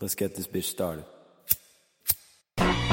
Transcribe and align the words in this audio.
Let's 0.00 0.14
get 0.14 0.36
this 0.36 0.46
bitch 0.46 0.62
started. 0.64 1.04
I 2.56 2.92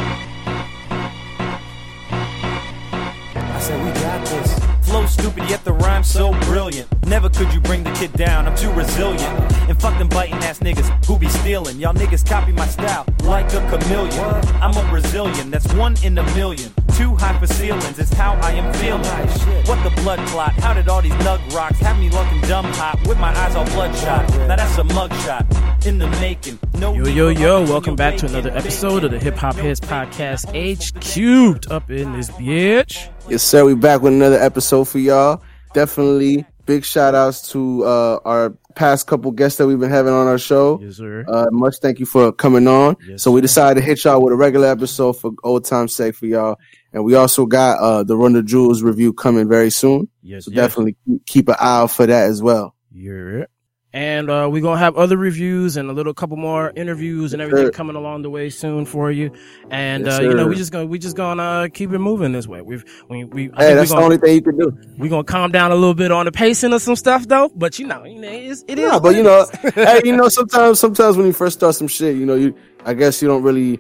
said 3.59 3.85
we 3.85 3.91
got 4.01 4.25
this. 4.25 4.59
Flow 4.89 5.05
stupid, 5.05 5.47
yet 5.47 5.63
the 5.63 5.73
rhyme 5.73 6.03
so 6.03 6.31
brilliant. 6.41 6.87
Never 7.05 7.29
could 7.29 7.53
you 7.53 7.59
bring 7.59 7.83
the 7.83 7.91
kid 7.91 8.11
down, 8.13 8.47
I'm 8.47 8.57
too 8.57 8.71
resilient. 8.71 9.21
And 9.69 9.79
fuck 9.79 9.99
them 9.99 10.09
biting 10.09 10.33
ass 10.45 10.59
niggas 10.59 11.05
who 11.05 11.19
be 11.19 11.29
stealing. 11.29 11.77
Y'all 11.77 11.93
niggas 11.93 12.27
copy 12.27 12.51
my 12.51 12.65
style 12.65 13.05
like 13.23 13.53
a 13.53 13.61
chameleon. 13.69 14.23
I'm 14.59 14.75
a 14.75 14.89
Brazilian, 14.89 15.51
that's 15.51 15.71
one 15.75 15.95
in 16.03 16.17
a 16.17 16.23
million. 16.33 16.73
Too 16.95 17.13
high 17.13 17.37
for 17.37 17.47
ceilings, 17.47 17.99
it's 17.99 18.13
how 18.13 18.35
I 18.35 18.51
am 18.51 18.73
feeling. 18.75 19.03
What 19.65 19.83
the 19.83 19.89
blood 20.01 20.25
clot? 20.29 20.53
How 20.53 20.73
did 20.73 20.87
all 20.87 21.01
these 21.01 21.11
nug 21.13 21.53
rocks 21.53 21.77
have 21.79 21.99
me 21.99 22.09
looking 22.09 22.39
dumb 22.41 22.63
hot 22.63 23.05
with 23.05 23.19
my 23.19 23.37
eyes 23.37 23.53
all 23.53 23.65
bloodshot? 23.65 24.29
Now 24.47 24.55
that's 24.55 24.77
a 24.77 24.83
mugshot 24.83 25.85
in 25.85 25.97
the 25.97 26.07
making. 26.21 26.57
No 26.79 26.93
Yo, 26.93 27.03
yo, 27.03 27.27
yo, 27.27 27.63
welcome 27.63 27.97
back 27.97 28.15
to 28.19 28.27
another 28.27 28.49
episode 28.51 29.03
of 29.03 29.11
the 29.11 29.19
Hip 29.19 29.35
Hop 29.35 29.55
Heads 29.55 29.81
Podcast 29.81 30.49
H 30.53 30.93
Cubed 31.01 31.69
up 31.69 31.91
in 31.91 32.13
this 32.13 32.29
bitch. 32.29 33.09
Yes, 33.27 33.43
sir. 33.43 33.65
We 33.65 33.75
back 33.75 34.01
with 34.01 34.13
another 34.13 34.39
episode 34.39 34.85
for 34.85 34.99
y'all. 34.99 35.43
Definitely 35.73 36.45
big 36.65 36.85
shout 36.85 37.13
outs 37.13 37.51
to 37.51 37.83
uh, 37.83 38.19
our 38.23 38.53
past 38.75 39.07
couple 39.07 39.31
guests 39.31 39.57
that 39.57 39.67
we've 39.67 39.79
been 39.79 39.89
having 39.89 40.13
on 40.13 40.27
our 40.27 40.37
show. 40.37 40.79
Yes, 40.81 40.97
sir. 40.97 41.23
Uh, 41.27 41.45
much 41.51 41.77
thank 41.81 41.99
you 41.99 42.05
for 42.05 42.31
coming 42.31 42.67
on. 42.67 42.95
Yes, 43.07 43.23
so 43.23 43.31
we 43.31 43.41
decided 43.41 43.79
to 43.79 43.85
hit 43.85 44.03
y'all 44.03 44.21
with 44.21 44.33
a 44.33 44.35
regular 44.35 44.67
episode 44.67 45.13
for 45.13 45.31
old 45.43 45.65
time's 45.65 45.93
sake 45.93 46.15
for 46.15 46.25
y'all. 46.25 46.57
And 46.93 47.03
we 47.03 47.15
also 47.15 47.45
got 47.45 47.79
uh, 47.79 48.03
the 48.03 48.15
Run 48.15 48.33
the 48.33 48.43
Jewels 48.43 48.81
review 48.83 49.11
coming 49.13 49.47
very 49.49 49.69
soon. 49.69 50.07
Yes, 50.21 50.45
So 50.45 50.51
yes. 50.51 50.55
definitely 50.67 50.95
keep- 51.05 51.25
keep 51.25 51.49
an 51.49 51.55
eye 51.59 51.79
out 51.81 51.91
for 51.91 52.05
that 52.05 52.29
as 52.29 52.41
well. 52.41 52.75
Yeah. 52.91 53.45
And 53.95 54.29
uh, 54.29 54.49
we're 54.51 54.61
gonna 54.61 54.77
have 54.77 54.97
other 54.97 55.15
reviews 55.15 55.77
and 55.77 55.89
a 55.89 55.93
little 55.93 56.13
couple 56.13 56.35
more 56.35 56.73
interviews 56.75 57.31
and 57.31 57.41
everything 57.41 57.67
sir. 57.67 57.71
coming 57.71 57.95
along 57.95 58.23
the 58.23 58.29
way 58.29 58.49
soon 58.49 58.85
for 58.85 59.09
you. 59.09 59.31
And 59.69 60.05
Yes, 60.05 60.19
uh, 60.19 60.23
you 60.23 60.33
know, 60.33 60.47
we 60.47 60.55
just 60.57 60.73
gonna 60.73 60.85
we 60.85 60.99
just 60.99 61.15
gonna 61.15 61.41
uh, 61.41 61.67
keep 61.69 61.93
it 61.93 61.99
moving 61.99 62.33
this 62.33 62.45
way. 62.45 62.61
We've 62.61 62.83
we 63.07 63.23
we 63.23 63.49
I 63.53 63.67
Hey, 63.67 63.73
that's 63.73 63.89
we're 63.91 63.95
the 63.95 64.01
gonna, 64.01 64.03
only 64.03 64.17
thing 64.17 64.35
you 64.35 64.41
can 64.41 64.57
do. 64.57 64.77
We're 64.97 65.09
gonna 65.09 65.23
calm 65.23 65.53
down 65.53 65.71
a 65.71 65.75
little 65.75 65.93
bit 65.93 66.11
on 66.11 66.25
the 66.25 66.33
pacing 66.33 66.73
of 66.73 66.81
some 66.81 66.97
stuff 66.97 67.25
though. 67.25 67.49
But 67.55 67.79
you 67.79 67.87
know, 67.87 68.03
you 68.03 68.19
know, 68.19 68.27
it's, 68.27 68.65
it 68.67 68.77
is. 68.77 68.91
Yeah, 68.91 68.99
but 68.99 69.15
you 69.15 69.23
know, 69.23 69.47
hey, 69.73 70.01
you 70.03 70.13
know, 70.13 70.27
sometimes, 70.39 70.77
sometimes 70.77 71.15
when 71.15 71.27
you 71.27 71.31
first 71.33 71.59
start 71.59 71.75
some 71.75 71.87
shit, 71.87 72.17
you 72.17 72.25
know, 72.25 72.35
you, 72.35 72.53
I 72.83 72.95
guess 72.95 73.21
you 73.21 73.29
don't 73.29 73.43
really 73.43 73.79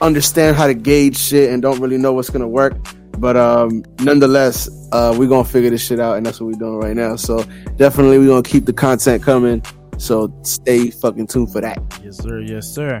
understand 0.00 0.54
how 0.54 0.68
to 0.68 0.74
gauge 0.74 1.16
shit 1.16 1.50
and 1.50 1.60
don't 1.60 1.80
really 1.80 1.98
know 1.98 2.12
what's 2.12 2.30
gonna 2.30 2.46
work. 2.46 2.74
But 3.18 3.36
um, 3.36 3.84
nonetheless, 4.00 4.68
uh, 4.92 5.14
we're 5.18 5.28
gonna 5.28 5.44
figure 5.44 5.70
this 5.70 5.82
shit 5.84 6.00
out, 6.00 6.16
and 6.16 6.26
that's 6.26 6.40
what 6.40 6.46
we're 6.46 6.58
doing 6.58 6.78
right 6.78 6.96
now. 6.96 7.16
So 7.16 7.44
definitely, 7.76 8.18
we're 8.18 8.28
gonna 8.28 8.42
keep 8.42 8.66
the 8.66 8.72
content 8.72 9.22
coming. 9.22 9.62
So 9.98 10.32
stay 10.42 10.90
fucking 10.90 11.28
tuned 11.28 11.52
for 11.52 11.60
that. 11.60 11.78
Yes, 12.04 12.18
sir. 12.18 12.40
Yes, 12.40 12.66
sir. 12.68 13.00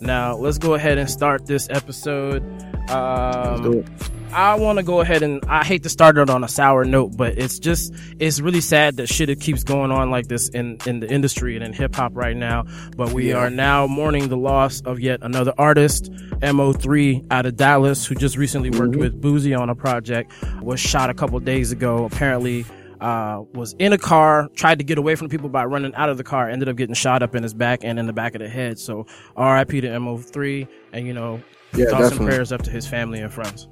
Now 0.00 0.36
let's 0.36 0.58
go 0.58 0.74
ahead 0.74 0.96
and 0.98 1.10
start 1.10 1.44
this 1.46 1.68
episode. 1.70 2.42
Let's 2.88 3.60
do 3.62 3.68
Um, 3.68 3.74
it. 3.78 3.86
I 4.32 4.54
want 4.56 4.78
to 4.78 4.82
go 4.84 5.00
ahead 5.00 5.22
and 5.22 5.42
I 5.46 5.64
hate 5.64 5.82
to 5.84 5.88
start 5.88 6.18
it 6.18 6.28
on 6.30 6.44
a 6.44 6.48
sour 6.48 6.84
note, 6.84 7.16
but 7.16 7.38
it's 7.38 7.58
just 7.58 7.94
it's 8.18 8.40
really 8.40 8.60
sad 8.60 8.96
that 8.98 9.08
shit 9.08 9.30
it 9.30 9.40
keeps 9.40 9.64
going 9.64 9.90
on 9.90 10.10
like 10.10 10.28
this 10.28 10.48
in 10.50 10.78
in 10.86 11.00
the 11.00 11.10
industry 11.10 11.56
and 11.56 11.64
in 11.64 11.72
hip 11.72 11.94
hop 11.94 12.12
right 12.14 12.36
now. 12.36 12.64
But 12.96 13.12
we 13.12 13.30
Yeah. 13.30 13.38
are 13.38 13.50
now 13.50 13.86
mourning 13.86 14.28
the 14.28 14.36
loss 14.36 14.80
of 14.82 15.00
yet 15.00 15.20
another 15.22 15.52
artist, 15.58 16.12
Mo3 16.42 17.24
out 17.30 17.46
of 17.46 17.56
Dallas, 17.56 18.06
who 18.06 18.14
just 18.14 18.36
recently 18.36 18.70
worked 18.70 18.94
Mhm. 18.94 19.00
with 19.00 19.20
Boosie 19.20 19.58
on 19.58 19.70
a 19.70 19.74
project. 19.74 20.32
Was 20.62 20.78
shot 20.78 21.10
a 21.10 21.14
couple 21.14 21.38
days 21.40 21.72
ago. 21.72 22.04
Apparently. 22.04 22.64
Uh, 23.00 23.42
was 23.54 23.76
in 23.78 23.92
a 23.92 23.98
car, 23.98 24.48
tried 24.56 24.76
to 24.80 24.84
get 24.84 24.98
away 24.98 25.14
from 25.14 25.28
people 25.28 25.48
by 25.48 25.64
running 25.64 25.94
out 25.94 26.08
of 26.08 26.16
the 26.16 26.24
car, 26.24 26.50
ended 26.50 26.68
up 26.68 26.74
getting 26.74 26.96
shot 26.96 27.22
up 27.22 27.36
in 27.36 27.44
his 27.44 27.54
back 27.54 27.78
and 27.84 27.96
in 27.96 28.08
the 28.08 28.12
back 28.12 28.34
of 28.34 28.40
the 28.40 28.48
head. 28.48 28.76
So, 28.76 29.06
RIP 29.36 29.80
to 29.82 29.88
Mo3, 30.00 30.66
and 30.92 31.06
you 31.06 31.12
know, 31.14 31.38
Yeah, 31.76 31.86
thoughts 31.90 32.10
and 32.16 32.26
prayers 32.26 32.50
up 32.50 32.62
to 32.62 32.72
his 32.72 32.88
family 32.88 33.20
and 33.20 33.32
friends. 33.32 33.68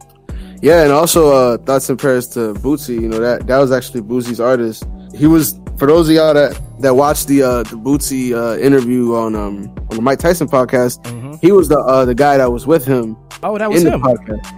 Yeah, 0.62 0.82
and 0.82 0.92
also 0.92 1.32
uh, 1.32 1.58
thoughts 1.58 1.88
and 1.88 1.98
prayers 1.98 2.28
to 2.28 2.54
Boosie. 2.54 3.00
You 3.00 3.08
know 3.08 3.20
that 3.20 3.46
that 3.46 3.58
was 3.58 3.72
actually 3.72 4.02
Boosie's 4.02 4.40
artist. 4.40 4.84
He 5.14 5.26
was 5.26 5.58
for 5.78 5.86
those 5.86 6.08
of 6.08 6.14
y'all 6.14 6.34
that 6.34 6.60
that 6.80 6.94
watched 6.94 7.28
the 7.28 7.42
uh, 7.42 7.62
the 7.64 7.76
Boosie 7.76 8.32
uh, 8.32 8.58
interview 8.58 9.14
on 9.14 9.34
um 9.34 9.68
on 9.90 9.96
the 9.96 10.02
Mike 10.02 10.18
Tyson 10.18 10.48
podcast. 10.48 11.02
Mhm. 11.04 11.40
He 11.40 11.52
was 11.52 11.68
the 11.68 11.78
uh, 11.78 12.04
the 12.04 12.14
guy 12.14 12.38
that 12.38 12.50
was 12.50 12.66
with 12.66 12.84
him 12.84 13.16
Oh, 13.42 13.58
that 13.58 13.70
was 13.70 13.82
him. 13.82 14.02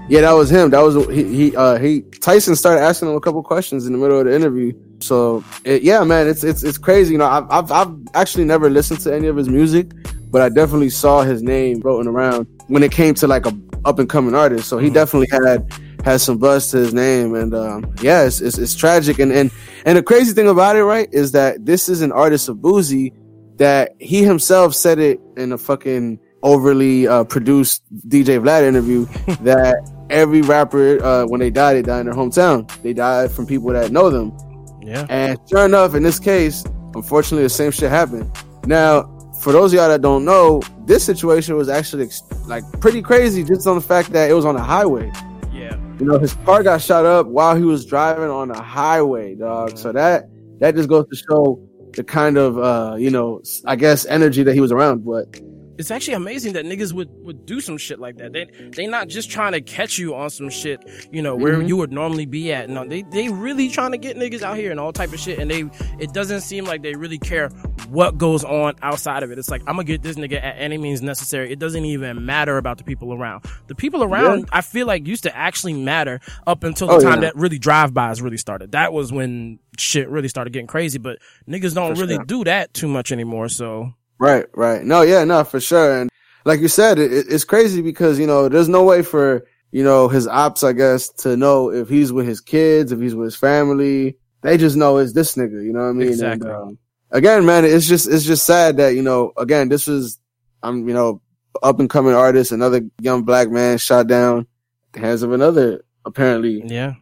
Yeah, 0.09 0.21
that 0.23 0.33
was 0.33 0.51
him. 0.51 0.71
That 0.71 0.81
was 0.81 0.95
he. 1.09 1.25
He, 1.25 1.57
uh, 1.57 1.79
he 1.79 2.03
Tyson 2.21 2.55
started 2.55 2.81
asking 2.81 3.09
him 3.09 3.17
a 3.17 3.21
couple 3.21 3.43
questions 3.43 3.87
in 3.87 3.93
the 3.93 3.99
middle 3.99 4.21
of 4.21 4.27
the 4.27 4.35
interview. 4.35 4.73
So 5.01 5.45
it, 5.65 5.83
yeah, 5.83 6.03
man, 6.05 6.29
it's 6.29 6.45
it's 6.45 6.63
it's 6.63 6.79
crazy. 6.79 7.13
You 7.13 7.19
know, 7.19 7.27
I've, 7.27 7.51
I've 7.51 7.73
I've 7.73 7.95
actually 8.15 8.45
never 8.45 8.71
listened 8.71 9.01
to 9.01 9.15
any 9.15 9.27
of 9.27 9.37
his 9.37 9.49
music, 9.49 9.91
but 10.31 10.43
I 10.43 10.49
definitely 10.49 10.91
saw 10.91 11.23
his 11.23 11.43
name 11.43 11.83
floating 11.83 12.09
around 12.09 12.47
when 12.69 12.83
it 12.83 12.93
came 12.93 13.15
to 13.15 13.27
like 13.27 13.45
a 13.47 13.53
up 13.85 13.99
and 13.99 14.09
coming 14.09 14.35
artist. 14.35 14.69
So 14.69 14.79
he 14.79 14.89
Mhm. 14.91 14.95
definitely 14.95 15.29
had 15.31 15.67
had 16.05 16.21
some 16.21 16.39
buzz 16.39 16.69
to 16.71 16.77
his 16.79 16.95
name, 16.95 17.35
and 17.35 17.55
um, 17.55 17.93
yeah, 18.01 18.23
it's, 18.25 18.41
it's 18.41 18.57
it's 18.59 18.75
tragic. 18.75 19.19
And 19.19 19.33
and 19.33 19.51
and 19.85 19.99
the 19.99 20.03
crazy 20.03 20.33
thing 20.33 20.49
about 20.49 20.77
it, 20.77 20.85
right, 20.85 21.09
is 21.13 21.33
that 21.33 21.67
this 21.67 21.89
is 21.89 22.03
an 22.03 22.13
artist 22.13 22.49
of 22.49 22.59
Boosie 22.59 23.13
that 23.57 23.95
he 23.99 24.23
himself 24.23 24.75
said 24.75 24.99
it 25.01 25.21
in 25.37 25.51
a 25.53 25.59
fucking 25.59 26.21
overly 26.45 27.09
uh, 27.09 27.25
produced 27.25 27.83
DJ 28.09 28.39
Vlad 28.39 28.63
interview 28.63 29.05
that 29.43 29.75
every 30.11 30.41
rapper 30.43 31.03
uh, 31.05 31.27
when 31.27 31.41
they 31.41 31.51
die 31.51 31.75
they 31.75 31.83
die 31.83 31.99
in 32.01 32.07
their 32.07 32.15
hometown 32.15 32.71
they 32.83 32.93
die 32.93 33.27
from 33.27 33.45
people 33.45 33.71
that 33.73 33.91
know 33.91 34.09
them 34.09 34.33
Yeah. 34.81 35.05
and 35.11 35.37
sure 35.51 35.65
enough 35.67 35.97
in 35.97 36.05
this 36.05 36.21
case 36.21 36.65
unfortunately 36.95 37.43
the 37.43 37.49
same 37.51 37.73
shit 37.73 37.91
happened 37.91 38.31
now 38.65 39.03
for 39.41 39.53
those 39.53 39.73
of 39.73 39.79
y'all 39.79 39.89
that 39.89 40.01
don't 40.01 40.25
know 40.25 40.61
this 40.85 41.05
situation 41.05 41.57
was 41.57 41.69
actually 41.69 42.05
ex- 42.05 42.23
like 42.47 42.65
pretty 42.81 43.03
crazy 43.03 43.45
just 43.45 43.67
on 43.67 43.77
the 43.77 43.81
fact 43.81 44.11
that 44.11 44.31
it 44.31 44.35
was 44.35 44.45
on 44.45 44.57
a 44.57 44.63
highway. 44.63 45.11
Yeah. 45.53 45.77
you 45.99 46.07
know 46.07 46.19
his 46.19 46.35
car 46.45 46.63
got 46.63 46.81
shot 46.81 47.05
up 47.05 47.27
while 47.27 47.57
he 47.57 47.65
was 47.65 47.85
driving 47.85 48.31
on 48.31 48.51
a 48.51 48.61
highway 48.61 49.35
dog. 49.35 49.77
So 49.79 49.93
that 49.93 50.29
that 50.61 50.75
just 50.75 50.89
goes 50.89 51.07
to 51.09 51.17
show 51.17 51.61
the 51.95 52.05
kind 52.05 52.37
of 52.37 52.59
uh 52.59 52.97
you 52.99 53.11
know 53.11 53.41
i 53.65 53.75
guess 53.75 54.05
energy 54.07 54.43
that 54.43 54.55
he 54.55 54.61
was 54.61 54.73
around. 54.73 55.05
But 55.05 55.41
It's 55.79 55.91
actually 55.93 56.15
amazing 56.15 56.55
that 56.55 56.65
niggas 56.65 56.93
would, 56.93 57.09
would 57.25 57.47
do 57.47 57.61
some 57.61 57.79
shit 57.79 58.01
like 58.01 58.17
that. 58.19 58.33
They 58.33 58.47
they 58.77 58.87
not 58.89 59.09
just 59.09 59.31
trying 59.31 59.53
to 59.53 59.61
catch 59.61 59.97
you 59.97 60.15
on 60.15 60.29
some 60.29 60.51
shit, 60.51 60.81
you 61.13 61.23
know, 61.23 61.37
where 61.37 61.55
Mhm. 61.59 61.69
you 61.69 61.77
would 61.77 61.93
normally 61.93 62.27
be 62.27 62.53
at. 62.53 62.69
No, 62.69 62.85
they 62.87 63.03
they 63.03 63.29
really 63.29 63.69
trying 63.69 63.93
to 63.93 63.99
get 63.99 64.17
niggas 64.17 64.43
out 64.43 64.57
here 64.57 64.71
and 64.73 64.81
all 64.81 64.93
type 64.93 65.13
of 65.13 65.21
shit. 65.21 65.39
And 65.39 65.49
they 65.51 65.65
it 65.99 66.13
doesn't 66.13 66.41
seem 66.41 66.65
like 66.65 66.83
they 66.83 66.95
really 66.95 67.19
care 67.19 67.49
what 67.91 68.19
goes 68.19 68.43
on 68.45 68.75
outside 68.83 69.23
of 69.23 69.31
it. 69.31 69.39
It's 69.39 69.51
like 69.51 69.61
I'm 69.63 69.77
gonna 69.77 69.85
get 69.85 70.03
this 70.03 70.17
nigga 70.17 70.43
at 70.43 70.57
any 70.59 70.79
means 70.79 71.01
necessary. 71.01 71.51
It 71.53 71.59
doesn't 71.61 71.85
even 71.85 72.27
matter 72.27 72.59
about 72.59 72.79
the 72.79 72.85
people 72.85 73.15
around. 73.15 73.45
The 73.69 73.75
people 73.77 74.03
around, 74.03 74.49
I 74.53 74.63
feel 74.63 74.87
like 74.87 75.07
used 75.07 75.23
to 75.23 75.37
actually 75.37 75.75
matter 75.75 76.19
up 76.47 76.65
until 76.65 76.89
the 76.89 76.95
Oh, 76.95 77.01
time 77.01 77.23
yeah. 77.23 77.29
that 77.29 77.37
really 77.37 77.59
drive 77.59 77.95
bys 77.95 78.21
really 78.21 78.37
started. 78.37 78.73
That 78.73 78.93
was 78.93 79.13
when 79.13 79.61
shit 79.79 80.09
really 80.09 80.29
started 80.29 80.53
getting 80.53 80.67
crazy. 80.67 80.99
But 80.99 81.19
niggas 81.49 81.75
don't 81.75 81.95
For 81.95 82.01
really 82.03 82.17
sure. 82.17 82.25
do 82.25 82.45
that 82.45 82.75
too 82.75 82.89
much 82.89 83.13
anymore. 83.13 83.49
So 83.49 83.95
Right, 84.19 84.47
right. 84.55 84.83
No, 84.85 85.03
yeah, 85.03 85.25
no, 85.25 85.45
for 85.45 85.61
sure. 85.61 86.01
And 86.01 86.11
like 86.45 86.61
you 86.61 86.69
said, 86.69 86.99
it, 86.99 87.13
it's 87.13 87.45
crazy 87.45 87.83
because, 87.83 88.19
you 88.19 88.27
know, 88.27 88.49
there's 88.49 88.69
no 88.69 88.85
way 88.85 89.03
for, 89.03 89.47
you 89.71 89.85
know, 89.85 90.09
his 90.09 90.27
ops, 90.27 90.65
I 90.65 90.73
guess, 90.73 91.09
to 91.11 91.37
know 91.37 91.71
if 91.71 91.89
he's 91.89 92.13
with 92.13 92.27
his 92.27 92.41
kids, 92.41 92.91
if 92.91 93.01
he's 93.01 93.15
with 93.15 93.27
his 93.27 93.37
family. 93.37 94.17
They 94.43 94.57
just 94.57 94.77
know 94.77 94.99
it's 94.99 95.13
this 95.13 95.35
nigga, 95.37 95.65
you 95.65 95.73
know 95.73 95.81
what 95.81 95.91
I 95.91 95.93
mean? 95.93 96.09
Exactly. 96.09 96.49
And, 96.49 96.57
um, 96.57 96.79
again, 97.11 97.45
man, 97.45 97.65
it's 97.65 97.87
just, 97.87 98.09
it's 98.09 98.25
just 98.25 98.47
sad 98.47 98.77
that, 98.77 98.95
you 98.95 99.03
know, 99.03 99.33
again, 99.37 99.69
this 99.69 99.87
was, 99.87 100.19
I'm, 100.63 100.89
you 100.89 100.95
know, 100.95 101.21
up 101.63 101.81
and 101.81 101.91
coming 101.91 102.15
artist, 102.15 102.53
another 102.53 102.83
young 103.01 103.25
black 103.25 103.51
man 103.51 103.79
shot 103.79 104.07
down 104.07 104.41
at 104.41 104.47
the 104.93 105.01
hands 105.01 105.23
of 105.23 105.33
another, 105.33 105.85
apparently, 106.05 106.63
yeah. 106.67 106.95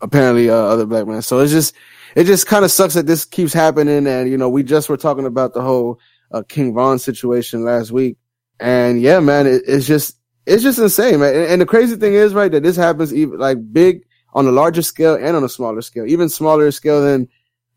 apparently 0.00 0.48
uh, 0.48 0.54
other 0.54 0.86
black 0.86 1.06
man. 1.06 1.22
So 1.22 1.40
it's 1.40 1.52
just 1.52 1.74
it 2.14 2.24
just 2.24 2.46
kind 2.46 2.64
of 2.64 2.70
sucks 2.70 2.94
that 2.94 3.06
this 3.06 3.24
keeps 3.24 3.52
happening. 3.52 4.06
And 4.06 4.30
you 4.30 4.38
know, 4.38 4.48
we 4.48 4.62
just 4.62 4.88
were 4.88 4.96
talking 4.96 5.26
about 5.26 5.54
the 5.54 5.60
whole 5.60 6.00
uh, 6.32 6.42
King 6.48 6.74
Von 6.74 6.98
situation 6.98 7.64
last 7.64 7.90
week, 7.92 8.16
and 8.60 9.00
yeah, 9.00 9.20
man, 9.20 9.46
it, 9.46 9.62
it's 9.66 9.86
just 9.86 10.18
it's 10.46 10.62
just 10.62 10.78
insane, 10.78 11.20
man. 11.20 11.34
And, 11.34 11.44
and 11.44 11.60
the 11.60 11.66
crazy 11.66 11.96
thing 11.96 12.14
is, 12.14 12.34
right, 12.34 12.50
that 12.52 12.62
this 12.62 12.76
happens 12.76 13.14
even 13.14 13.38
like 13.38 13.58
big 13.72 14.02
on 14.34 14.46
a 14.46 14.50
larger 14.52 14.82
scale 14.82 15.14
and 15.14 15.36
on 15.36 15.44
a 15.44 15.48
smaller 15.48 15.80
scale, 15.82 16.06
even 16.06 16.28
smaller 16.28 16.70
scale 16.70 17.02
than 17.02 17.28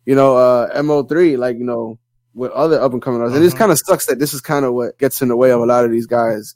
you 0.06 0.16
know 0.16 0.36
uh, 0.38 0.82
Mo3, 0.82 1.38
like 1.38 1.58
you 1.58 1.64
know 1.66 1.98
with 2.34 2.52
other 2.52 2.80
up 2.80 2.94
and 2.94 3.02
coming 3.02 3.20
artists. 3.22 3.38
And 3.38 3.46
it 3.46 3.54
Mhm. 3.54 3.58
kind 3.58 3.72
of 3.72 3.80
sucks 3.86 4.06
that 4.06 4.20
this 4.20 4.34
is 4.34 4.42
kind 4.42 4.66
of 4.66 4.74
what 4.74 4.98
gets 4.98 5.22
in 5.22 5.28
the 5.28 5.36
way 5.36 5.52
of 5.52 5.62
a 5.62 5.66
lot 5.66 5.84
of 5.86 5.92
these 5.92 6.06
guys 6.08 6.56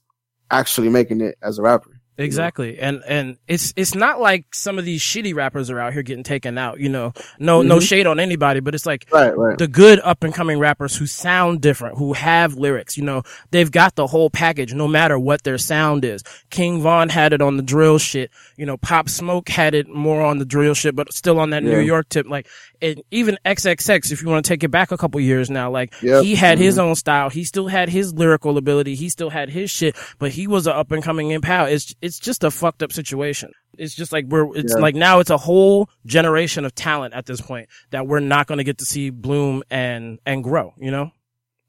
actually 0.52 0.90
making 0.90 1.22
it 1.22 1.38
as 1.42 1.60
a 1.60 1.62
rapper. 1.62 1.95
Exactly. 2.18 2.80
And 2.80 3.04
and 3.08 3.38
it's 3.48 3.74
it's 3.76 3.94
not 3.94 4.22
like 4.22 4.54
some 4.54 4.80
of 4.80 4.86
these 4.86 5.02
shitty 5.02 5.36
rappers 5.36 5.70
are 5.70 5.80
out 5.80 5.94
here 5.94 6.02
getting 6.02 6.24
taken 6.24 6.58
out, 6.58 6.80
you 6.80 6.90
know. 6.90 7.14
No 7.40 7.62
no 7.62 7.76
mm-hmm. 7.78 7.84
shade 7.84 8.08
on 8.08 8.20
anybody, 8.20 8.62
but 8.62 8.74
it's 8.74 8.86
like 8.86 9.06
Right, 9.12 9.36
right. 9.38 9.58
the 9.58 9.68
good 9.68 10.00
up 10.00 10.24
and 10.24 10.34
coming 10.34 10.58
rappers 10.60 10.96
who 10.96 11.08
sound 11.08 11.62
different, 11.62 11.98
who 11.98 12.14
have 12.14 12.56
lyrics, 12.56 12.98
you 12.98 13.04
know, 13.04 13.24
they've 13.52 13.72
got 13.72 13.96
the 13.96 14.08
whole 14.08 14.30
package 14.30 14.74
no 14.74 14.88
matter 14.88 15.20
what 15.20 15.44
their 15.44 15.58
sound 15.58 16.06
is. 16.06 16.24
King 16.50 16.82
Von 16.82 17.10
had 17.10 17.34
it 17.34 17.42
on 17.42 17.58
the 17.58 17.64
drill 17.64 17.98
shit, 17.98 18.32
you 18.56 18.66
know, 18.66 18.78
Pop 18.78 19.10
Smoke 19.10 19.50
had 19.50 19.74
it 19.74 19.90
more 19.90 20.22
on 20.22 20.38
the 20.38 20.46
drill 20.46 20.74
shit, 20.74 20.96
but 20.96 21.12
still 21.14 21.40
on 21.40 21.50
that 21.50 21.64
New 21.64 21.80
York 21.80 22.08
tip. 22.10 22.28
Like, 22.28 22.48
and 22.82 23.02
even 23.12 23.38
XXX, 23.46 24.12
if 24.12 24.22
you 24.22 24.30
want 24.30 24.46
to 24.46 24.50
take 24.50 24.64
it 24.64 24.70
back 24.70 24.92
a 24.92 24.98
couple 24.98 25.20
years 25.20 25.50
now, 25.50 25.70
like 25.70 25.94
Yep. 26.02 26.24
he 26.24 26.36
had 26.36 26.58
his 26.60 26.76
mm-hmm. 26.76 26.90
own 26.90 26.96
style. 26.96 27.30
He 27.30 27.44
still 27.44 27.68
had 27.68 27.90
his 27.90 28.14
lyrical 28.14 28.58
ability. 28.58 28.96
He 28.96 29.10
still 29.10 29.30
had 29.30 29.50
his 29.50 29.72
shit, 29.72 29.96
but 30.20 30.32
he 30.32 30.48
was 30.48 30.68
an 30.68 30.74
up 30.74 30.92
and 30.92 31.04
coming 31.04 31.32
impact. 31.32 31.72
It's, 31.72 31.96
it's 32.06 32.20
just 32.20 32.44
a 32.44 32.52
fucked 32.52 32.82
up 32.84 32.92
situation. 32.92 33.52
It's 33.78 33.96
just 33.96 34.12
like 34.12 34.26
we're, 34.28 34.56
it's 34.56 34.74
Yeah. 34.76 34.82
like 34.82 34.96
now 34.96 35.20
it's 35.20 35.30
a 35.32 35.38
whole 35.38 35.90
generation 36.06 36.64
of 36.66 36.74
talent 36.76 37.14
at 37.14 37.26
this 37.26 37.42
point 37.42 37.68
that 37.92 38.08
we're 38.08 38.20
not 38.20 38.48
going 38.48 38.60
to 38.60 38.64
get 38.64 38.78
to 38.78 38.86
see 38.86 39.10
bloom 39.10 39.64
and, 39.70 40.20
and 40.26 40.44
grow, 40.44 40.74
you 40.78 40.92
know? 40.92 41.12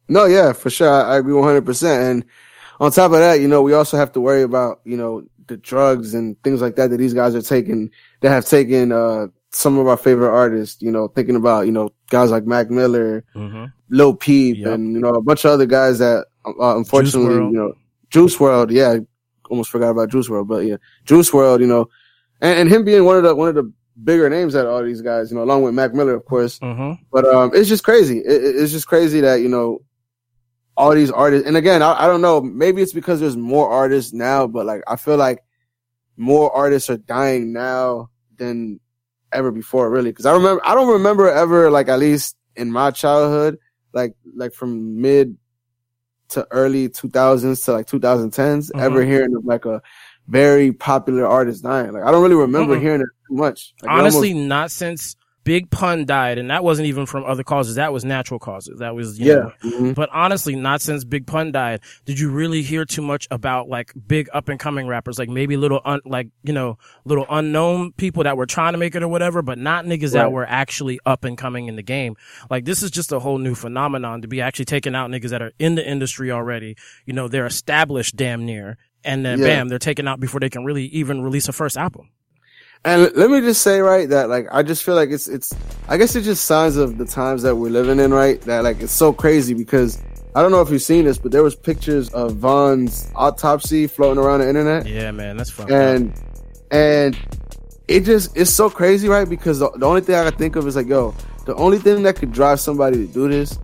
No, 0.09 0.25
yeah, 0.27 0.53
for 0.53 0.71
sure. 0.71 0.89
I, 0.89 1.17
agree 1.17 1.35
100%. 1.35 2.11
And 2.11 2.25
on 2.81 2.93
top 2.93 3.13
of 3.13 3.19
that, 3.19 3.41
you 3.41 3.49
know, 3.49 3.63
we 3.63 3.73
also 3.73 3.97
have 3.97 4.13
to 4.13 4.21
worry 4.21 4.43
about, 4.43 4.81
you 4.85 4.97
know, 4.97 5.25
the 5.49 5.57
drugs 5.57 6.15
and 6.15 6.41
things 6.45 6.61
like 6.61 6.77
that 6.77 6.91
that 6.91 6.97
these 6.99 7.15
guys 7.15 7.35
are 7.35 7.43
taking, 7.43 7.91
that 8.21 8.31
have 8.31 8.45
taken, 8.45 8.93
uh, 8.93 9.27
some 9.51 9.79
of 9.79 9.87
our 9.89 9.97
favorite 9.97 10.31
artists, 10.33 10.83
you 10.83 10.91
know, 10.93 11.09
thinking 11.09 11.35
about, 11.37 11.67
you 11.67 11.73
know, 11.73 11.91
guys 12.11 12.31
like 12.31 12.45
Mac 12.47 12.71
Miller, 12.71 13.25
Mm-hmm. 13.35 13.65
Lil 13.89 14.15
Peep, 14.15 14.59
Yep. 14.59 14.67
and, 14.75 14.93
you 14.93 15.01
know, 15.01 15.11
a 15.11 15.23
bunch 15.23 15.45
of 15.45 15.53
other 15.53 15.67
guys 15.67 15.99
that, 15.99 16.27
uh, 16.45 16.77
unfortunately, 16.77 17.35
you 17.37 17.53
know, 17.53 17.73
Juice 18.11 18.37
WRLD, 18.37 18.71
yeah, 18.73 18.99
almost 19.51 19.71
forgot 19.71 19.91
about 19.91 20.11
Juice 20.11 20.29
WRLD, 20.29 20.47
but 20.49 20.65
yeah, 20.67 20.77
Juice 21.05 21.31
WRLD, 21.31 21.61
you 21.61 21.67
know, 21.67 21.89
and, 22.41 22.59
and 22.61 22.69
him 22.71 22.85
being 22.85 23.05
one 23.05 23.17
of 23.17 23.23
the, 23.23 23.35
one 23.35 23.49
of 23.49 23.55
the 23.55 23.73
bigger 24.05 24.29
names 24.29 24.55
out 24.55 24.67
of 24.67 24.73
all 24.73 24.83
these 24.85 25.01
guys, 25.01 25.31
you 25.31 25.37
know, 25.37 25.43
along 25.43 25.63
with 25.63 25.75
Mac 25.75 25.95
Miller, 25.95 26.15
of 26.15 26.25
course. 26.27 26.59
Mm-hmm. 26.59 27.03
But 27.13 27.25
um, 27.27 27.51
it's 27.55 27.69
just 27.69 27.85
crazy. 27.85 28.19
It, 28.19 28.45
it- 28.45 28.57
it's 28.57 28.73
just 28.73 28.87
crazy 28.87 29.21
that 29.21 29.37
you 29.37 29.49
know 29.49 29.83
all 30.77 30.95
these 30.95 31.11
artists. 31.11 31.47
And 31.49 31.57
again, 31.57 31.83
I, 31.83 32.05
I 32.05 32.07
don't 32.07 32.21
know. 32.21 32.41
Maybe 32.43 32.83
it's 32.83 32.93
because 32.93 33.21
there's 33.21 33.37
more 33.37 33.71
artists 33.71 34.13
now, 34.13 34.47
but 34.47 34.67
like 34.67 34.83
I 34.87 34.97
feel 34.97 35.17
like 35.17 35.43
more 36.17 36.51
artists 36.55 36.91
are 36.91 36.99
dying 36.99 37.53
now 37.53 38.11
than 38.37 38.81
ever 39.33 39.51
before. 39.51 39.91
Really, 39.91 40.11
because 40.11 40.27
I 40.27 40.33
remember 40.35 40.61
I 40.67 40.75
don't 40.75 40.93
remember 40.93 41.29
ever 41.31 41.71
like 41.71 41.89
at 41.89 41.99
least 41.99 42.37
in 42.57 42.71
my 42.71 42.91
childhood, 42.91 43.59
like 43.95 44.13
like 44.35 44.53
from 44.53 45.01
mid 45.01 45.37
to 46.31 46.47
early 46.51 46.89
2000s 46.89 47.65
to 47.65 47.73
like 47.73 47.87
2010s, 47.87 48.71
ever 48.77 49.03
Mhm. 49.03 49.07
hearing 49.07 49.35
of 49.37 49.45
like 49.45 49.65
a 49.65 49.81
very 50.29 50.73
popular 50.73 51.27
artist 51.27 51.63
dying. 51.63 51.93
Like 51.93 52.03
I 52.05 52.11
don't 52.11 52.23
really 52.23 52.35
remember 52.35 52.77
Mm-mm. 52.77 52.81
hearing 52.81 53.01
it 53.01 53.09
too 53.29 53.35
much. 53.37 53.75
Like, 53.83 53.91
Honestly, 53.93 54.33
almost- 54.33 54.49
not 54.49 54.71
since 54.71 55.17
Big 55.47 55.71
Pun 55.71 56.05
died, 56.05 56.39
and 56.39 56.51
that 56.51 56.65
wasn't 56.65 56.89
even 56.89 57.07
from 57.07 57.25
other 57.25 57.45
causes. 57.45 57.77
That 57.77 57.93
was 57.93 58.05
natural 58.05 58.41
causes. 58.41 58.81
That 58.81 58.97
was, 58.97 59.17
you 59.19 59.27
yeah. 59.27 59.35
know, 59.35 59.53
Mhm. 59.79 59.95
But 59.95 60.11
honestly, 60.13 60.57
not 60.57 60.81
since 60.83 61.05
Big 61.05 61.25
Pun 61.25 61.53
died 61.53 61.81
did 62.05 62.19
you 62.19 62.31
really 62.31 62.63
hear 62.63 62.85
too 62.85 63.01
much 63.01 63.29
about 63.31 63.69
like 63.69 63.93
big 64.09 64.29
up 64.35 64.49
and 64.49 64.59
coming 64.59 64.89
rappers, 64.89 65.21
like 65.21 65.29
maybe 65.29 65.57
little 65.57 65.81
un- 65.85 66.01
like 66.05 66.29
you 66.43 66.53
know 66.53 66.79
little 67.05 67.27
unknown 67.31 67.93
people 67.93 68.25
that 68.25 68.37
were 68.37 68.45
trying 68.47 68.73
to 68.73 68.79
make 68.79 68.97
it 68.97 69.05
or 69.05 69.09
whatever, 69.09 69.41
but 69.41 69.57
not 69.57 69.85
niggas 69.85 70.13
that 70.15 70.33
were 70.33 70.47
actually 70.47 70.99
up 71.07 71.25
and 71.25 71.39
coming 71.39 71.69
in 71.69 71.77
the 71.77 71.83
game. 71.83 72.17
Like 72.51 72.65
this 72.65 72.83
is 72.83 72.91
just 72.91 73.13
a 73.13 73.21
whole 73.21 73.39
new 73.39 73.55
phenomenon 73.55 74.23
to 74.23 74.29
be 74.29 74.41
actually 74.41 74.65
taking 74.65 74.97
out 74.97 75.11
niggas 75.11 75.31
that 75.31 75.43
are 75.43 75.53
in 75.61 75.77
the 75.77 75.89
industry 75.89 76.33
already. 76.33 76.77
You 77.05 77.13
know, 77.13 77.29
they're 77.29 77.47
established 77.47 78.17
damn 78.17 78.45
near, 78.45 78.79
and 79.05 79.25
then 79.25 79.39
Yeah. 79.39 79.47
bam, 79.47 79.69
they're 79.69 79.79
taken 79.79 80.09
out 80.09 80.19
before 80.19 80.41
they 80.41 80.51
can 80.51 80.65
really 80.65 80.87
even 80.87 81.23
release 81.23 81.49
a 81.49 81.53
first 81.53 81.77
album. 81.77 82.09
And 82.85 83.11
let 83.17 83.31
me 83.31 83.41
just 83.41 83.63
say, 83.63 83.81
right, 83.81 84.09
that 84.11 84.29
like 84.29 84.47
I 84.53 84.63
just 84.63 84.85
feel 84.85 84.95
like 84.95 85.11
it's 85.11 85.27
it's 85.27 85.53
I 85.89 85.97
guess 85.97 86.15
it's 86.15 86.27
just 86.27 86.45
signs 86.45 86.77
of 86.77 86.99
the 86.99 87.05
times 87.05 87.43
that 87.43 87.57
we're 87.57 87.71
living 87.71 87.99
in, 87.99 88.13
right? 88.15 88.41
That 88.43 88.63
like 88.63 88.81
it's 88.81 88.93
so 88.93 89.13
crazy 89.13 89.55
because 89.55 90.01
I 90.37 90.43
don't 90.43 90.51
know 90.53 90.61
if 90.61 90.71
you've 90.71 90.83
seen 90.83 91.05
this, 91.07 91.19
but 91.19 91.33
there 91.33 91.43
was 91.43 91.57
pictures 91.57 92.11
of 92.11 92.37
Von's 92.37 93.11
autopsy 93.17 93.87
floating 93.87 94.23
around 94.23 94.41
the 94.41 94.49
internet, 94.49 94.87
Yeah, 94.87 95.11
man, 95.11 95.37
that's 95.37 95.51
fucked 95.51 95.71
up. 95.71 95.77
and 95.77 96.13
and 96.71 97.19
it 97.89 98.01
just 98.05 98.37
it's 98.37 98.51
so 98.51 98.69
crazy, 98.71 99.09
right? 99.09 99.29
Because 99.29 99.59
the, 99.59 99.71
the 99.71 99.87
only 99.87 100.01
thing 100.01 100.15
I 100.15 100.29
can 100.31 100.39
think 100.39 100.55
of 100.57 100.67
is 100.69 100.77
like, 100.77 100.87
yo, 100.87 101.15
the 101.47 101.55
only 101.57 101.79
thing 101.79 102.03
that 102.05 102.17
could 102.17 102.33
drive 102.33 102.61
somebody 102.61 103.07
to 103.07 103.13
do 103.13 103.29
this 103.29 103.59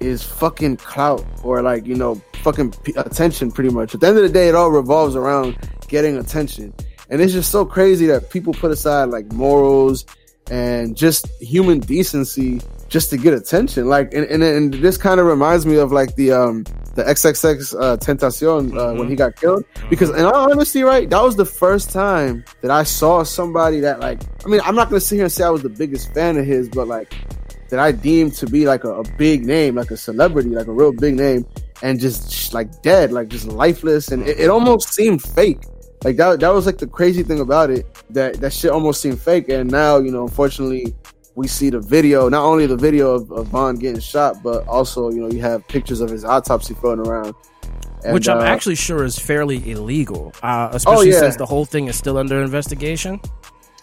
is 0.00 0.22
fucking 0.22 0.76
clout 0.76 1.24
or 1.42 1.62
like 1.62 1.84
you 1.86 1.96
know 1.96 2.20
fucking 2.42 2.70
p- 2.84 2.92
attention, 2.96 3.50
pretty 3.50 3.70
much. 3.70 3.94
At 3.94 4.00
the 4.00 4.06
end 4.06 4.16
of 4.18 4.22
the 4.22 4.28
day, 4.28 4.48
it 4.48 4.54
all 4.54 4.70
revolves 4.70 5.16
around 5.16 5.56
getting 5.88 6.16
attention. 6.16 6.72
And 7.10 7.20
it's 7.20 7.32
just 7.32 7.50
so 7.50 7.64
crazy 7.64 8.06
that 8.06 8.30
people 8.30 8.52
put 8.52 8.70
aside 8.70 9.06
like 9.06 9.32
morals 9.32 10.04
and 10.50 10.96
just 10.96 11.26
human 11.40 11.80
decency 11.80 12.60
just 12.88 13.10
to 13.10 13.16
get 13.16 13.34
attention. 13.34 13.88
Like, 13.88 14.14
and, 14.14 14.24
and, 14.26 14.42
and 14.42 14.74
this 14.74 14.96
kind 14.96 15.20
of 15.20 15.26
reminds 15.26 15.66
me 15.66 15.76
of 15.76 15.92
like 15.92 16.14
the, 16.16 16.32
um, 16.32 16.64
the 16.94 17.04
XXX, 17.04 17.74
uh, 17.80 17.96
Tentacion, 17.98 18.76
uh, 18.76 18.98
when 18.98 19.08
he 19.08 19.14
got 19.14 19.36
killed. 19.36 19.64
Because 19.90 20.10
in 20.10 20.24
all 20.24 20.50
honesty, 20.50 20.82
right, 20.82 21.08
that 21.10 21.22
was 21.22 21.36
the 21.36 21.44
first 21.44 21.90
time 21.90 22.44
that 22.62 22.70
I 22.70 22.82
saw 22.84 23.22
somebody 23.22 23.80
that 23.80 24.00
like, 24.00 24.22
I 24.44 24.48
mean, 24.48 24.60
I'm 24.64 24.74
not 24.74 24.88
going 24.88 25.00
to 25.00 25.06
sit 25.06 25.16
here 25.16 25.24
and 25.24 25.32
say 25.32 25.44
I 25.44 25.50
was 25.50 25.62
the 25.62 25.68
biggest 25.68 26.12
fan 26.14 26.38
of 26.38 26.46
his, 26.46 26.68
but 26.68 26.88
like, 26.88 27.14
that 27.68 27.78
I 27.78 27.92
deemed 27.92 28.34
to 28.34 28.46
be 28.46 28.66
like 28.66 28.84
a, 28.84 29.00
a 29.00 29.04
big 29.16 29.44
name, 29.44 29.74
like 29.74 29.90
a 29.90 29.96
celebrity, 29.96 30.50
like 30.50 30.66
a 30.66 30.72
real 30.72 30.92
big 30.92 31.16
name, 31.16 31.46
and 31.82 32.00
just 32.00 32.54
like 32.54 32.82
dead, 32.82 33.12
like 33.12 33.28
just 33.28 33.46
lifeless, 33.46 34.10
and 34.10 34.26
it, 34.26 34.40
it 34.40 34.50
almost 34.50 34.92
seemed 34.92 35.22
fake. 35.22 35.60
Like 36.04 36.16
that, 36.16 36.40
that 36.40 36.54
was 36.54 36.66
like 36.66 36.78
the 36.78 36.86
crazy 36.86 37.22
thing 37.22 37.40
about 37.40 37.70
it. 37.70 37.86
That 38.10 38.40
that 38.40 38.52
shit 38.52 38.70
almost 38.70 39.00
seemed 39.00 39.20
fake, 39.20 39.48
and 39.48 39.70
now 39.70 39.98
you 39.98 40.10
know, 40.10 40.22
unfortunately, 40.22 40.94
we 41.34 41.48
see 41.48 41.70
the 41.70 41.80
video. 41.80 42.28
Not 42.28 42.44
only 42.44 42.66
the 42.66 42.76
video 42.76 43.14
of, 43.14 43.30
of 43.32 43.48
Von 43.48 43.76
getting 43.76 44.00
shot, 44.00 44.42
but 44.42 44.66
also 44.68 45.10
you 45.10 45.20
know 45.20 45.30
you 45.30 45.40
have 45.40 45.66
pictures 45.68 46.00
of 46.00 46.10
his 46.10 46.24
autopsy 46.24 46.74
floating 46.74 47.06
around. 47.06 47.34
And, 48.04 48.14
Which 48.14 48.28
I'm 48.28 48.38
uh, 48.38 48.42
actually 48.42 48.76
sure 48.76 49.02
is 49.02 49.18
fairly 49.18 49.70
illegal, 49.70 50.32
uh, 50.42 50.68
especially 50.72 51.10
yeah. 51.10 51.18
since 51.18 51.36
the 51.36 51.46
whole 51.46 51.64
thing 51.64 51.88
is 51.88 51.96
still 51.96 52.16
under 52.16 52.40
investigation. 52.40 53.20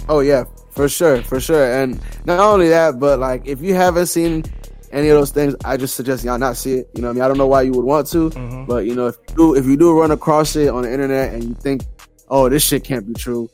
Oh 0.08 0.22
yeah, 0.22 0.46
for 0.72 0.88
sure, 0.88 1.22
for 1.24 1.42
sure. 1.42 1.82
And 1.82 2.00
not 2.26 2.40
only 2.40 2.70
that, 2.70 2.98
but 2.98 3.20
like 3.20 3.46
if 3.46 3.62
you 3.62 3.74
haven't 3.74 4.06
seen 4.08 4.46
any 4.92 5.10
of 5.10 5.18
those 5.18 5.32
things, 5.32 5.54
I 5.66 5.76
just 5.76 5.96
suggest 5.96 6.24
y'all 6.24 6.38
not 6.38 6.56
see 6.56 6.76
it. 6.76 6.90
You 6.94 7.02
know, 7.02 7.10
what 7.10 7.12
I 7.12 7.14
mean, 7.16 7.24
I 7.24 7.28
don't 7.28 7.38
know 7.38 7.48
why 7.48 7.64
you 7.64 7.74
would 7.74 7.84
want 7.84 8.08
to, 8.12 8.30
Mhm. 8.30 8.68
but 8.68 8.86
you 8.86 8.96
know, 8.96 9.08
if 9.08 9.18
you 9.30 9.36
do, 9.36 9.56
if 9.56 9.66
you 9.66 9.76
do 9.76 10.00
run 10.00 10.12
across 10.12 10.56
it 10.56 10.70
on 10.70 10.84
the 10.84 10.92
internet 10.94 11.34
and 11.34 11.44
you 11.44 11.54
think, 11.56 11.82
oh, 12.30 12.50
this 12.50 12.63
shit 12.63 12.83
can't 12.83 13.07
be 13.07 13.13
true, 13.13 13.50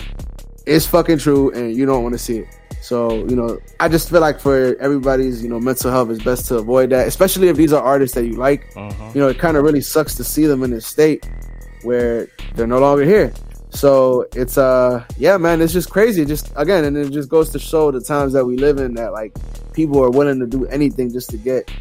it's 0.65 0.85
fucking 0.85 1.17
true, 1.19 1.51
and 1.51 1.75
you 1.75 1.85
don't 1.85 2.03
want 2.03 2.13
to 2.13 2.19
see 2.19 2.39
it. 2.39 2.47
So 2.81 3.13
you 3.27 3.35
know, 3.35 3.59
I 3.79 3.87
just 3.89 4.09
feel 4.09 4.21
like 4.21 4.39
for 4.39 4.75
everybody's 4.79 5.43
you 5.43 5.49
know 5.49 5.59
mental 5.59 5.91
health, 5.91 6.09
it's 6.09 6.23
best 6.23 6.47
to 6.47 6.57
avoid 6.57 6.89
that, 6.89 7.07
especially 7.07 7.47
if 7.49 7.55
these 7.57 7.73
are 7.73 7.83
artists 7.83 8.15
that 8.15 8.25
you 8.25 8.33
like. 8.33 8.65
Uh-huh. 8.75 9.11
You 9.13 9.21
know, 9.21 9.27
it 9.27 9.37
kind 9.37 9.55
of 9.55 9.63
really 9.63 9.81
sucks 9.81 10.15
to 10.15 10.23
see 10.23 10.45
them 10.47 10.63
in 10.63 10.71
this 10.71 10.87
state 10.87 11.27
where 11.83 12.27
they're 12.55 12.67
no 12.67 12.79
longer 12.79 13.03
here. 13.03 13.33
So 13.69 14.25
it's 14.35 14.57
uh 14.57 15.05
yeah 15.17 15.37
man 15.37 15.61
it's 15.61 15.71
just 15.71 15.89
crazy 15.89 16.23
It 16.23 16.27
just 16.27 16.51
again 16.57 16.83
and 16.83 16.97
it 16.97 17.09
just 17.11 17.29
goes 17.29 17.49
to 17.51 17.59
show 17.59 17.89
the 17.89 18.01
times 18.01 18.33
that 18.33 18.45
we 18.45 18.57
live 18.57 18.79
in 18.79 18.95
that 18.95 19.13
like 19.13 19.33
people 19.71 20.03
are 20.03 20.09
willing 20.09 20.39
to 20.39 20.45
do 20.45 20.65
anything 20.65 21.09
just 21.09 21.29
to 21.29 21.37
get 21.37 21.71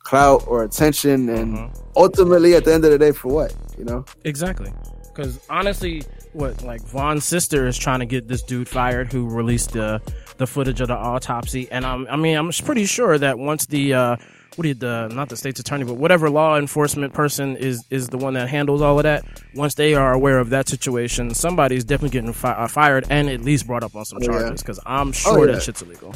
clout 0.00 0.42
or 0.48 0.64
attention 0.64 1.28
and 1.28 1.56
Mhm. 1.56 1.80
ultimately 1.96 2.54
at 2.56 2.64
the 2.64 2.74
end 2.74 2.84
of 2.84 2.90
the 2.90 2.98
day 2.98 3.12
for 3.12 3.28
what 3.28 3.54
you 3.78 3.84
know 3.84 4.04
Exactly. 4.24 4.72
Because 5.14 5.38
honestly, 5.48 6.02
what 6.36 6.62
like 6.62 6.82
Von's 6.82 7.24
sister 7.24 7.66
is 7.66 7.76
trying 7.76 8.00
to 8.00 8.06
get 8.06 8.28
this 8.28 8.42
dude 8.42 8.68
fired 8.68 9.12
who 9.12 9.28
released 9.28 9.72
the 9.72 10.00
the 10.36 10.46
footage 10.46 10.80
of 10.80 10.88
the 10.88 10.94
autopsy, 10.96 11.68
and 11.70 11.84
I'm 11.84 12.06
I 12.08 12.16
mean 12.16 12.36
I'm 12.36 12.50
pretty 12.50 12.84
sure 12.84 13.16
that 13.18 13.38
once 13.38 13.66
the 13.66 13.94
uh, 13.94 14.16
what 14.54 14.62
do 14.62 14.68
you 14.68 14.74
the 14.74 15.08
not 15.08 15.28
the 15.28 15.36
state's 15.36 15.60
attorney, 15.60 15.84
but 15.84 15.94
whatever 15.94 16.30
law 16.30 16.56
enforcement 16.58 17.12
person 17.14 17.56
is 17.56 17.84
is 17.90 18.08
the 18.08 18.18
one 18.18 18.34
that 18.34 18.48
handles 18.48 18.82
all 18.82 18.98
of 18.98 19.02
that. 19.04 19.24
Once 19.54 19.74
they 19.74 19.94
are 19.94 20.12
aware 20.12 20.38
of 20.38 20.50
that 20.50 20.68
situation, 20.68 21.34
somebody's 21.34 21.84
definitely 21.84 22.10
getting 22.10 22.32
fi- 22.32 22.52
uh, 22.52 22.68
fired 22.68 23.06
and 23.10 23.28
at 23.28 23.42
least 23.42 23.66
brought 23.66 23.82
up 23.82 23.94
on 23.96 24.04
some 24.04 24.18
Oh, 24.22 24.26
charges. 24.26 24.62
Because 24.62 24.80
I'm 24.86 25.12
sure 25.12 25.46
yeah. 25.46 25.54
that 25.54 25.62
shit's 25.62 25.82
illegal. 25.82 26.14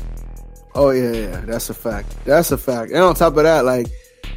oh 0.74 0.90
yeah 0.90 1.10
yeah 1.12 1.40
that's 1.46 1.68
a 1.70 1.74
fact 1.74 2.14
that's 2.24 2.52
a 2.52 2.58
fact 2.58 2.92
and 2.92 3.00
on 3.02 3.14
top 3.14 3.36
of 3.36 3.42
that 3.42 3.64
like 3.64 3.88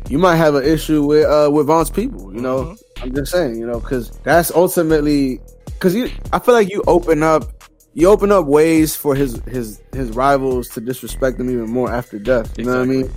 you 0.10 0.18
might 0.18 0.36
have 0.38 0.56
an 0.56 0.63
issue 0.63 1.04
with 1.06 1.25
uh 1.25 1.48
with 1.52 1.68
Von's 1.68 1.92
people 1.92 2.34
you 2.34 2.42
know 2.42 2.75
I'm 3.02 3.13
just 3.13 3.32
saying 3.32 3.58
you 3.60 3.68
know 3.68 3.80
because 3.80 4.10
that's 4.24 4.50
ultimately 4.50 5.40
because 5.84 5.96
you 5.96 6.10
I 6.32 6.40
feel 6.40 6.54
like 6.54 6.70
you 6.70 6.82
open 6.88 7.24
up 7.24 7.52
you 7.94 8.08
open 8.08 8.32
up 8.32 8.46
ways 8.46 8.96
for 8.96 9.16
his 9.16 9.42
his 9.48 9.82
his 9.92 10.12
rivals 10.12 10.70
to 10.70 10.82
disrespect 10.82 11.38
him 11.38 11.50
even 11.50 11.70
more 11.70 11.92
after 11.92 12.18
death. 12.18 12.58
You 12.58 12.63
know 12.63 12.78
what 12.78 12.84
I 12.84 12.86
mean? 12.86 13.12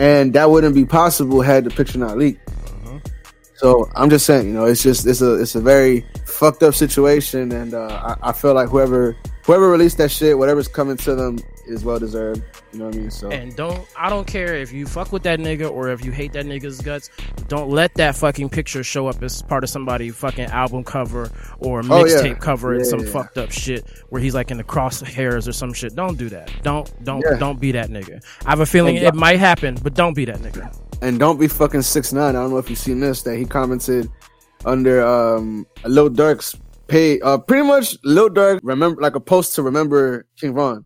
And 0.00 0.32
that 0.32 0.50
wouldn't 0.50 0.74
be 0.74 0.84
possible 0.84 1.42
had 1.42 1.62
the 1.62 1.70
picture 1.70 1.98
not 1.98 2.18
leaked. 2.18 2.40
So 3.54 3.88
I'm 3.94 4.10
just 4.10 4.26
saying, 4.26 4.48
you 4.48 4.52
know, 4.52 4.64
it's 4.64 4.82
just 4.82 5.06
it's 5.06 5.20
a 5.20 5.34
it's 5.34 5.54
a 5.54 5.60
very 5.60 6.04
fucked 6.26 6.64
up 6.64 6.74
situation, 6.74 7.52
and 7.52 7.72
uh, 7.72 8.16
I, 8.20 8.30
I 8.30 8.32
feel 8.32 8.52
like 8.52 8.68
whoever 8.68 9.16
whoever 9.44 9.70
released 9.70 9.98
that 9.98 10.10
shit, 10.10 10.38
whatever's 10.38 10.68
coming 10.68 10.96
to 10.98 11.14
them, 11.14 11.38
is 11.68 11.84
well 11.84 11.98
deserved. 11.98 12.42
You 12.72 12.78
know 12.80 12.86
what 12.86 12.94
I 12.96 12.98
mean? 12.98 13.10
So 13.10 13.30
And 13.30 13.54
don't 13.56 13.86
I 13.96 14.08
don't 14.10 14.26
care 14.26 14.54
if 14.56 14.72
you 14.72 14.86
fuck 14.86 15.12
with 15.12 15.22
that 15.24 15.38
nigga 15.38 15.70
or 15.70 15.88
if 15.90 16.04
you 16.04 16.12
hate 16.12 16.32
that 16.32 16.46
nigga's 16.46 16.80
guts. 16.80 17.10
Don't 17.48 17.70
let 17.70 17.94
that 17.94 18.16
fucking 18.16 18.48
picture 18.50 18.82
show 18.84 19.06
up 19.06 19.22
as 19.22 19.42
part 19.42 19.64
of 19.64 19.70
somebody 19.70 20.10
fucking 20.10 20.46
album 20.46 20.84
cover 20.84 21.30
or 21.60 21.80
Oh, 21.88 22.04
yeah. 22.04 22.14
mixtape 22.16 22.40
cover 22.40 22.74
and 22.74 22.86
some 22.86 23.00
yeah. 23.00 23.10
fucked 23.12 23.38
up 23.38 23.50
shit 23.50 23.84
where 24.10 24.20
he's 24.20 24.34
like 24.34 24.50
in 24.50 24.56
the 24.56 24.64
crosshairs 24.64 25.46
or 25.48 25.52
some 25.52 25.72
shit. 25.72 25.94
Don't 25.94 26.18
do 26.18 26.28
that. 26.28 26.50
Don't 26.62 26.90
don't 27.04 27.22
Yeah. 27.24 27.38
don't 27.38 27.60
be 27.60 27.72
that 27.72 27.90
nigga. 27.90 28.22
I 28.46 28.50
have 28.50 28.60
a 28.60 28.66
feeling 28.66 28.96
it 28.96 29.14
might 29.14 29.38
happen, 29.38 29.76
but 29.82 29.94
don't 29.94 30.14
be 30.14 30.24
that 30.26 30.38
nigga. 30.38 30.74
and 31.02 31.18
don't 31.18 31.38
be 31.38 31.46
fucking 31.48 31.82
six 31.82 32.12
nine. 32.12 32.36
I 32.36 32.40
don't 32.40 32.50
know 32.50 32.58
if 32.58 32.68
you've 32.70 32.78
seen 32.78 33.00
this 33.00 33.22
that 33.22 33.36
he 33.36 33.44
commented 33.44 34.10
under 34.64 35.06
um 35.06 35.66
Lil 35.84 36.08
Durk's 36.10 36.56
pay. 36.88 37.20
Uh, 37.20 37.38
pretty 37.38 37.66
much 37.66 37.96
Lil 38.04 38.28
Durk 38.30 38.60
remember 38.62 39.00
like 39.00 39.14
a 39.14 39.20
post 39.20 39.54
to 39.54 39.62
remember 39.62 40.26
King 40.40 40.54
Von, 40.54 40.84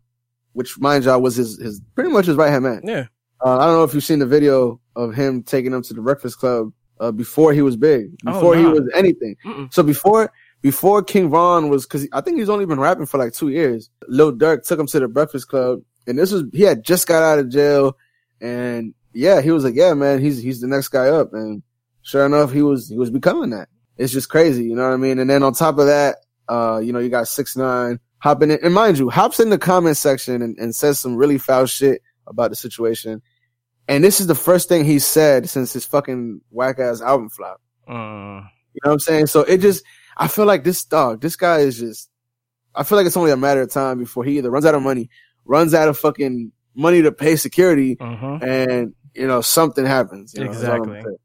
which 0.52 0.78
mind 0.78 1.04
y'all 1.04 1.20
was 1.20 1.36
his 1.36 1.58
his 1.58 1.80
pretty 1.94 2.10
much 2.10 2.26
his 2.26 2.36
right 2.36 2.50
hand 2.50 2.64
man. 2.64 2.80
Yeah. 2.84 3.06
Uh, 3.44 3.58
I 3.58 3.66
don't 3.66 3.74
know 3.74 3.84
if 3.84 3.94
you've 3.94 4.04
seen 4.04 4.20
the 4.20 4.26
video 4.26 4.80
of 4.94 5.14
him 5.14 5.42
taking 5.42 5.72
him 5.72 5.82
to 5.82 5.94
the 5.94 6.00
Breakfast 6.00 6.38
Club 6.38 6.72
uh, 7.00 7.10
before 7.10 7.52
he 7.52 7.62
was 7.62 7.76
big, 7.76 8.10
Oh, 8.26 8.32
before 8.32 8.56
he 8.56 8.64
was 8.64 8.88
anything. 8.94 9.36
Mm-mm. 9.44 9.72
So 9.72 9.82
before 9.82 10.32
before 10.60 11.02
King 11.02 11.28
Von 11.28 11.68
was, 11.68 11.84
because 11.84 12.06
I 12.12 12.20
think 12.20 12.38
he's 12.38 12.48
only 12.48 12.66
been 12.66 12.78
rapping 12.78 13.06
for 13.06 13.18
like 13.18 13.32
two 13.32 13.48
years. 13.48 13.90
Lil 14.06 14.32
Durk 14.32 14.64
took 14.64 14.78
him 14.78 14.86
to 14.86 15.00
the 15.00 15.08
Breakfast 15.08 15.48
Club, 15.48 15.80
and 16.06 16.16
this 16.16 16.30
was 16.30 16.44
he 16.52 16.62
had 16.62 16.84
just 16.84 17.08
got 17.08 17.22
out 17.22 17.40
of 17.40 17.48
jail, 17.48 17.96
and 18.40 18.94
yeah, 19.12 19.40
he 19.40 19.50
was 19.50 19.64
like, 19.64 19.74
yeah, 19.74 19.94
man, 19.94 20.20
he's 20.20 20.40
he's 20.40 20.60
the 20.60 20.68
next 20.68 20.88
guy 20.88 21.08
up, 21.08 21.32
and 21.32 21.62
sure 22.02 22.24
enough, 22.24 22.52
he 22.52 22.62
was 22.62 22.88
he 22.88 22.96
was 22.96 23.10
becoming 23.10 23.50
that. 23.50 23.68
It's 23.96 24.12
just 24.12 24.28
crazy, 24.28 24.64
you 24.64 24.76
know 24.76 24.88
what 24.88 24.94
I 24.94 24.98
mean? 24.98 25.18
And 25.18 25.28
then 25.28 25.42
on 25.42 25.52
top 25.52 25.78
of 25.78 25.86
that, 25.86 26.18
uh, 26.48 26.80
you 26.82 26.92
know, 26.92 26.98
you 26.98 27.08
got 27.08 27.28
six 27.28 27.56
nine 27.56 27.98
hopping 28.22 28.52
in, 28.52 28.58
and 28.62 28.72
mind 28.72 28.98
you, 28.98 29.10
hops 29.10 29.40
in 29.40 29.50
the 29.50 29.58
comment 29.58 29.96
section 29.96 30.42
and, 30.42 30.56
and 30.58 30.74
says 30.74 31.00
some 31.00 31.16
really 31.16 31.38
foul 31.38 31.66
shit 31.66 32.00
about 32.26 32.50
the 32.50 32.56
situation. 32.56 33.20
And 33.88 34.04
this 34.04 34.20
is 34.20 34.28
the 34.28 34.34
first 34.36 34.68
thing 34.68 34.84
he 34.84 35.00
said 35.00 35.48
since 35.48 35.72
his 35.72 35.84
fucking 35.84 36.40
whack 36.50 36.78
ass 36.78 37.02
album 37.02 37.30
flop. 37.30 37.60
Uh, 37.88 38.46
You 38.74 38.80
know 38.84 38.90
what 38.90 38.92
I'm 38.92 38.98
saying? 39.00 39.26
So 39.26 39.40
it 39.40 39.58
just, 39.60 39.84
I 40.16 40.28
feel 40.28 40.46
like 40.46 40.62
this 40.64 40.84
dog, 40.84 41.20
this 41.20 41.36
guy 41.36 41.58
is 41.58 41.78
just, 41.78 42.08
I 42.74 42.84
feel 42.84 42.96
like 42.96 43.06
it's 43.06 43.16
only 43.16 43.32
a 43.32 43.36
matter 43.36 43.60
of 43.60 43.70
time 43.70 43.98
before 43.98 44.24
he 44.24 44.38
either 44.38 44.50
runs 44.50 44.64
out 44.64 44.74
of 44.74 44.82
money, 44.82 45.10
runs 45.44 45.74
out 45.74 45.88
of 45.88 45.98
fucking 45.98 46.52
money 46.74 47.02
to 47.02 47.12
pay 47.12 47.36
security, 47.36 47.96
uh-huh. 48.00 48.38
and, 48.40 48.94
you 49.14 49.26
know, 49.26 49.40
something 49.40 49.84
happens. 49.84 50.32
You 50.34 50.44
know, 50.44 50.52
that's 50.52 50.64
all 50.64 50.84
I'm 50.84 50.94
Exactly. 50.94 51.16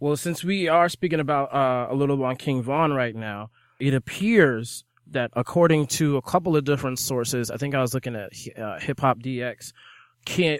Well, 0.00 0.16
since 0.16 0.42
we 0.42 0.68
are 0.68 0.88
speaking 0.88 1.20
about 1.20 1.52
uh, 1.52 1.88
a 1.90 1.94
little 1.94 2.24
on 2.24 2.36
King 2.36 2.62
Von 2.62 2.92
right 2.92 3.14
now, 3.14 3.50
it 3.78 3.92
appears 3.92 4.84
that 5.12 5.30
according 5.34 5.86
to 5.86 6.16
a 6.16 6.22
couple 6.22 6.56
of 6.56 6.64
different 6.64 6.98
sources, 6.98 7.50
I 7.50 7.56
think 7.56 7.74
I 7.74 7.80
was 7.80 7.94
looking 7.94 8.16
at 8.16 8.32
uh, 8.58 8.78
Hip 8.80 9.00
Hop 9.00 9.18
DX, 9.20 9.72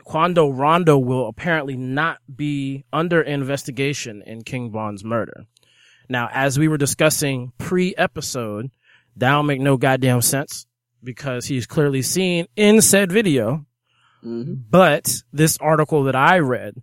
Quando 0.04 0.48
Rondo 0.48 0.98
will 0.98 1.28
apparently 1.28 1.76
not 1.76 2.18
be 2.34 2.84
under 2.92 3.20
investigation 3.22 4.22
in 4.26 4.42
King 4.42 4.70
Von's 4.70 5.04
murder. 5.04 5.46
Now, 6.08 6.28
as 6.32 6.58
we 6.58 6.68
were 6.68 6.78
discussing 6.78 7.52
pre-episode, 7.58 8.70
that 9.16 9.30
don't 9.30 9.46
make 9.46 9.60
no 9.60 9.76
goddamn 9.76 10.22
sense 10.22 10.66
because 11.04 11.46
he's 11.46 11.66
clearly 11.66 12.02
seen 12.02 12.46
in 12.56 12.80
said 12.80 13.10
video 13.12 13.66
Mhm. 14.24 14.62
but 14.70 15.22
this 15.32 15.58
article 15.58 16.04
that 16.04 16.14
I 16.14 16.38
read 16.38 16.74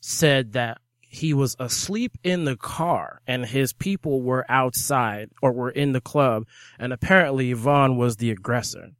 said 0.00 0.52
that 0.52 0.78
he 1.16 1.32
was 1.34 1.56
asleep 1.58 2.12
in 2.22 2.44
the 2.44 2.56
car 2.56 3.20
and 3.26 3.44
his 3.46 3.72
people 3.72 4.22
were 4.22 4.44
outside 4.48 5.30
or 5.42 5.52
were 5.52 5.70
in 5.70 5.92
the 5.92 6.00
club 6.00 6.44
and 6.78 6.92
apparently 6.92 7.52
Von 7.52 7.96
was 7.96 8.16
the 8.16 8.30
aggressor. 8.30 8.90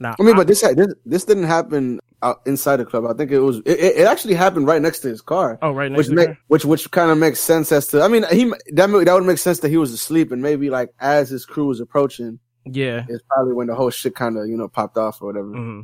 Now, 0.00 0.14
I 0.18 0.22
mean, 0.24 0.34
but 0.36 0.46
this, 0.48 0.62
this, 0.62 0.94
this 1.04 1.24
didn't 1.24 1.44
happen 1.44 2.00
out 2.22 2.40
inside 2.46 2.76
the 2.78 2.84
club. 2.84 3.04
I 3.06 3.12
think 3.14 3.30
it 3.30 3.38
was, 3.40 3.58
it, 3.58 3.78
it 4.00 4.06
actually 4.06 4.34
happened 4.34 4.66
right 4.66 4.82
next 4.82 5.00
to 5.00 5.08
his 5.08 5.20
car. 5.20 5.58
oh, 5.62 5.72
right 5.72 5.90
next 5.92 5.98
which 5.98 6.06
to 6.08 6.14
make, 6.14 6.26
car? 6.28 6.38
which 6.48 6.64
which 6.64 6.90
kind 6.90 7.10
of 7.10 7.18
makes 7.18 7.38
sense 7.40 7.70
as 7.72 7.86
to 7.88 8.02
I 8.02 8.08
mean 8.08 8.24
he 8.32 8.44
that 8.72 8.86
that 8.88 9.12
would 9.14 9.24
make 9.26 9.38
sense 9.38 9.60
that 9.60 9.68
he 9.68 9.76
was 9.76 9.92
asleep 9.92 10.32
and 10.32 10.42
maybe 10.42 10.70
like 10.70 10.90
as 11.00 11.30
his 11.30 11.44
crew 11.46 11.66
was 11.66 11.78
approaching 11.80 12.38
Yeah. 12.64 13.04
it's 13.08 13.22
probably 13.28 13.54
when 13.54 13.66
the 13.68 13.74
whole 13.74 13.90
shit 13.90 14.14
kind 14.14 14.36
of 14.38 14.46
you 14.48 14.56
know 14.56 14.68
popped 14.68 14.96
off 14.96 15.20
or 15.22 15.26
whatever. 15.26 15.48
hmm 15.52 15.80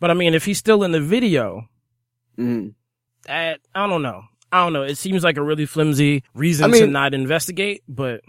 But 0.00 0.10
I 0.10 0.14
mean, 0.14 0.34
if 0.34 0.44
he's 0.44 0.58
still 0.58 0.82
in 0.82 0.92
the 0.92 1.00
video, 1.00 1.68
Mhm. 2.38 2.74
that, 3.26 3.60
I 3.74 3.86
don't 3.86 4.02
know. 4.02 4.22
I 4.52 4.62
don't 4.64 4.72
know. 4.74 4.82
It 4.82 4.96
seems 4.98 5.24
like 5.24 5.36
a 5.38 5.42
really 5.42 5.66
flimsy 5.66 6.22
reason 6.34 6.64
I 6.64 6.68
mean- 6.68 6.82
to 6.82 6.86
not 6.88 7.14
investigate, 7.14 7.82
but 7.88 8.20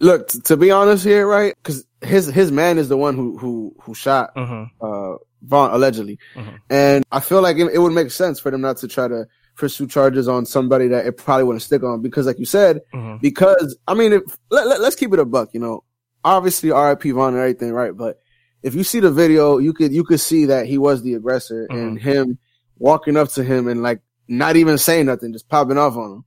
Look, 0.00 0.28
t- 0.28 0.40
to 0.40 0.56
be 0.56 0.70
honest 0.70 1.04
here, 1.04 1.26
right? 1.26 1.54
Because 1.62 1.86
his 2.02 2.26
his 2.26 2.52
man 2.52 2.78
is 2.78 2.88
the 2.88 2.96
one 2.96 3.14
who 3.14 3.38
who 3.38 3.74
who 3.80 3.94
shot 3.94 4.32
uh 4.36 4.66
uh 4.80 5.14
Von 5.42 5.70
allegedly, 5.70 6.18
Mhm. 6.34 6.58
and 6.70 7.04
I 7.12 7.20
feel 7.20 7.40
like 7.42 7.56
it, 7.58 7.70
it 7.72 7.78
would 7.78 7.92
make 7.92 8.10
sense 8.10 8.40
for 8.40 8.50
them 8.50 8.60
not 8.62 8.76
to 8.78 8.88
try 8.88 9.08
to 9.08 9.26
pursue 9.56 9.86
charges 9.86 10.26
on 10.26 10.46
somebody 10.46 10.88
that 10.88 11.06
it 11.06 11.16
probably 11.16 11.44
wouldn't 11.44 11.62
stick 11.62 11.82
on 11.84 12.02
because, 12.02 12.26
like 12.26 12.38
you 12.38 12.44
said, 12.44 12.80
uh 12.92 13.16
because 13.22 13.76
I 13.86 13.94
mean, 13.94 14.14
if, 14.14 14.22
let, 14.50 14.66
let, 14.66 14.80
us 14.80 14.96
keep 14.96 15.12
it 15.12 15.18
a 15.20 15.24
buck. 15.24 15.50
You 15.54 15.60
know, 15.60 15.84
obviously 16.24 16.70
R.I.P. 16.72 17.10
Von 17.12 17.34
and 17.34 17.38
everything, 17.38 17.72
right? 17.72 17.96
But 17.96 18.20
if 18.62 18.74
you 18.74 18.82
see 18.84 19.00
the 19.00 19.12
video, 19.12 19.58
you 19.58 19.72
could 19.72 19.92
you 19.92 20.02
could 20.04 20.20
see 20.20 20.46
that 20.46 20.66
he 20.66 20.76
was 20.76 21.02
the 21.02 21.14
aggressor 21.14 21.66
and 21.70 21.98
him 21.98 22.38
walking 22.78 23.16
up 23.16 23.28
to 23.34 23.44
him 23.44 23.68
and 23.68 23.82
like 23.82 24.00
not 24.28 24.56
even 24.56 24.78
saying 24.78 25.06
nothing, 25.06 25.32
just 25.32 25.48
popping 25.48 25.78
off 25.78 25.96
on 25.96 26.12
him. 26.12 26.24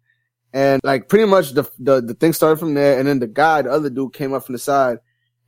And 0.53 0.81
like 0.83 1.09
pretty 1.09 1.25
much 1.25 1.51
the 1.51 1.69
the, 1.79 2.01
the 2.01 2.13
thing 2.13 2.33
started 2.33 2.57
from 2.57 2.73
there, 2.73 2.97
and 2.99 3.07
then 3.07 3.19
the 3.19 3.27
guy, 3.27 3.61
the 3.61 3.69
other 3.71 3.89
dude, 3.89 4.13
came 4.13 4.33
up 4.33 4.45
from 4.45 4.53
the 4.53 4.59
side 4.59 4.99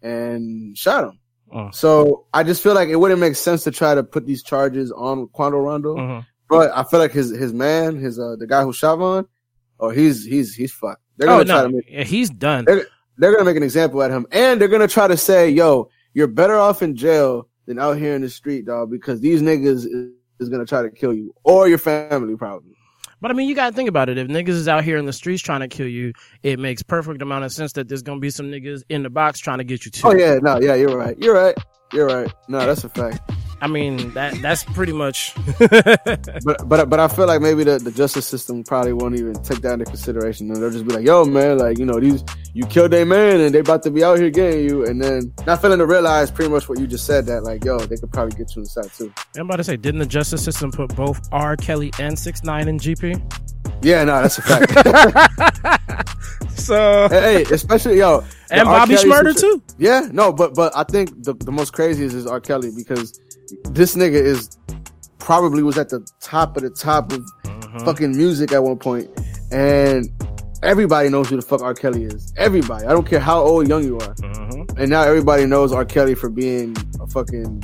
and 0.01 0.77
shot 0.77 1.05
him. 1.05 1.19
Uh. 1.51 1.71
So 1.71 2.25
I 2.33 2.43
just 2.43 2.61
feel 2.61 2.73
like 2.75 2.89
it 2.89 2.95
wouldn't 2.97 3.19
make 3.19 3.35
sense 3.35 3.63
to 3.63 3.71
try 3.71 3.95
to 3.95 4.03
put 4.03 4.25
these 4.25 4.43
charges 4.43 4.91
on 4.91 5.27
Quando 5.29 5.57
Rondo. 5.57 5.97
uh 5.97 6.21
But 6.49 6.71
I 6.75 6.83
feel 6.83 6.99
like 6.99 7.11
his 7.11 7.29
his 7.31 7.53
man, 7.53 7.97
his 7.97 8.19
uh 8.19 8.35
the 8.37 8.45
guy 8.47 8.63
who 8.63 8.73
shot 8.73 8.97
Von, 8.97 9.27
oh 9.79 9.89
he's 9.89 10.25
he's 10.25 10.53
he's 10.53 10.71
fucked. 10.71 11.01
They're 11.17 11.29
Oh 11.29 11.43
gonna 11.43 11.45
try 11.45 11.61
no, 11.61 11.67
to 11.69 11.73
make 11.75 11.85
Yeah, 11.89 12.03
he's 12.03 12.29
done. 12.29 12.65
they're 12.65 13.31
gonna 13.33 13.45
make 13.45 13.57
an 13.57 13.63
example 13.63 14.01
at 14.03 14.11
him, 14.11 14.27
and 14.31 14.59
they're 14.61 14.67
gonna 14.67 14.87
try 14.87 15.07
to 15.07 15.17
say, 15.17 15.49
"Yo, 15.49 15.89
you're 16.13 16.27
better 16.27 16.55
off 16.57 16.81
in 16.81 16.95
jail 16.95 17.47
than 17.65 17.79
out 17.79 17.97
here 17.97 18.15
in 18.15 18.21
the 18.21 18.29
street, 18.29 18.65
dog, 18.65 18.91
because 18.91 19.19
these 19.21 19.41
niggas 19.41 19.85
is, 20.39 20.50
gonna 20.50 20.65
try 20.65 20.81
to 20.81 20.89
kill 20.89 21.13
you 21.13 21.34
or 21.43 21.67
your 21.67 21.77
family, 21.77 22.36
probably." 22.36 22.75
But 23.22 23.31
I 23.31 23.34
mean, 23.34 23.50
you 23.50 23.55
gotta 23.55 23.75
think 23.75 23.89
about 23.89 24.10
it. 24.10 24.17
If 24.17 24.27
niggas 24.27 24.50
is 24.50 24.67
out 24.67 24.84
here 24.84 24.98
in 24.98 25.05
the 25.05 25.13
streets 25.13 25.41
trying 25.41 25.60
to 25.60 25.67
kill 25.67 25.88
you, 25.88 26.13
it 26.41 26.58
makes 26.60 26.81
perfect 26.81 27.22
amount 27.22 27.43
of 27.43 27.51
sense 27.51 27.74
that 27.74 27.89
there's 27.89 28.01
gonna 28.01 28.19
be 28.19 28.29
some 28.29 28.48
niggas 28.48 28.84
in 28.89 29.03
the 29.03 29.10
box 29.10 29.39
trying 29.39 29.58
to 29.58 29.63
get 29.63 29.86
you 29.86 29.91
too. 29.91 30.08
Oh 30.08 30.13
yeah, 30.13 30.36
no, 30.41 30.60
yeah, 30.60 30.75
you're 30.75 30.96
right, 30.96 31.17
you're 31.19 31.36
right, 31.36 31.55
you're 31.93 32.08
right. 32.08 32.31
No, 32.48 32.60
that's 32.60 32.84
a 32.84 32.89
fact. 32.89 33.31
I 33.61 33.67
mean, 33.67 34.13
that 34.13 34.41
that's 34.41 34.63
pretty 34.63 34.93
much. 34.93 35.33
But 36.43 36.67
but 36.67 36.89
but 36.89 36.99
I 36.99 37.07
feel 37.07 37.27
like 37.27 37.41
maybe 37.41 37.63
the, 37.63 37.79
the 37.79 37.91
justice 37.91 38.25
system 38.25 38.63
probably 38.63 38.93
won't 38.93 39.15
even 39.15 39.33
take 39.43 39.61
that 39.61 39.73
into 39.73 39.85
consideration. 39.85 40.49
And 40.49 40.61
they'll 40.61 40.71
just 40.71 40.87
be 40.87 40.93
like, 40.93 41.05
"Yo, 41.05 41.25
man, 41.25 41.57
like 41.57 41.77
you 41.77 41.85
know 41.85 41.99
these 41.99 42.23
you 42.53 42.65
killed 42.65 42.93
a 42.93 43.05
man 43.05 43.41
and 43.41 43.53
they 43.53 43.59
about 43.59 43.83
to 43.83 43.91
be 43.91 44.03
out 44.03 44.19
here 44.19 44.29
getting 44.29 44.63
you," 44.67 44.85
and 44.85 45.01
then 45.01 45.33
not 45.45 45.61
failing 45.61 45.79
to 45.79 45.85
realize 45.85 46.31
pretty 46.31 46.49
much 46.51 46.69
what 46.69 46.79
you 46.79 46.87
just 46.87 47.05
said 47.05 47.25
that 47.25 47.43
like, 47.43 47.63
"Yo, 47.65 47.79
they 47.79 47.97
could 47.97 48.11
probably 48.11 48.37
get 48.37 48.55
you 48.55 48.61
inside 48.61 48.91
too." 48.93 49.13
I'm 49.35 49.47
about 49.47 49.57
to 49.57 49.63
say, 49.63 49.75
didn't 49.75 49.99
the 49.99 50.05
justice 50.05 50.43
system 50.43 50.71
put 50.71 50.95
both 50.95 51.27
R. 51.31 51.57
Kelly 51.57 51.91
and 51.99 52.17
Six 52.17 52.43
Nine 52.43 52.67
in 52.67 52.77
GP? 52.77 53.21
Yeah, 53.81 54.03
no, 54.05 54.21
that's 54.21 54.37
a 54.37 54.41
fact. 54.41 55.85
So 56.59 57.07
hey, 57.09 57.43
especially 57.51 57.97
yo, 57.97 58.23
and 58.51 58.65
Bobby 58.65 58.95
Shmurda 58.95 59.39
too. 59.39 59.63
Yeah, 59.77 60.07
no, 60.11 60.31
but 60.31 60.53
but 60.53 60.75
I 60.75 60.83
think 60.83 61.23
the 61.23 61.33
the 61.33 61.51
most 61.51 61.73
craziest 61.73 62.15
is 62.15 62.27
R. 62.27 62.39
Kelly 62.39 62.69
because 62.75 63.19
this 63.71 63.95
nigga 63.95 64.13
is 64.21 64.57
probably 65.19 65.63
was 65.63 65.77
at 65.77 65.89
the 65.89 66.05
top 66.21 66.55
of 66.57 66.63
the 66.63 66.69
top 66.69 67.11
of 67.11 67.25
Mm-hmm. 67.69 67.85
fucking 67.85 68.17
music 68.17 68.51
at 68.51 68.63
one 68.63 68.77
point, 68.77 69.07
and 69.51 70.09
everybody 70.63 71.07
knows 71.09 71.29
who 71.29 71.35
the 71.35 71.41
fuck 71.43 71.61
R. 71.61 71.75
Kelly 71.75 72.05
is. 72.05 72.33
Everybody, 72.35 72.87
I 72.87 72.91
don't 72.93 73.05
care 73.07 73.19
how 73.19 73.41
old, 73.43 73.67
young 73.67 73.83
you 73.83 73.95
are, 73.97 74.15
Mhm. 74.15 74.79
and 74.79 74.89
now 74.89 75.03
everybody 75.03 75.45
knows 75.45 75.71
R. 75.71 75.85
Kelly 75.85 76.15
for 76.15 76.29
being 76.29 76.75
a 76.99 77.05
fucking 77.05 77.63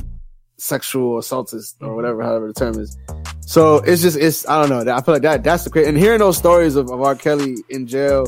sexual 0.57 1.17
assaultist 1.17 1.77
or 1.81 1.95
whatever, 1.95 2.21
however 2.21 2.47
the 2.47 2.53
term 2.53 2.77
is. 2.79 2.95
So 3.41 3.77
it's 3.77 4.01
just 4.03 4.15
it's 4.17 4.47
I 4.47 4.61
don't 4.63 4.69
know. 4.85 4.93
I 4.93 5.01
feel 5.01 5.13
like 5.15 5.23
that 5.23 5.43
that's 5.43 5.63
the 5.63 5.71
crazy. 5.71 5.89
And 5.89 5.97
hearing 5.97 6.19
those 6.19 6.37
stories 6.37 6.75
of, 6.75 6.91
of 6.91 7.01
R. 7.01 7.15
Kelly 7.15 7.55
in 7.69 7.87
jail 7.87 8.25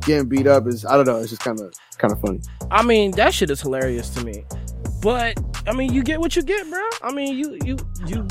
getting 0.00 0.28
beat 0.28 0.46
up 0.48 0.66
is 0.66 0.84
I 0.84 0.96
don't 0.96 1.06
know. 1.06 1.18
It's 1.18 1.30
just 1.30 1.42
kind 1.42 1.60
of 1.60 1.72
kind 1.98 2.12
of 2.12 2.20
funny. 2.20 2.40
I 2.72 2.82
mean, 2.82 3.12
that 3.12 3.34
shit 3.34 3.50
is 3.50 3.60
hilarious 3.60 4.10
to 4.10 4.24
me. 4.24 4.44
But 5.02 5.38
I 5.66 5.72
mean, 5.72 5.92
you 5.92 6.02
get 6.02 6.20
what 6.20 6.36
you 6.36 6.42
get, 6.42 6.68
bro. 6.68 6.80
I 7.02 7.12
mean, 7.12 7.36
you 7.38 7.56
you 7.64 7.76
you 8.06 8.26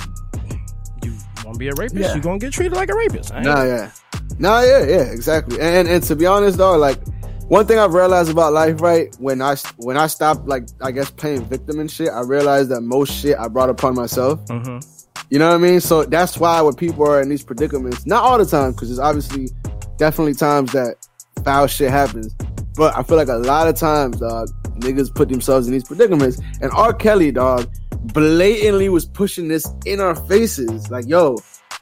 you 1.03 1.11
want 1.45 1.53
to 1.55 1.59
be 1.59 1.67
a 1.69 1.73
rapist, 1.73 1.95
Yeah. 1.95 2.15
you 2.15 2.21
gonna 2.21 2.39
get 2.39 2.53
treated 2.53 2.73
like 2.73 2.89
a 2.89 2.95
rapist. 2.95 3.33
Nah, 3.33 3.63
yeah. 3.63 3.91
Nah, 4.37 4.61
yeah, 4.61 4.79
yeah, 4.85 5.01
exactly. 5.11 5.59
And 5.59 5.87
and 5.87 6.03
to 6.03 6.15
be 6.15 6.25
honest 6.25 6.57
though, 6.57 6.77
like 6.77 6.99
one 7.47 7.65
thing 7.65 7.79
I've 7.79 7.93
realized 7.93 8.29
about 8.29 8.53
life, 8.53 8.81
right? 8.81 9.13
When 9.19 9.41
I 9.41 9.55
when 9.77 9.97
I 9.97 10.07
stopped 10.07 10.47
like 10.47 10.67
I 10.81 10.91
guess 10.91 11.09
playing 11.09 11.45
victim 11.45 11.79
and 11.79 11.89
shit, 11.89 12.09
I 12.09 12.21
realized 12.21 12.69
that 12.69 12.81
most 12.81 13.11
shit 13.13 13.37
I 13.37 13.47
brought 13.47 13.69
upon 13.69 13.95
myself. 13.95 14.39
Mhm. 14.45 14.85
You 15.31 15.37
know 15.39 15.47
what 15.49 15.55
I 15.55 15.59
mean? 15.59 15.79
So 15.79 16.03
that's 16.05 16.37
why 16.37 16.59
when 16.61 16.73
people 16.75 17.07
are 17.07 17.21
in 17.21 17.29
these 17.29 17.43
predicaments, 17.43 18.05
not 18.05 18.23
all 18.23 18.37
the 18.37 18.45
time, 18.45 18.71
because 18.71 18.89
there's 18.89 18.99
obviously 18.99 19.49
definitely 19.97 20.33
times 20.33 20.71
that 20.71 20.95
foul 21.43 21.67
shit 21.67 21.91
happens. 21.91 22.33
But 22.75 22.97
I 22.97 23.03
feel 23.03 23.17
like 23.17 23.27
a 23.27 23.35
lot 23.35 23.67
of 23.67 23.75
times, 23.75 24.17
dog, 24.19 24.49
niggas 24.79 25.13
put 25.13 25.29
themselves 25.29 25.67
in 25.67 25.73
these 25.73 25.83
predicaments. 25.83 26.39
And 26.61 26.71
R. 26.71 26.93
Kelly, 26.93 27.31
dog, 27.31 27.69
blatantly 28.13 28.89
was 28.89 29.05
pushing 29.05 29.47
this 29.47 29.65
in 29.85 29.99
our 29.99 30.15
faces. 30.15 30.89
Like, 30.89 31.07
yo, 31.07 31.37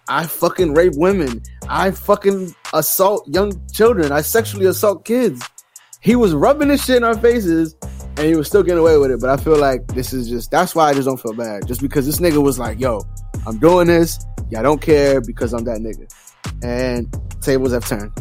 I 0.08 0.26
fucking 0.26 0.74
rape 0.74 0.94
women. 0.96 1.42
I 1.68 1.92
fucking 1.92 2.56
assault 2.74 3.28
young 3.28 3.60
children. 3.72 4.12
I 4.12 4.22
sexually 4.22 4.66
assault 4.66 5.06
kids. 5.06 5.42
He 6.00 6.16
was 6.16 6.34
rubbing 6.34 6.70
this 6.70 6.86
shit 6.86 6.98
in 6.98 7.04
our 7.04 7.18
faces 7.18 7.76
and 8.18 8.20
he 8.20 8.36
was 8.36 8.48
still 8.48 8.64
getting 8.64 8.80
away 8.80 8.98
with 8.98 9.12
it. 9.12 9.20
But 9.20 9.30
I 9.30 9.38
feel 9.38 9.58
like 9.58 9.86
this 9.88 10.14
is 10.14 10.30
just 10.30 10.52
that's 10.52 10.74
why 10.76 10.90
I 10.90 10.94
just 10.94 11.08
don't 11.08 11.20
feel 11.20 11.34
bad. 11.34 11.68
Just 11.68 11.82
because 11.82 12.06
this 12.06 12.20
nigga 12.20 12.42
was 12.42 12.58
like, 12.60 12.80
yo, 12.80 13.02
I'm 13.46 13.58
doing 13.60 13.88
this. 13.88 14.18
Yeah, 14.50 14.60
I 14.60 14.64
don't 14.64 14.82
care 14.82 15.20
because 15.20 15.54
I'm 15.54 15.64
that 15.66 15.80
nigga. 15.80 16.08
And 16.64 17.14
tables 17.42 17.74
have 17.74 17.86
turned. 17.86 18.12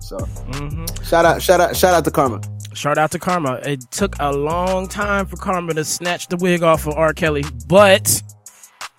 So 0.00 0.18
Mm-hmm. 0.18 1.04
shout 1.04 1.24
out, 1.24 1.40
shout 1.40 1.60
out, 1.60 1.76
shout 1.76 1.94
out 1.94 2.04
to 2.04 2.10
Karma. 2.10 2.40
Shout 2.74 2.98
out 2.98 3.10
to 3.12 3.18
Karma. 3.18 3.54
It 3.64 3.90
took 3.90 4.14
a 4.20 4.32
long 4.32 4.88
time 4.88 5.26
for 5.26 5.36
Karma 5.36 5.74
to 5.74 5.84
snatch 5.84 6.28
the 6.28 6.36
wig 6.36 6.62
off 6.62 6.86
of 6.86 6.94
R. 6.94 7.12
Kelly, 7.12 7.44
but 7.66 8.22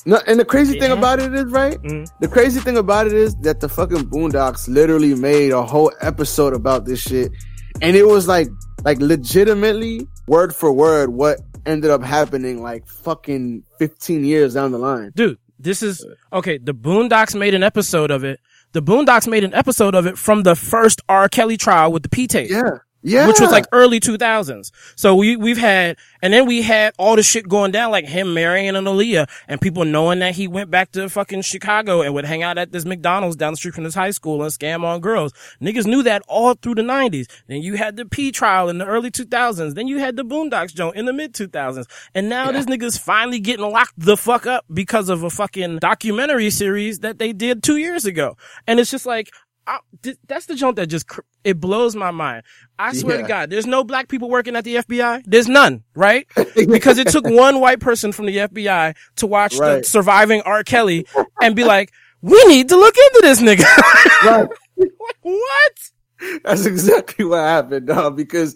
No, 0.06 0.20
and 0.28 0.40
the 0.40 0.46
crazy 0.46 0.80
thing 0.80 0.92
about 0.92 1.20
it 1.20 1.34
is, 1.34 1.46
right? 1.46 1.82
Mm. 1.84 2.08
The 2.20 2.28
crazy 2.28 2.60
thing 2.60 2.78
about 2.78 3.08
it 3.08 3.14
is 3.14 3.36
that 3.38 3.60
the 3.60 3.70
fucking 3.70 4.10
Boondocks 4.10 4.68
literally 4.68 5.14
made 5.16 5.52
a 5.52 5.64
whole 5.64 5.92
episode 6.02 6.54
about 6.54 6.86
this 6.86 7.00
shit, 7.02 7.32
and 7.82 7.96
it 7.96 8.08
was 8.08 8.28
like, 8.28 8.50
like 8.84 9.00
legitimately 9.00 10.08
word 10.28 10.54
for 10.56 10.72
word 10.72 11.12
what 11.12 11.40
ended 11.66 11.92
up 11.92 12.04
happening 12.04 12.62
like 12.64 12.88
fucking 12.88 13.64
15 13.80 14.26
years 14.26 14.56
down 14.56 14.72
the 14.72 14.80
line. 14.80 15.12
dude, 15.16 15.38
this 15.60 15.84
is 15.84 16.04
okay. 16.34 16.58
The 16.58 16.74
Boondocks 16.74 17.38
made 17.38 17.54
an 17.54 17.64
episode 17.64 18.10
of 18.12 18.24
it. 18.24 18.40
The 18.74 18.82
Boondocks 18.82 19.28
made 19.28 19.44
an 19.44 19.54
episode 19.54 19.94
of 19.94 20.08
it 20.08 20.18
from 20.18 20.44
the 20.44 20.56
first 20.56 21.02
R. 21.08 21.30
Kelly 21.30 21.58
trial 21.58 21.92
with 21.92 22.02
the 22.04 22.10
P 22.10 22.26
tape. 22.26 22.50
Yeah, 22.50 22.80
yeah, 23.04 23.28
which 23.28 23.40
was 23.40 23.52
like 23.52 23.66
early 23.72 24.00
2000s. 24.00 24.72
So 24.96 25.16
we, 25.16 25.36
we've 25.36 25.58
had, 25.58 25.98
and 26.22 26.32
then 26.34 26.46
we 26.46 26.62
had 26.62 26.94
all 26.98 27.16
the 27.16 27.24
shit 27.24 27.48
going 27.48 27.72
down, 27.72 27.92
like 27.92 28.06
him 28.06 28.34
marrying 28.34 28.76
an 28.76 28.86
Aaliyah 28.86 29.28
and 29.48 29.60
people 29.60 29.86
knowing 29.86 30.20
that 30.20 30.36
he 30.36 30.48
went 30.48 30.70
back 30.70 30.92
to 30.92 31.10
fucking 31.10 31.42
Chicago 31.42 32.02
and 32.02 32.14
would 32.14 32.26
hang 32.26 32.44
out 32.44 32.58
at 32.58 32.72
this 32.72 32.86
McDonald's 32.86 33.36
down 33.36 33.54
the 33.54 33.58
street 33.58 33.74
from 33.74 33.86
his 33.86 33.96
high 33.96 34.12
school 34.12 34.44
and 34.44 34.52
scam 34.52 34.84
on 34.84 35.00
girls. 35.02 35.34
Niggas 35.62 35.86
knew 35.86 36.04
that 36.04 36.22
all 36.28 36.54
through 36.54 36.76
the 36.76 36.82
90s. 36.82 37.28
Then 37.48 37.62
you 37.62 37.76
had 37.76 37.98
the 37.98 38.06
P 38.06 38.32
trial 38.32 38.70
in 38.70 38.78
the 38.78 38.86
early 38.86 39.10
2000s. 39.10 39.74
Then 39.74 39.88
you 39.88 39.98
had 40.00 40.16
the 40.16 40.24
Boondocks 40.24 40.74
joint 40.74 40.96
in 40.96 41.06
the 41.06 41.14
mid 41.14 41.34
2000s. 41.34 41.86
And 42.14 42.30
now 42.30 42.52
this 42.52 42.66
nigga's 42.66 42.98
finally 42.98 43.40
getting 43.40 43.66
locked 43.66 43.94
the 43.98 44.18
fuck 44.18 44.46
up 44.46 44.66
because 44.72 45.10
of 45.10 45.24
a 45.24 45.30
fucking 45.30 45.80
documentary 45.80 46.50
series 46.50 47.00
that 47.00 47.18
they 47.18 47.34
did 47.34 47.64
two 47.64 47.78
years 47.78 48.06
ago. 48.06 48.38
And 48.68 48.80
it's 48.80 48.92
just 48.92 49.06
like, 49.06 49.32
I, 49.68 49.80
that's 50.28 50.48
the 50.48 50.56
joint 50.56 50.76
that 50.78 50.88
just 50.88 51.06
it 51.44 51.60
blows 51.60 51.96
my 51.96 52.12
mind. 52.12 52.44
I 52.80 52.94
swear 52.94 53.18
Yeah. 53.18 53.22
to 53.22 53.28
God, 53.28 53.50
there's 53.52 53.68
no 53.68 53.84
black 53.84 54.08
people 54.08 54.30
working 54.30 54.56
at 54.56 54.64
the 54.64 54.78
FBI. 54.78 55.24
There's 55.26 55.48
none, 55.48 55.84
right? 55.96 56.28
because 56.56 56.98
it 56.98 57.08
took 57.08 57.26
one 57.26 57.60
white 57.60 57.80
person 57.80 58.12
from 58.12 58.26
the 58.26 58.38
FBI 58.38 58.96
to 59.18 59.28
watch 59.28 59.58
the 59.58 59.84
surviving 59.84 60.42
R. 60.42 60.64
Kelly 60.64 61.06
and 61.42 61.56
be 61.56 61.64
like, 61.64 61.92
"We 62.22 62.44
need 62.46 62.70
to 62.70 62.76
look 62.76 62.96
into 62.98 63.20
this 63.24 63.42
nigga." 63.42 63.66
Right. 64.26 64.48
like, 64.78 65.18
what? 65.22 66.42
That's 66.44 66.66
exactly 66.66 67.26
what 67.26 67.38
happened, 67.40 67.88
dog. 67.88 68.16
Because 68.18 68.56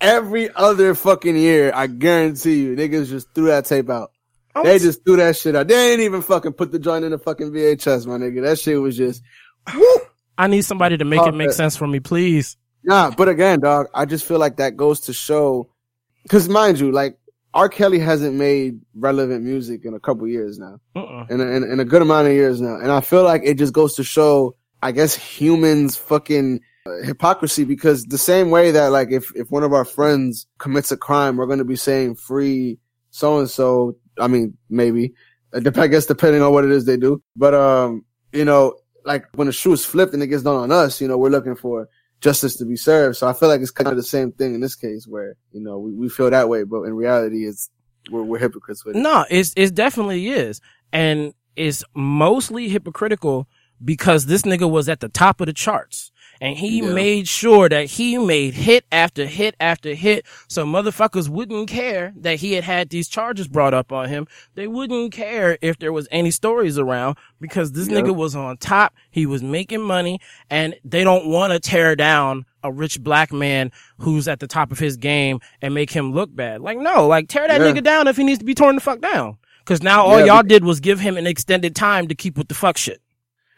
every 0.00 0.50
other 0.54 0.94
fucking 0.94 1.36
year, 1.36 1.72
I 1.74 1.86
guarantee 1.86 2.62
you, 2.62 2.76
niggas 2.76 3.08
just 3.08 3.28
threw 3.34 3.46
that 3.46 3.64
tape 3.66 3.90
out. 3.90 4.10
I'm 4.54 4.64
They 4.64 4.78
just 4.78 5.04
threw 5.04 5.16
that 5.16 5.36
shit 5.36 5.56
out. 5.56 5.68
They 5.68 5.92
ain't 5.92 6.00
even 6.00 6.22
fucking 6.22 6.52
put 6.52 6.70
the 6.72 6.78
joint 6.78 7.04
in 7.04 7.10
the 7.10 7.18
fucking 7.18 7.50
VHS, 7.50 8.06
my 8.06 8.18
nigga. 8.18 8.42
That 8.42 8.58
shit 8.58 8.80
was 8.80 8.96
just 8.96 9.22
I 10.38 10.46
need 10.48 10.62
somebody 10.64 10.96
to 10.98 11.04
make 11.04 11.20
Oh, 11.20 11.26
it 11.28 11.32
make 11.34 11.48
man. 11.48 11.54
sense 11.54 11.76
for 11.76 11.86
me, 11.86 12.00
please. 12.00 12.56
Nah, 12.82 13.10
but 13.10 13.28
again, 13.28 13.60
dog, 13.60 13.86
I 13.94 14.04
just 14.04 14.26
feel 14.26 14.38
like 14.38 14.56
that 14.56 14.76
goes 14.76 15.00
to 15.02 15.12
show, 15.12 15.68
cause 16.28 16.48
mind 16.48 16.78
you, 16.80 16.92
like, 16.92 17.16
R. 17.54 17.68
Kelly 17.68 18.00
hasn't 18.00 18.34
made 18.34 18.80
relevant 18.96 19.44
music 19.44 19.84
in 19.84 19.94
a 19.94 20.00
couple 20.00 20.26
years 20.26 20.58
now, 20.58 20.80
Uh-uh. 20.96 21.26
in 21.30 21.40
a, 21.40 21.44
in, 21.44 21.62
in 21.62 21.80
a 21.80 21.84
good 21.84 22.02
amount 22.02 22.26
of 22.26 22.32
years 22.34 22.60
now. 22.60 22.74
And 22.76 22.90
I 22.90 23.00
feel 23.00 23.22
like 23.22 23.42
it 23.44 23.58
just 23.58 23.72
goes 23.72 23.94
to 23.94 24.02
show, 24.04 24.56
I 24.82 24.90
guess, 24.90 25.14
humans 25.14 25.96
fucking 25.96 26.60
uh, 26.84 26.90
hypocrisy 27.04 27.64
because 27.64 28.04
the 28.06 28.18
same 28.18 28.50
way 28.50 28.72
that, 28.72 28.88
like, 28.88 29.12
if, 29.12 29.30
if 29.36 29.50
one 29.52 29.62
of 29.62 29.72
our 29.72 29.84
friends 29.84 30.46
commits 30.58 30.90
a 30.90 30.96
crime, 30.96 31.36
we're 31.36 31.46
going 31.46 31.60
to 31.60 31.64
be 31.64 31.76
saying 31.76 32.16
free 32.16 32.78
so 33.10 33.38
and 33.38 33.48
so. 33.48 33.96
I 34.18 34.26
mean, 34.26 34.56
maybe, 34.68 35.14
Uh, 35.54 35.60
I 35.76 35.86
guess, 35.86 36.06
depending 36.06 36.42
on 36.42 36.52
what 36.52 36.64
it 36.64 36.72
is 36.72 36.84
they 36.86 36.96
do. 36.96 37.22
But, 37.36 37.54
um, 37.54 38.04
you 38.32 38.44
know, 38.44 38.74
like 39.04 39.26
when 39.34 39.46
the 39.46 39.52
shoe 39.52 39.72
is 39.72 39.84
flipped 39.84 40.14
and 40.14 40.22
it 40.22 40.28
gets 40.28 40.42
done 40.42 40.56
on 40.56 40.72
us, 40.72 41.00
you 41.00 41.08
know, 41.08 41.18
we're 41.18 41.30
looking 41.30 41.56
for 41.56 41.88
justice 42.20 42.56
to 42.56 42.64
be 42.64 42.76
served. 42.76 43.16
So 43.16 43.28
I 43.28 43.32
feel 43.32 43.48
like 43.48 43.60
it's 43.60 43.70
kind 43.70 43.88
of 43.88 43.96
the 43.96 44.02
same 44.02 44.32
thing 44.32 44.54
in 44.54 44.60
this 44.60 44.74
case 44.74 45.06
where, 45.06 45.36
you 45.52 45.60
know, 45.60 45.78
we, 45.78 45.92
we 45.92 46.08
feel 46.08 46.30
that 46.30 46.48
way, 46.48 46.64
but 46.64 46.82
in 46.82 46.94
reality, 46.94 47.46
it's, 47.46 47.70
we're, 48.10 48.22
we're 48.22 48.38
hypocrites 48.38 48.84
with 48.84 48.96
it. 48.96 49.00
No, 49.00 49.24
it's 49.30 49.52
it 49.56 49.74
definitely 49.74 50.28
is, 50.28 50.60
and 50.92 51.32
it's 51.56 51.84
mostly 51.94 52.68
hypocritical 52.68 53.48
because 53.82 54.26
this 54.26 54.42
nigga 54.42 54.70
was 54.70 54.88
at 54.88 55.00
the 55.00 55.08
top 55.08 55.40
of 55.40 55.46
the 55.46 55.52
charts. 55.52 56.10
And 56.40 56.56
he 56.56 56.80
Yeah. 56.80 56.92
made 56.92 57.28
sure 57.28 57.68
that 57.68 57.86
he 57.86 58.18
made 58.18 58.54
hit 58.54 58.84
after 58.92 59.24
hit 59.26 59.54
after 59.60 59.94
hit. 59.94 60.26
So 60.48 60.64
motherfuckers 60.64 61.28
wouldn't 61.28 61.68
care 61.68 62.12
that 62.16 62.40
he 62.40 62.52
had 62.54 62.64
had 62.64 62.90
these 62.90 63.08
charges 63.08 63.48
brought 63.48 63.74
up 63.74 63.92
on 63.92 64.08
him. 64.08 64.26
They 64.54 64.66
wouldn't 64.66 65.12
care 65.12 65.58
if 65.62 65.78
there 65.78 65.92
was 65.92 66.08
any 66.10 66.30
stories 66.30 66.78
around 66.78 67.16
because 67.40 67.72
this 67.72 67.88
Yeah. 67.88 68.00
nigga 68.00 68.14
was 68.14 68.34
on 68.34 68.56
top. 68.56 68.94
He 69.10 69.26
was 69.26 69.42
making 69.42 69.82
money 69.82 70.20
and 70.50 70.74
they 70.84 71.04
don't 71.04 71.26
want 71.26 71.52
to 71.52 71.60
tear 71.60 71.94
down 71.96 72.44
a 72.62 72.72
rich 72.72 73.00
black 73.02 73.32
man 73.32 73.70
who's 73.98 74.26
at 74.26 74.40
the 74.40 74.46
top 74.46 74.72
of 74.72 74.78
his 74.78 74.96
game 74.96 75.38
and 75.62 75.74
make 75.74 75.90
him 75.90 76.12
look 76.12 76.34
bad. 76.34 76.60
Like, 76.62 76.78
no, 76.78 77.06
like 77.06 77.28
tear 77.28 77.46
that 77.46 77.60
Yeah. 77.60 77.66
nigga 77.72 77.82
down 77.82 78.08
if 78.08 78.16
he 78.16 78.24
needs 78.24 78.38
to 78.38 78.44
be 78.44 78.54
torn 78.54 78.74
the 78.74 78.80
fuck 78.80 79.00
down. 79.00 79.36
Cause 79.66 79.82
now 79.82 80.02
all 80.04 80.24
y'all 80.24 80.42
did 80.42 80.62
was 80.62 80.80
give 80.80 81.00
him 81.00 81.16
an 81.16 81.26
extended 81.26 81.74
time 81.74 82.06
to 82.08 82.14
keep 82.14 82.36
with 82.36 82.48
the 82.48 82.54
fuck 82.54 82.76
shit. 82.76 83.00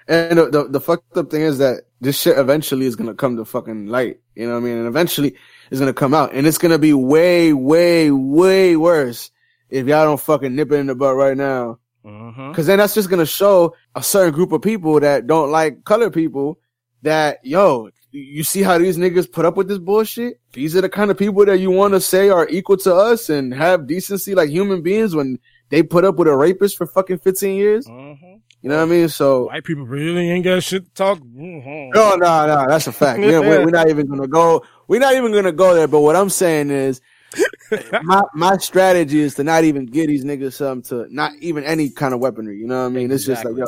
And 0.09 0.39
the, 0.39 0.51
the, 0.51 0.69
the 0.69 0.81
fucked 0.81 1.17
up 1.17 1.31
thing 1.31 1.43
is 1.43 1.59
that 1.59 1.83
this 2.01 2.21
shit 2.21 2.39
eventually 2.39 2.87
is 2.87 2.95
going 2.97 3.09
to 3.09 3.15
come 3.15 3.37
to 3.37 3.45
fucking 3.45 3.87
light. 3.87 4.21
You 4.35 4.47
know 4.47 4.53
what 4.53 4.61
I 4.61 4.63
mean? 4.63 4.79
And 4.79 4.87
eventually 4.87 5.35
it's 5.71 5.81
going 5.81 5.93
to 5.93 5.99
come 5.99 6.15
out 6.15 6.33
and 6.33 6.47
it's 6.47 6.59
going 6.59 6.73
to 6.73 6.79
be 6.79 6.93
way, 6.93 7.53
way, 7.53 8.11
way 8.11 8.77
worse 8.77 9.31
if 9.69 9.87
y'all 9.87 10.05
don't 10.05 10.21
fucking 10.21 10.55
nip 10.55 10.73
it 10.73 10.77
in 10.77 10.87
the 10.87 10.95
butt 10.95 11.17
right 11.17 11.37
now. 11.37 11.79
Mm-hmm. 12.05 12.53
Cause 12.53 12.67
then 12.67 12.79
that's 12.79 12.95
just 12.95 13.11
gonna 13.11 13.27
show 13.27 13.75
a 13.97 14.03
certain 14.03 14.33
group 14.33 14.53
of 14.53 14.63
people 14.63 15.01
that 15.01 15.27
don't 15.27 15.51
like 15.51 15.83
color 15.83 16.09
people 16.09 16.61
that, 17.03 17.45
yo, 17.45 17.91
you 18.13 18.45
see 18.45 18.63
how 18.63 18.79
these 18.79 18.97
niggas 18.97 19.31
put 19.31 19.45
up 19.45 19.57
with 19.57 19.67
this 19.67 19.79
bullshit? 19.79 20.41
These 20.53 20.77
are 20.77 20.81
the 20.81 20.89
kind 20.89 21.11
of 21.11 21.19
people 21.19 21.45
that 21.45 21.59
you 21.59 21.71
want 21.71 21.95
to 21.95 22.01
say 22.01 22.29
are 22.29 22.49
equal 22.49 22.77
to 22.79 22.95
us 22.95 23.29
and 23.29 23.53
have 23.53 23.89
decency 23.89 24.37
like 24.37 24.51
human 24.51 24.83
beings 24.83 25.17
when 25.17 25.41
they 25.69 25.83
put 25.83 26.05
up 26.05 26.15
with 26.15 26.29
a 26.29 26.37
rapist 26.37 26.77
for 26.77 26.87
fucking 26.87 27.19
15 27.19 27.57
years. 27.57 27.87
Mm-hmm. 27.87 28.26
You 28.67 28.73
know 28.73 28.79
what 28.79 28.83
I 28.83 28.97
mean? 28.97 29.09
So, 29.09 29.47
White 29.47 29.63
people 29.63 29.87
really 29.87 30.29
ain't 30.29 30.43
got 30.43 30.61
shit 30.61 30.87
to 30.87 30.91
talk. 30.91 31.21
Mhm. 31.21 31.95
no, 31.95 32.17
no, 32.17 32.47
no, 32.49 32.67
that's 32.67 32.89
a 32.89 32.93
fact. 32.93 33.21
We're, 33.21 33.41
we're 33.41 33.65
we're 33.65 33.71
not 33.71 33.89
even 33.89 34.09
gonna 34.09 34.27
go, 34.27 34.65
we're 34.89 34.99
not 34.99 35.15
even 35.15 35.31
gonna 35.33 35.53
go 35.53 35.73
there. 35.73 35.87
But 35.87 36.01
what 36.01 36.17
I'm 36.17 36.29
saying 36.31 36.71
is, 36.71 37.01
my 38.03 38.23
my 38.35 38.57
strategy 38.57 39.21
is 39.21 39.37
to 39.37 39.45
not 39.45 39.63
even 39.63 39.87
give 39.87 40.09
these 40.09 40.25
niggas 40.25 40.55
something 40.55 40.83
to 41.07 41.15
not 41.15 41.31
even 41.41 41.63
any 41.63 41.91
kind 41.91 42.13
of 42.13 42.19
weaponry. 42.19 42.59
You 42.59 42.67
know 42.67 42.81
what 42.81 42.87
I 42.87 42.89
mean? 42.89 43.13
It's 43.13 43.25
just 43.25 43.45
like, 43.45 43.55
yo, 43.57 43.67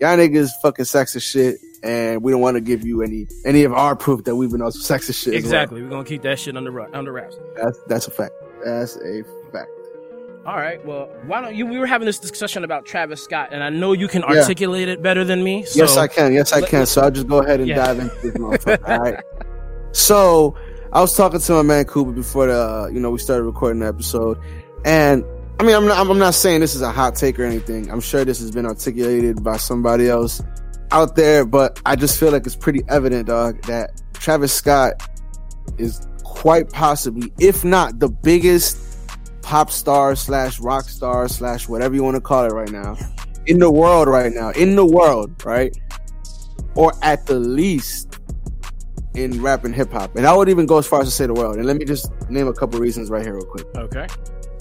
y'all 0.00 0.16
niggas 0.16 0.50
fucking 0.62 0.84
sexist 0.84 1.28
shit, 1.28 1.56
and 1.82 2.22
we 2.22 2.30
don't 2.30 2.40
want 2.40 2.54
to 2.54 2.60
give 2.60 2.86
you 2.86 3.02
any 3.02 3.26
any 3.44 3.64
of 3.64 3.72
our 3.72 3.96
proof 3.96 4.22
that 4.26 4.36
we've 4.36 4.52
been 4.52 4.62
on 4.62 4.70
some 4.70 4.96
sexist 4.96 5.24
shit. 5.24 5.34
as 5.34 5.42
well. 5.42 5.54
Exactly. 5.54 5.82
We're 5.82 5.90
gonna 5.90 6.04
keep 6.04 6.22
that 6.22 6.38
shit 6.38 6.56
under 6.56 6.94
under 6.94 7.10
wraps. 7.10 7.36
That's 7.56 7.80
that's 7.88 8.06
a 8.06 8.12
fact. 8.12 8.32
That's 8.64 8.94
a. 8.98 9.24
All 10.46 10.56
right. 10.56 10.84
Well, 10.86 11.08
why 11.26 11.40
don't 11.40 11.56
you? 11.56 11.66
We 11.66 11.78
were 11.78 11.86
having 11.86 12.06
this 12.06 12.20
discussion 12.20 12.62
about 12.62 12.86
Travis 12.86 13.20
Scott, 13.22 13.48
and 13.50 13.64
I 13.64 13.68
know 13.70 13.92
you 13.92 14.06
can 14.06 14.22
Yeah. 14.22 14.38
articulate 14.40 14.88
it 14.88 15.02
better 15.02 15.24
than 15.24 15.42
me. 15.42 15.64
So 15.64 15.80
yes, 15.80 15.96
I 15.96 16.06
can. 16.06 16.32
Yes, 16.32 16.52
I 16.52 16.60
can. 16.60 16.86
So 16.86 17.00
I'll 17.02 17.10
just 17.10 17.26
go 17.26 17.38
ahead 17.42 17.58
and 17.58 17.68
Yeah. 17.68 17.76
dive 17.84 17.98
into 17.98 18.14
this 18.22 18.32
motherfucker. 18.36 18.88
All 18.88 18.98
right. 19.00 19.20
So 19.92 20.54
I 20.92 21.00
was 21.00 21.16
talking 21.16 21.40
to 21.40 21.52
my 21.54 21.62
man 21.62 21.84
Cooper 21.86 22.12
before 22.12 22.46
the, 22.46 22.60
uh, 22.60 22.86
you 22.92 23.00
know, 23.00 23.10
we 23.10 23.18
started 23.18 23.42
recording 23.42 23.80
the 23.80 23.88
episode, 23.88 24.38
and 24.84 25.24
I 25.58 25.64
mean, 25.64 25.74
I'm 25.74 25.86
not, 25.86 25.98
I'm 26.06 26.18
not 26.18 26.34
saying 26.34 26.60
this 26.60 26.74
is 26.76 26.82
a 26.82 26.92
hot 26.92 27.16
take 27.16 27.40
or 27.40 27.44
anything. 27.44 27.90
I'm 27.90 28.00
sure 28.00 28.24
this 28.24 28.38
has 28.40 28.50
been 28.52 28.66
articulated 28.66 29.42
by 29.42 29.56
somebody 29.56 30.08
else 30.08 30.40
out 30.92 31.16
there, 31.16 31.44
but 31.44 31.80
I 31.84 31.96
just 31.96 32.20
feel 32.20 32.30
like 32.30 32.46
it's 32.46 32.54
pretty 32.54 32.82
evident, 32.88 33.26
dog, 33.26 33.62
that 33.62 34.00
Travis 34.12 34.52
Scott 34.52 35.02
is 35.78 36.06
quite 36.22 36.70
possibly, 36.70 37.32
if 37.40 37.64
not 37.64 37.98
the 37.98 38.08
biggest 38.08 38.78
pop 39.46 39.70
star 39.70 40.16
slash 40.16 40.58
rock 40.58 40.84
star 40.88 41.28
slash 41.28 41.68
whatever 41.68 41.94
you 41.94 42.02
want 42.02 42.16
to 42.16 42.20
call 42.20 42.44
it 42.44 42.52
right 42.52 42.70
now 42.72 42.96
in 43.46 43.60
the 43.60 43.70
world 43.70 44.08
right 44.08 44.32
now, 44.32 44.50
in 44.50 44.74
the 44.74 44.84
world, 44.84 45.30
right? 45.44 45.72
Or 46.74 46.92
at 47.02 47.26
the 47.26 47.38
least 47.38 48.18
in 49.14 49.40
rap 49.40 49.64
and 49.64 49.72
hip 49.72 49.92
hop. 49.92 50.16
And 50.16 50.26
I 50.26 50.34
would 50.34 50.48
even 50.48 50.66
go 50.66 50.78
as 50.78 50.86
far 50.88 51.00
as 51.00 51.06
to 51.06 51.12
say 51.12 51.26
the 51.26 51.32
world. 51.32 51.56
And 51.56 51.64
let 51.64 51.76
me 51.76 51.84
just 51.84 52.10
name 52.28 52.48
a 52.48 52.52
couple 52.52 52.80
reasons 52.80 53.08
right 53.08 53.22
here, 53.22 53.34
real 53.34 53.46
quick. 53.46 53.66
okay. 53.76 54.06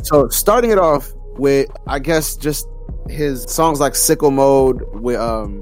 So 0.03 0.29
starting 0.29 0.69
it 0.69 0.77
off 0.77 1.11
with, 1.37 1.67
I 1.87 1.97
guess, 1.97 2.35
just 2.37 2.67
his 3.09 3.43
songs 3.51 3.79
like 3.79 3.93
Sicko 3.93 4.31
Mode 4.31 4.83
with, 5.01 5.17
um, 5.19 5.61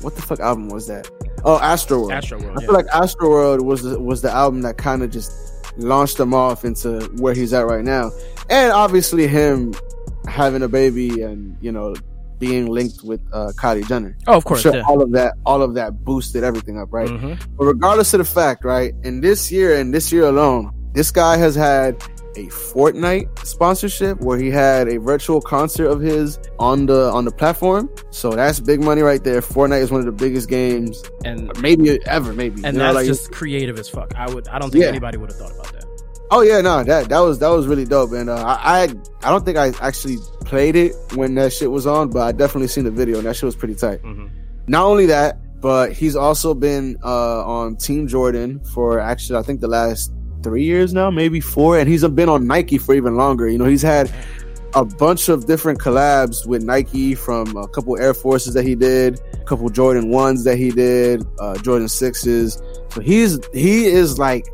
what 0.00 0.16
the 0.16 0.22
fuck 0.22 0.40
album 0.40 0.68
was 0.68 0.88
that? 0.88 1.08
Oh, 1.44 1.60
Astro 1.60 2.00
World. 2.00 2.12
Astro 2.12 2.40
World. 2.40 2.58
I 2.58 2.60
Yeah. 2.60 2.66
feel 2.66 2.74
like 2.74 2.86
Astro 2.92 3.28
World 3.30 3.60
was 3.64 3.82
the, 3.84 4.00
was 4.00 4.20
the 4.20 4.32
album 4.32 4.62
that 4.62 4.78
kind 4.78 5.04
of 5.04 5.10
just 5.10 5.30
launched 5.76 6.18
him 6.18 6.34
off 6.34 6.64
into 6.64 7.00
where 7.18 7.34
he's 7.34 7.52
at 7.52 7.66
right 7.66 7.84
now. 7.84 8.10
And 8.50 8.72
obviously 8.72 9.26
him 9.26 9.74
having 10.28 10.62
a 10.62 10.68
baby 10.68 11.22
and 11.22 11.56
you 11.60 11.70
know 11.72 11.94
being 12.38 12.66
linked 12.66 13.02
with 13.02 13.20
uh, 13.32 13.52
Kylie 13.56 13.86
Jenner. 13.86 14.16
Oh, 14.26 14.34
of 14.34 14.44
course. 14.44 14.60
Sure, 14.62 14.74
yeah. 14.74 14.82
all 14.88 15.00
of 15.02 15.12
that, 15.12 15.34
all 15.46 15.62
of 15.62 15.74
that 15.74 16.04
boosted 16.04 16.42
everything 16.44 16.78
up, 16.78 16.92
right? 16.92 17.08
Mhm. 17.08 17.40
But 17.56 17.64
regardless 17.64 18.12
of 18.12 18.18
the 18.18 18.24
fact, 18.24 18.64
right, 18.64 18.92
in 19.02 19.20
this 19.20 19.50
year 19.52 19.76
and 19.76 19.94
this 19.94 20.10
year 20.12 20.24
alone, 20.24 20.72
this 20.92 21.10
guy 21.10 21.36
has 21.36 21.54
had 21.54 22.02
a 22.36 22.46
Fortnite 22.46 23.46
sponsorship 23.46 24.20
where 24.20 24.38
he 24.38 24.50
had 24.50 24.88
a 24.88 24.98
virtual 24.98 25.40
concert 25.40 25.86
of 25.86 26.00
his 26.00 26.38
on 26.58 26.86
the 26.86 27.10
on 27.10 27.24
the 27.24 27.30
platform. 27.32 27.88
So 28.10 28.30
that's 28.30 28.60
big 28.60 28.82
money 28.82 29.02
right 29.02 29.22
there. 29.22 29.40
Fortnite 29.40 29.80
is 29.82 29.90
one 29.90 30.00
of 30.00 30.06
the 30.06 30.12
biggest 30.12 30.48
games, 30.48 31.02
And 31.24 31.50
maybe 31.60 31.98
ever, 32.06 32.32
maybe. 32.32 32.62
and 32.64 32.74
You 32.74 32.78
know, 32.80 32.84
that's 32.86 32.94
like- 32.96 33.06
just 33.06 33.32
creative 33.32 33.78
as 33.78 33.88
fuck. 33.88 34.12
I 34.16 34.32
would. 34.32 34.48
I 34.48 34.58
don't 34.58 34.70
think 34.70 34.82
Yeah. 34.82 34.88
anybody 34.88 35.18
would 35.18 35.30
have 35.30 35.38
thought 35.38 35.52
about 35.52 35.72
that. 35.72 35.84
Oh 36.30 36.40
yeah, 36.40 36.60
no, 36.62 36.82
that 36.82 37.08
that 37.10 37.20
was 37.20 37.38
that 37.40 37.48
was 37.48 37.66
really 37.66 37.84
dope, 37.84 38.12
and 38.12 38.28
uh, 38.30 38.42
I 38.46 38.88
I 39.22 39.30
don't 39.30 39.44
think 39.44 39.56
I 39.58 39.72
actually 39.80 40.16
played 40.44 40.74
it 40.74 40.94
when 41.14 41.34
that 41.36 41.52
shit 41.52 41.70
was 41.70 41.86
on, 41.86 42.10
but 42.10 42.20
I 42.22 42.32
definitely 42.32 42.68
seen 42.68 42.84
the 42.84 42.90
video, 42.90 43.18
and 43.18 43.26
that 43.26 43.36
shit 43.36 43.44
was 43.44 43.54
pretty 43.54 43.74
tight. 43.74 44.02
Mhm. 44.02 44.30
Not 44.66 44.84
only 44.86 45.06
that, 45.06 45.38
but 45.60 45.92
he's 45.92 46.16
also 46.16 46.54
been 46.54 46.96
uh, 47.04 47.44
on 47.44 47.76
Team 47.76 48.08
Jordan 48.08 48.60
for 48.72 48.98
actually 49.00 49.38
I 49.38 49.42
think 49.42 49.60
the 49.60 49.68
last 49.68 50.12
three 50.44 50.62
years 50.62 50.92
now, 50.94 51.10
maybe 51.10 51.40
four, 51.40 51.78
and 51.78 51.88
he's 51.88 52.06
been 52.06 52.28
on 52.28 52.46
Nike 52.46 52.78
for 52.78 52.94
even 52.94 53.16
longer. 53.16 53.48
You 53.48 53.58
know, 53.58 53.64
he's 53.64 53.82
had 53.82 54.12
a 54.74 54.84
bunch 54.84 55.28
of 55.28 55.46
different 55.46 55.78
collabs 55.80 56.46
with 56.46 56.62
Nike 56.62 57.14
from 57.14 57.56
a 57.56 57.66
couple 57.68 57.96
Air 57.98 58.14
Forces 58.14 58.54
that 58.54 58.64
he 58.64 58.74
did, 58.74 59.20
a 59.32 59.44
couple 59.44 59.68
Jordan 59.70 60.10
ones 60.10 60.44
that 60.44 60.56
he 60.58 60.70
did, 60.70 61.26
uh, 61.38 61.56
Jordan 61.58 61.88
sixes. 61.88 62.62
So 62.90 63.00
he's 63.00 63.38
he 63.52 63.86
is 63.86 64.18
like 64.18 64.46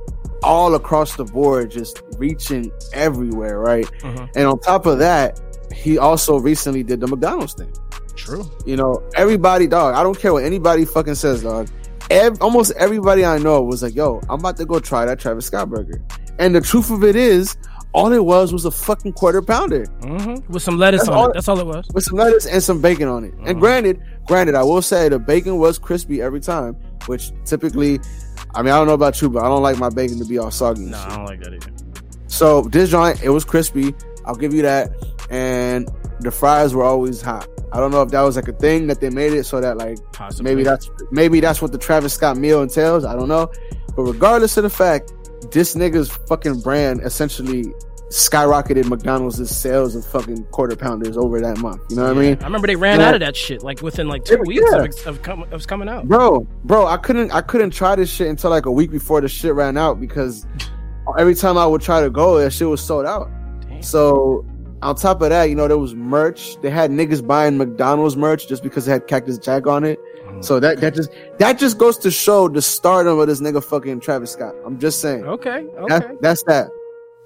all 0.43 0.75
across 0.75 1.17
the 1.17 1.25
board, 1.25 1.71
just 1.71 2.03
reaching 2.17 2.73
everywhere, 2.93 3.59
right? 3.59 3.87
Mhm. 4.01 4.29
And 4.37 4.47
on 4.47 4.59
top 4.61 4.87
of 4.87 4.99
that, 4.99 5.41
he 5.75 5.99
also 5.99 6.39
recently 6.39 6.83
did 6.83 7.01
the 7.01 7.07
McDonald's 7.07 7.55
thing. 7.55 7.73
True. 8.15 8.45
You 8.67 8.77
know, 8.77 9.03
everybody, 9.17 9.67
dog. 9.67 9.95
I 9.95 10.03
don't 10.03 10.19
care 10.19 10.33
what 10.33 10.45
anybody 10.45 10.85
fucking 10.85 11.15
says, 11.15 11.43
dog. 11.43 11.69
Ev- 12.11 12.39
almost 12.43 12.73
everybody 12.77 13.25
I 13.25 13.39
know 13.39 13.63
was 13.63 13.83
like, 13.83 13.95
"Yo, 13.95 14.21
I'm 14.29 14.41
about 14.41 14.57
to 14.59 14.67
go 14.67 14.81
try 14.81 15.05
that 15.07 15.19
Travis 15.21 15.47
Scott 15.47 15.71
burger." 15.71 16.03
And 16.39 16.55
the 16.55 16.61
truth 16.61 16.91
of 16.91 17.05
it 17.05 17.15
is, 17.17 17.57
all 17.93 18.13
it 18.13 18.25
was 18.25 18.53
was 18.53 18.65
a 18.65 18.71
fucking 18.71 19.13
quarter 19.15 19.43
pounder 19.43 19.85
hmm 20.03 20.37
With 20.49 20.63
some 20.63 20.79
lettuce 20.79 21.03
That's 21.03 21.11
on 21.11 21.31
it. 21.31 21.35
That's 21.35 21.49
all 21.49 21.59
it 21.61 21.67
was. 21.67 21.87
with 21.93 22.05
some 22.05 22.17
lettuce 22.19 22.47
and 22.47 22.63
some 22.63 22.81
bacon 22.81 23.09
on 23.09 23.25
it. 23.25 23.35
And 23.45 23.57
Mhm. 23.57 23.61
granted, 23.61 24.01
granted, 24.27 24.55
I 24.55 24.63
will 24.63 24.83
say 24.83 25.09
the 25.09 25.19
bacon 25.19 25.59
was 25.59 25.79
crispy 25.79 26.23
every 26.23 26.41
time, 26.41 26.77
which 27.07 27.33
typically, 27.45 28.01
I 28.55 28.63
mean, 28.63 28.73
I 28.73 28.79
don't 28.79 28.87
know 28.87 28.95
about 28.95 29.21
you, 29.21 29.29
but 29.29 29.43
I 29.45 29.49
don't 29.49 29.63
like 29.63 29.79
my 29.79 29.89
bacon 29.91 30.19
to 30.19 30.25
be 30.25 30.39
all 30.39 30.51
soggy. 30.51 30.83
No. 30.83 30.99
I 30.99 31.17
don't 31.17 31.25
like 31.27 31.41
that 31.43 31.53
either. 31.55 31.67
So 32.29 32.63
this 32.63 32.91
joint, 32.91 33.23
it 33.23 33.31
was 33.31 33.45
crispy. 33.45 33.95
I'll 34.25 34.37
give 34.37 34.55
you 34.55 34.63
that. 34.63 34.91
And 35.31 35.89
the 36.21 36.31
fries 36.31 36.75
were 36.75 36.85
always 36.85 37.21
hot. 37.23 37.49
I 37.73 37.79
don't 37.79 37.91
know 37.93 38.03
if 38.03 38.11
that 38.11 38.23
was 38.23 38.37
like 38.37 38.49
a 38.49 38.53
thing 38.53 38.87
that 38.89 39.01
they 39.01 39.11
made 39.11 39.33
it 39.33 39.45
so 39.45 39.61
that 39.61 39.77
like 39.79 39.99
Possibly. 40.13 40.51
maybe 40.51 40.65
that's 40.65 40.91
maybe 41.11 41.41
that's 41.41 41.63
what 41.63 41.73
the 41.73 41.79
Travis 41.79 42.13
Scott 42.15 42.37
meal 42.37 42.63
entails. 42.63 43.05
I 43.05 43.15
don't 43.15 43.29
know. 43.29 43.51
But 43.97 44.03
regardless 44.03 44.57
of 44.57 44.63
the 44.65 44.71
fact, 44.71 45.13
this 45.53 45.75
nigga's 45.75 46.11
fucking 46.29 46.61
brand 46.61 47.01
essentially 47.03 47.73
skyrocketed 48.11 48.89
McDonald's 48.89 49.49
sales 49.57 49.95
of 49.95 50.05
fucking 50.05 50.45
quarter 50.47 50.75
pounders 50.75 51.17
over 51.17 51.41
that 51.41 51.59
month. 51.59 51.81
You 51.91 51.97
know 51.97 52.09
what 52.09 52.17
I 52.17 52.21
mean? 52.21 52.39
I 52.41 52.45
remember 52.45 52.67
they 52.67 52.75
ran 52.75 52.99
Yeah. 52.99 53.09
out 53.09 53.15
of 53.15 53.21
that 53.21 53.37
shit 53.37 53.63
like 53.63 53.83
within 53.83 54.09
like 54.09 54.25
two 54.25 54.35
Yeah, 54.35 54.41
weeks 54.47 54.65
yeah. 54.73 54.83
of, 54.83 55.07
of, 55.07 55.23
com- 55.23 55.47
of 55.53 55.67
coming 55.69 55.89
out. 55.89 56.09
Bro, 56.09 56.41
bro, 56.65 56.87
I 56.89 56.97
couldn't 56.97 57.31
I 57.31 57.41
couldn't 57.41 57.71
try 57.71 57.95
this 57.95 58.11
shit 58.11 58.27
until 58.29 58.51
like 58.51 58.67
a 58.67 58.73
week 58.73 58.91
before 58.91 59.21
the 59.21 59.29
shit 59.29 59.55
ran 59.55 59.77
out 59.79 60.01
because 60.01 60.45
every 61.19 61.37
time 61.37 61.57
I 61.57 61.67
would 61.67 61.83
try 61.83 62.01
to 62.01 62.11
go, 62.11 62.39
that 62.41 62.53
shit 62.53 62.69
was 62.69 62.81
sold 62.81 63.07
out. 63.07 63.31
Damn. 63.69 63.81
So 63.83 64.45
on 64.83 64.95
top 64.97 65.21
of 65.21 65.31
that, 65.31 65.45
you 65.45 65.55
know, 65.55 65.69
there 65.69 65.79
was 65.79 65.95
merch. 65.95 66.61
They 66.63 66.71
had 66.71 66.91
niggas 66.91 67.27
buying 67.27 67.59
McDonald's 67.59 68.17
merch 68.17 68.49
just 68.49 68.63
because 68.63 68.89
it 68.89 68.93
had 68.93 69.07
Cactus 69.07 69.39
Jack 69.39 69.67
on 69.67 69.85
it. 69.85 69.99
Mm. 70.27 70.45
So 70.45 70.59
that 70.61 70.81
that 70.81 70.95
just 70.95 71.11
that 71.39 71.59
just 71.59 71.79
goes 71.79 71.99
to 71.99 72.11
show 72.11 72.49
the 72.49 72.63
stardom 72.63 73.19
of 73.19 73.27
this 73.27 73.41
nigga 73.41 73.63
fucking 73.63 74.01
Travis 74.01 74.33
Scott. 74.33 74.55
I'm 74.65 74.79
just 74.79 75.01
saying. 75.01 75.25
Okay. 75.25 75.67
Okay. 75.67 75.87
That, 75.89 76.23
that's 76.23 76.43
that. 76.45 76.69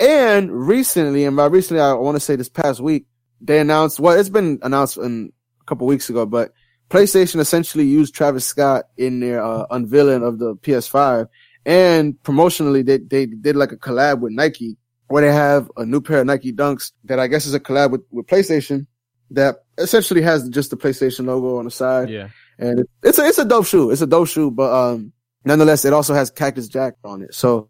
And 0.01 0.51
recently, 0.51 1.25
and 1.25 1.37
by 1.37 1.47
recently, 1.47 1.81
I 1.81 1.93
want 1.95 2.17
to 2.17 2.21
say 2.21 2.35
this 2.35 2.49
past 2.49 2.81
week, 2.81 3.07
they 3.41 3.61
announced. 3.61 4.01
Well, 4.01 4.19
it's 4.19 4.29
been 4.29 4.59
announced 4.63 4.97
in 4.97 5.33
a 5.61 5.65
couple 5.65 5.87
weeks 5.87 6.11
ago, 6.11 6.27
but 6.27 6.53
PlayStation 6.91 7.39
essentially 7.39 7.85
used 7.85 8.15
Travis 8.15 8.45
Scott 8.45 8.87
in 8.97 9.21
their 9.21 9.43
uh, 9.43 9.67
unveiling 9.71 10.25
of 10.25 10.39
the 10.41 10.57
PS5, 10.57 11.29
and 11.65 12.15
promotionally, 12.25 12.85
they 12.85 12.99
they 12.99 13.27
did 13.27 13.55
like 13.55 13.71
a 13.71 13.77
collab 13.77 14.21
with 14.21 14.33
Nike, 14.33 14.77
where 15.09 15.23
they 15.23 15.33
have 15.33 15.71
a 15.77 15.85
new 15.85 16.01
pair 16.01 16.21
of 16.21 16.27
Nike 16.27 16.53
Dunks 16.53 16.93
that 17.05 17.19
I 17.19 17.27
guess 17.27 17.47
is 17.47 17.55
a 17.55 17.61
collab 17.61 17.91
with 17.91 18.03
with 18.11 18.27
PlayStation 18.27 18.87
that 19.31 19.57
essentially 19.79 20.23
has 20.23 20.49
just 20.49 20.71
the 20.71 20.77
PlayStation 20.77 21.27
logo 21.27 21.59
on 21.59 21.65
the 21.65 21.71
side 21.71 22.09
yeah. 22.11 22.29
and 22.59 22.81
it, 22.81 22.91
it's 23.03 23.19
a 23.19 23.27
it's 23.27 23.39
a 23.39 23.45
dope 23.45 23.67
shoe. 23.67 23.91
It's 23.91 24.03
a 24.03 24.07
dope 24.07 24.29
shoe, 24.29 24.51
but 24.51 24.73
um, 24.73 25.13
nonetheless, 25.45 25.85
it 25.85 25.93
also 25.93 26.15
has 26.15 26.31
Cactus 26.31 26.69
Jack 26.69 26.95
on 27.05 27.23
it. 27.23 27.35
So 27.35 27.69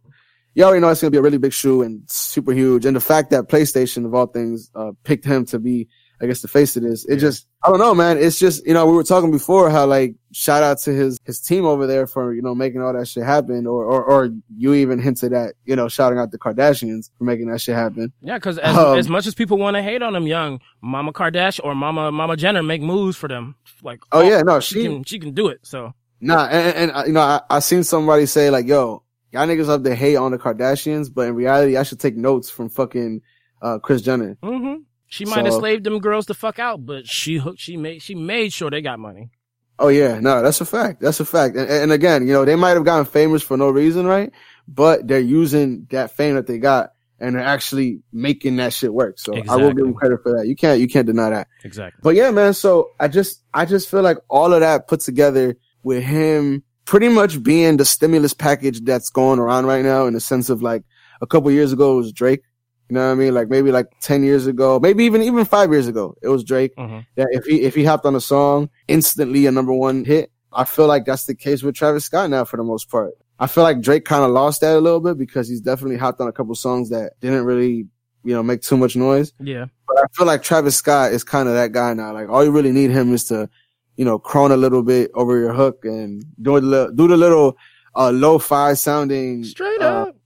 you 0.54 0.64
already 0.64 0.80
know 0.80 0.88
it's 0.88 1.00
gonna 1.00 1.10
be 1.10 1.18
a 1.18 1.22
really 1.22 1.38
big 1.38 1.52
shoe 1.52 1.82
and 1.82 2.02
super 2.08 2.52
huge. 2.52 2.84
And 2.86 2.94
the 2.96 3.00
fact 3.00 3.30
that 3.30 3.48
PlayStation 3.48 4.04
of 4.04 4.14
all 4.14 4.26
things 4.26 4.70
uh, 4.74 4.92
picked 5.04 5.24
him 5.24 5.44
to 5.46 5.58
be, 5.58 5.88
I 6.20 6.26
guess, 6.26 6.42
the 6.42 6.48
face 6.48 6.76
of 6.76 6.82
this, 6.82 7.04
it 7.06 7.14
Yeah. 7.14 7.20
just 7.20 7.46
I 7.64 7.68
don't 7.70 7.78
know, 7.78 7.94
man. 7.94 8.18
It's 8.18 8.38
just 8.38 8.66
you 8.66 8.74
know 8.74 8.86
we 8.86 8.92
were 8.92 9.04
talking 9.04 9.30
before 9.30 9.70
how 9.70 9.86
like 9.86 10.14
shout 10.34 10.62
out 10.62 10.78
to 10.80 10.92
his 10.92 11.18
his 11.24 11.40
team 11.40 11.64
over 11.64 11.86
there 11.86 12.06
for 12.06 12.34
you 12.34 12.42
know 12.42 12.54
making 12.54 12.82
all 12.82 12.92
that 12.92 13.06
shit 13.08 13.22
happen, 13.24 13.66
or 13.66 13.84
or 13.84 14.04
or 14.04 14.30
you 14.56 14.74
even 14.74 14.98
hinted 14.98 15.32
at 15.32 15.54
you 15.64 15.76
know 15.76 15.88
shouting 15.88 16.18
out 16.18 16.30
the 16.32 16.38
Kardashians 16.38 17.10
for 17.16 17.24
making 17.24 17.46
that 17.48 17.60
shit 17.60 17.74
happen. 17.74 18.12
Yeah, 18.20 18.36
because 18.38 18.58
as, 18.58 18.76
Um, 18.76 18.98
as 18.98 19.08
much 19.08 19.26
as 19.26 19.34
people 19.34 19.56
want 19.58 19.76
to 19.76 19.82
hate 19.82 20.02
on 20.02 20.12
them 20.12 20.26
young, 20.26 20.60
Mama 20.82 21.12
Kardashian 21.12 21.64
or 21.64 21.74
Mama 21.74 22.10
Mama 22.12 22.36
Jenner 22.36 22.62
make 22.62 22.82
moves 22.82 23.16
for 23.16 23.28
them. 23.28 23.54
Like, 23.82 24.00
Oh 24.12 24.22
yeah, 24.22 24.42
no, 24.42 24.60
she, 24.60 24.74
she 24.74 24.82
can 24.84 25.04
she 25.04 25.18
can 25.18 25.32
do 25.32 25.48
it. 25.48 25.60
So 25.62 25.94
Nah, 26.20 26.46
and, 26.46 26.76
and, 26.76 26.90
uh, 26.92 27.04
you 27.06 27.12
know, 27.12 27.20
I, 27.20 27.40
I 27.50 27.58
seen 27.58 27.84
somebody 27.84 28.24
say 28.26 28.48
like, 28.48 28.66
"Yo, 28.66 29.02
y'all 29.30 29.46
niggas 29.46 29.68
up 29.68 29.82
to 29.84 29.94
hate 29.94 30.16
on 30.16 30.30
the 30.32 30.38
Kardashians, 30.38 31.12
but 31.12 31.28
in 31.28 31.34
reality, 31.34 31.76
I 31.76 31.82
should 31.82 32.00
take 32.00 32.16
notes 32.16 32.48
from 32.48 32.68
fucking 32.70 33.20
uh, 33.60 33.78
Kris 33.78 34.00
Jenner." 34.02 34.36
Mm-hmm. 34.42 34.82
she 35.06 35.26
might 35.26 35.44
have 35.44 35.52
So- 35.54 35.58
slaved 35.60 35.84
them 35.84 35.98
girls 36.00 36.26
the 36.26 36.34
fuck 36.34 36.58
out, 36.58 36.84
but 36.86 37.06
she 37.06 37.36
hooked. 37.36 37.60
She 37.60 37.76
made 37.76 38.00
she 38.02 38.14
made 38.14 38.52
sure 38.52 38.70
they 38.70 38.80
got 38.80 38.98
money. 38.98 39.30
Oh 39.78 39.88
yeah, 39.88 40.20
no, 40.20 40.42
that's 40.42 40.60
a 40.60 40.64
fact. 40.64 41.00
That's 41.00 41.20
a 41.20 41.24
fact. 41.24 41.56
And, 41.56 41.68
and 41.68 41.92
again, 41.92 42.26
you 42.26 42.32
know, 42.32 42.44
they 42.44 42.56
might 42.56 42.70
have 42.70 42.84
gotten 42.84 43.06
famous 43.06 43.42
for 43.42 43.56
no 43.56 43.70
reason, 43.70 44.06
right? 44.06 44.32
But 44.68 45.08
they're 45.08 45.20
using 45.20 45.86
that 45.90 46.12
fame 46.12 46.36
that 46.36 46.46
they 46.46 46.58
got, 46.58 46.92
and 47.18 47.34
they're 47.34 47.42
actually 47.42 48.00
making 48.12 48.56
that 48.56 48.72
shit 48.72 48.94
work. 48.94 49.18
So 49.18 49.34
I 49.48 49.56
will 49.56 49.72
give 49.72 49.84
them 49.84 49.94
credit 49.94 50.22
for 50.22 50.38
that. 50.38 50.46
You 50.46 50.54
can't, 50.56 50.80
you 50.80 50.86
can't 50.86 51.06
deny 51.06 51.30
that. 51.30 51.48
Exactly. 51.64 52.00
But 52.02 52.14
yeah, 52.14 52.30
man. 52.30 52.54
So 52.54 52.90
I 53.00 53.08
just, 53.08 53.42
I 53.52 53.64
just 53.64 53.90
feel 53.90 54.02
like 54.02 54.18
all 54.28 54.52
of 54.52 54.60
that 54.60 54.86
put 54.88 55.00
together 55.00 55.56
with 55.82 56.02
him 56.02 56.62
pretty 56.84 57.08
much 57.08 57.42
being 57.42 57.76
the 57.76 57.84
stimulus 57.84 58.34
package 58.34 58.80
that's 58.82 59.10
going 59.10 59.38
around 59.38 59.66
right 59.66 59.84
now 59.84 60.06
in 60.06 60.14
the 60.14 60.20
sense 60.20 60.50
of 60.50 60.62
like 60.62 60.82
a 61.20 61.26
couple 61.26 61.50
years 61.50 61.72
ago 61.72 61.94
it 61.94 61.96
was 61.96 62.12
Drake. 62.12 62.42
You 62.88 62.94
know 62.94 63.06
what 63.06 63.12
I 63.12 63.14
mean? 63.14 63.34
Like 63.34 63.48
maybe 63.48 63.72
like 63.72 63.86
10 64.00 64.22
years 64.22 64.46
ago, 64.46 64.78
maybe 64.78 65.04
even, 65.04 65.22
even 65.22 65.44
five 65.44 65.70
years 65.70 65.88
ago, 65.88 66.16
it 66.22 66.28
was 66.28 66.44
Drake 66.44 66.72
hmm 66.76 67.00
that 67.16 67.28
if 67.30 67.44
he, 67.44 67.62
if 67.62 67.74
he 67.74 67.84
hopped 67.84 68.04
on 68.06 68.14
a 68.14 68.20
song, 68.20 68.68
instantly 68.88 69.46
a 69.46 69.52
number 69.52 69.72
one 69.72 70.04
hit. 70.04 70.30
I 70.52 70.64
feel 70.64 70.86
like 70.86 71.04
that's 71.04 71.24
the 71.24 71.34
case 71.34 71.62
with 71.62 71.74
Travis 71.74 72.04
Scott 72.04 72.30
now 72.30 72.44
for 72.44 72.56
the 72.56 72.62
most 72.62 72.88
part. 72.88 73.14
I 73.38 73.46
feel 73.48 73.64
like 73.64 73.80
Drake 73.80 74.04
kind 74.04 74.22
of 74.22 74.30
lost 74.30 74.60
that 74.60 74.76
a 74.76 74.80
little 74.80 75.00
bit 75.00 75.18
because 75.18 75.48
he's 75.48 75.60
definitely 75.60 75.96
hopped 75.96 76.20
on 76.20 76.28
a 76.28 76.32
couple 76.32 76.54
songs 76.54 76.90
that 76.90 77.12
didn't 77.20 77.44
really, 77.44 77.88
you 78.22 78.34
know, 78.34 78.42
make 78.42 78.62
too 78.62 78.76
much 78.76 78.94
noise. 78.94 79.32
Yeah. 79.40 79.66
But 79.88 79.98
I 79.98 80.04
feel 80.12 80.26
like 80.26 80.42
Travis 80.42 80.76
Scott 80.76 81.12
is 81.12 81.24
kind 81.24 81.48
of 81.48 81.54
that 81.54 81.72
guy 81.72 81.94
now. 81.94 82.12
Like 82.12 82.28
all 82.28 82.44
you 82.44 82.52
really 82.52 82.72
need 82.72 82.90
him 82.90 83.12
is 83.12 83.24
to, 83.24 83.48
you 83.96 84.04
know, 84.04 84.18
crone 84.18 84.52
a 84.52 84.56
little 84.56 84.82
bit 84.82 85.10
over 85.14 85.38
your 85.38 85.52
hook 85.52 85.84
and 85.84 86.24
do 86.40 86.60
the 86.60 86.66
little, 86.66 86.92
do 86.92 87.08
the 87.08 87.16
little, 87.16 87.56
uh, 87.96 88.10
lo-fi 88.10 88.74
sounding. 88.74 89.44
Straight 89.44 89.80
uh, 89.80 90.02
up. 90.02 90.16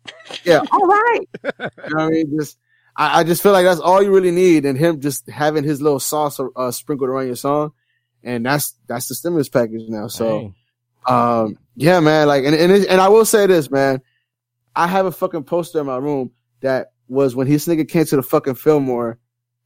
Yeah. 0.45 0.63
All 0.73 0.87
right. 0.87 1.29
you 1.43 1.51
know 1.59 1.69
what 1.89 2.01
I 2.03 2.09
mean? 2.09 2.37
Just, 2.39 2.59
I, 2.97 3.21
I 3.21 3.25
just 3.25 3.43
feel 3.43 3.53
like 3.53 3.65
that's 3.65 3.81
all 3.81 4.03
you 4.03 4.13
really 4.13 4.31
need. 4.33 4.65
And 4.65 4.77
him 4.77 5.01
just 5.01 5.29
having 5.29 5.65
his 5.65 5.81
little 5.81 6.01
sauce, 6.01 6.41
uh, 6.57 6.71
sprinkled 6.71 7.09
around 7.11 7.27
your 7.27 7.37
song. 7.37 7.73
And 8.25 8.45
that's, 8.45 8.75
that's 8.89 9.09
the 9.09 9.15
stimulus 9.15 9.49
package 9.49 9.89
now. 9.89 10.09
So, 10.09 10.53
Hey. 11.07 11.15
um, 11.15 11.59
yeah, 11.77 12.01
man. 12.01 12.27
Like, 12.27 12.45
and 12.45 12.55
and, 12.55 12.73
it, 12.73 12.89
and 12.89 13.01
I 13.01 13.09
will 13.09 13.25
say 13.25 13.47
this, 13.47 13.71
man. 13.71 14.03
I 14.75 14.87
have 14.89 15.07
a 15.07 15.13
fucking 15.13 15.45
poster 15.45 15.81
in 15.81 15.87
my 15.87 15.97
room 15.97 16.33
that 16.61 16.93
was 17.09 17.35
when 17.37 17.47
his 17.47 17.67
nigga 17.67 17.89
came 17.89 18.05
to 18.07 18.17
the 18.17 18.23
fucking 18.23 18.57
Fillmore, 18.57 19.19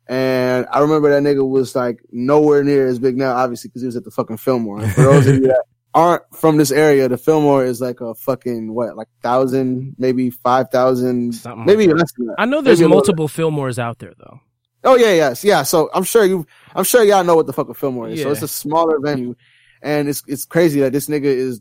and 0.06 0.66
I 0.70 0.80
remember 0.80 1.10
that 1.10 1.22
nigga 1.22 1.46
was 1.46 1.74
like 1.74 2.00
nowhere 2.10 2.62
near 2.62 2.86
as 2.86 2.98
big 2.98 3.16
now, 3.16 3.34
obviously, 3.34 3.68
because 3.68 3.82
he 3.82 3.86
was 3.86 3.96
at 3.96 4.04
the 4.04 4.10
fucking 4.10 4.36
Fillmore. 4.36 4.80
And 4.80 4.92
For 4.92 5.02
those 5.02 5.26
of 5.26 5.34
you 5.36 5.48
that 5.48 5.64
aren't 5.94 6.22
from 6.34 6.56
this 6.56 6.70
area, 6.70 7.08
the 7.08 7.18
Fillmore 7.18 7.64
is 7.64 7.80
like 7.80 8.00
a 8.00 8.14
fucking 8.14 8.72
what, 8.74 8.96
like 8.96 9.08
thousand, 9.22 9.94
maybe 9.98 10.30
five 10.30 10.68
thousand, 10.70 11.34
Something 11.34 11.64
maybe 11.66 11.86
like 11.86 11.96
that. 11.96 11.98
less 12.00 12.12
than 12.16 12.26
that. 12.28 12.34
I 12.38 12.44
know 12.46 12.60
there's 12.62 12.80
Maybe 12.80 12.86
a 12.92 12.94
multiple 12.94 13.28
Fillmores 13.28 13.78
out 13.78 13.98
there 13.98 14.12
though. 14.18 14.40
Oh 14.84 14.96
yeah, 14.96 15.12
yes, 15.12 15.44
yeah. 15.44 15.62
So 15.62 15.90
I'm 15.94 16.02
sure 16.04 16.24
you, 16.24 16.46
I'm 16.74 16.84
sure 16.84 17.04
y'all 17.04 17.22
know 17.24 17.36
what 17.36 17.46
the 17.46 17.52
fuck 17.52 17.68
a 17.68 17.74
Fillmore 17.74 18.08
is. 18.08 18.22
So 18.22 18.30
it's 18.30 18.42
a 18.42 18.48
smaller 18.48 18.98
venue, 19.00 19.34
and 19.82 20.08
it's 20.08 20.22
it's 20.26 20.44
crazy 20.44 20.80
that 20.80 20.92
this 20.92 21.08
nigga 21.08 21.24
is 21.24 21.60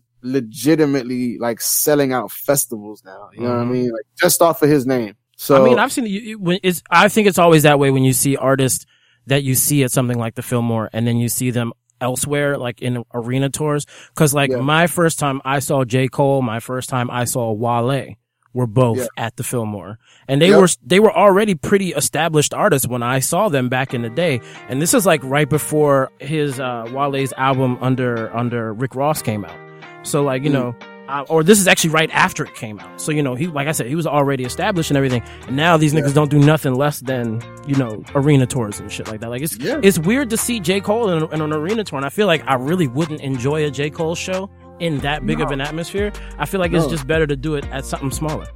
legitimately 0.56 1.38
like 1.40 1.62
selling 1.62 2.14
out 2.14 2.32
festivals 2.32 3.04
now. 3.06 3.30
You 3.34 3.42
know 3.42 3.50
what 3.50 3.60
I 3.60 3.64
Mhm. 3.64 3.72
mean? 3.72 3.92
Like 3.92 4.06
just 4.18 4.42
off 4.42 4.62
of 4.62 4.70
his 4.70 4.86
name. 4.86 5.16
So 5.38 5.56
I 5.62 5.64
mean, 5.64 5.80
I've 5.80 5.92
seen 5.92 6.06
you, 6.06 6.20
you- 6.20 6.40
when 6.40 6.60
it's. 6.64 6.84
I 6.90 7.10
think 7.10 7.28
it's 7.28 7.40
always 7.40 7.64
that 7.64 7.80
way 7.80 7.90
when 7.92 8.04
you 8.04 8.14
see 8.14 8.36
artists 8.38 8.86
that 9.28 9.44
you 9.44 9.56
see 9.56 9.84
at 9.84 9.92
something 9.92 10.18
like 10.18 10.36
the 10.36 10.42
Fillmore 10.42 10.90
and 10.94 11.06
then 11.06 11.18
you 11.18 11.30
see 11.30 11.52
them 11.52 11.74
elsewhere, 12.02 12.58
like 12.58 12.82
in 12.82 13.04
arena 13.14 13.50
tours. 13.50 13.86
Cause 14.16 14.34
like 14.34 14.50
Yeah. 14.52 14.58
my 14.58 14.88
first 14.88 15.20
time 15.20 15.42
I 15.46 15.60
saw 15.60 15.86
J. 15.86 16.08
Cole, 16.08 16.42
my 16.42 16.60
first 16.60 16.90
time 16.90 17.10
I 17.10 17.24
saw 17.26 17.52
Wale 17.52 18.16
were 18.54 18.68
both 18.68 18.98
Yeah. 18.98 19.06
at 19.16 19.38
the 19.38 19.44
Fillmore. 19.44 19.98
And 20.28 20.42
they 20.42 20.50
Yep. 20.50 20.60
were, 20.60 20.68
they 20.86 21.00
were 21.00 21.16
already 21.16 21.56
pretty 21.56 21.94
established 21.94 22.54
artists 22.54 22.86
when 22.88 23.02
I 23.02 23.20
saw 23.20 23.48
them 23.48 23.70
back 23.70 23.94
in 23.94 24.02
the 24.02 24.10
day. 24.10 24.42
And 24.68 24.82
this 24.82 24.94
is 24.94 25.06
like 25.06 25.22
right 25.24 25.50
before 25.50 26.12
his, 26.20 26.60
uh, 26.60 26.86
Wale's 26.92 27.32
album 27.38 27.78
under, 27.80 28.36
under 28.36 28.74
Rick 28.74 28.96
Ross 28.96 29.22
came 29.22 29.46
out. 29.46 29.56
So 30.04 30.22
like, 30.24 30.44
you 30.44 30.50
Mm. 30.50 30.54
know, 30.54 30.76
uh, 31.12 31.26
or 31.30 31.44
this 31.44 31.60
is 31.60 31.68
actually 31.68 31.90
right 31.92 32.10
after 32.12 32.44
it 32.46 32.56
came 32.56 32.80
out. 32.80 33.02
So, 33.02 33.12
you 33.12 33.22
know, 33.22 33.36
he, 33.36 33.48
like 33.48 33.68
I 33.68 33.72
said, 33.74 33.88
he 33.88 33.96
was 33.96 34.08
already 34.08 34.44
established 34.46 34.90
and 34.92 34.98
everything. 34.98 35.22
And 35.48 35.56
now 35.56 35.78
these 35.78 35.94
niggas 35.94 36.14
don't 36.14 36.32
do 36.32 36.40
nothing 36.40 36.74
less 36.76 37.02
than, 37.02 37.42
you 37.68 37.76
know, 37.76 38.04
arena 38.16 38.46
tours 38.48 38.80
and 38.80 38.92
shit 38.92 39.08
like 39.08 39.20
that. 39.20 39.30
Like 39.30 39.42
it's, 39.42 39.58
Yeah. 39.58 39.80
it's 39.84 40.00
weird 40.00 40.30
to 40.32 40.38
see 40.38 40.60
J. 40.60 40.80
Cole 40.82 41.10
in, 41.10 41.24
in 41.34 41.42
an 41.42 41.54
arena 41.54 41.84
tour. 41.84 41.98
And 41.98 42.06
I 42.06 42.10
feel 42.10 42.28
like 42.28 42.44
I 42.48 42.56
really 42.56 42.88
wouldn't 42.88 43.22
enjoy 43.22 43.66
a 43.66 43.70
J. 43.72 43.90
Cole 43.90 44.16
show 44.16 44.50
in 44.80 44.98
that 45.00 45.26
big 45.26 45.42
of 45.42 45.52
an 45.52 45.62
atmosphere. 45.62 46.12
I 46.40 46.46
feel 46.46 46.60
like 46.60 46.72
it's 46.74 46.88
just 46.88 47.06
better 47.06 47.28
to 47.28 47.36
do 47.36 47.56
it 47.56 47.66
at 47.72 47.86
something 47.86 48.10
smaller. 48.12 48.48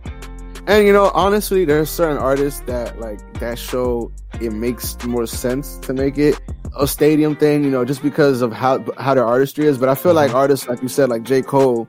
And 0.67 0.87
you 0.87 0.93
know, 0.93 1.11
honestly, 1.13 1.63
there's 1.65 1.91
certain 1.91 2.17
artists 2.17 2.61
that 2.61 2.99
like 2.99 3.19
that 3.39 3.59
show. 3.59 4.11
It 4.41 4.51
makes 4.51 5.01
more 5.05 5.27
sense 5.27 5.77
to 5.79 5.93
make 5.93 6.17
it 6.17 6.39
a 6.77 6.87
stadium 6.87 7.35
thing, 7.35 7.63
you 7.63 7.69
know, 7.69 7.85
just 7.85 8.01
because 8.01 8.41
of 8.41 8.51
how 8.51 8.83
how 8.97 9.13
their 9.13 9.25
artistry 9.25 9.67
is. 9.67 9.77
But 9.77 9.89
I 9.89 9.95
feel 9.95 10.13
like 10.15 10.29
Mm-hmm. 10.29 10.37
artists, 10.37 10.67
like 10.67 10.81
you 10.81 10.87
said, 10.87 11.09
like 11.09 11.21
J. 11.21 11.43
Cole, 11.43 11.87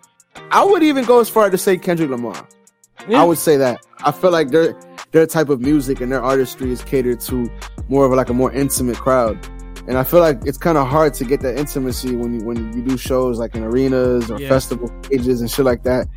I 0.51 0.65
would 0.65 0.83
even 0.83 1.05
go 1.05 1.21
as 1.21 1.29
far 1.29 1.51
to 1.51 1.59
say 1.59 1.77
Kendrick 1.77 2.11
Lamar. 2.11 2.47
Yeah. 3.09 3.21
I 3.21 3.25
would 3.25 3.39
say 3.39 3.57
that. 3.57 3.81
I 4.05 4.13
feel 4.13 4.31
like 4.31 4.49
their 4.51 4.75
their 5.13 5.27
type 5.27 5.49
of 5.49 5.61
music 5.61 6.01
and 6.01 6.11
their 6.11 6.23
artistry 6.23 6.71
is 6.73 6.83
catered 6.83 7.21
to 7.21 7.49
more 7.89 8.05
of 8.07 8.13
like 8.13 8.29
a 8.29 8.35
more 8.35 8.53
intimate 8.53 8.97
crowd. 8.97 9.39
And 9.87 9.97
I 9.97 10.03
feel 10.05 10.21
like 10.21 10.41
it's 10.45 10.59
kind 10.59 10.77
of 10.77 10.89
hard 10.89 11.15
to 11.15 11.25
get 11.25 11.41
that 11.43 11.57
intimacy 11.59 12.17
when 12.17 12.41
you 12.41 12.45
when 12.47 12.73
you 12.73 12.83
do 12.83 12.97
shows 12.97 13.39
like 13.39 13.55
in 13.55 13.63
arenas 13.63 14.31
or 14.31 14.41
Yeah. 14.41 14.49
festival 14.49 14.91
stages 15.05 15.41
and 15.41 15.51
shit 15.51 15.65
like 15.65 15.85
that. 15.85 16.09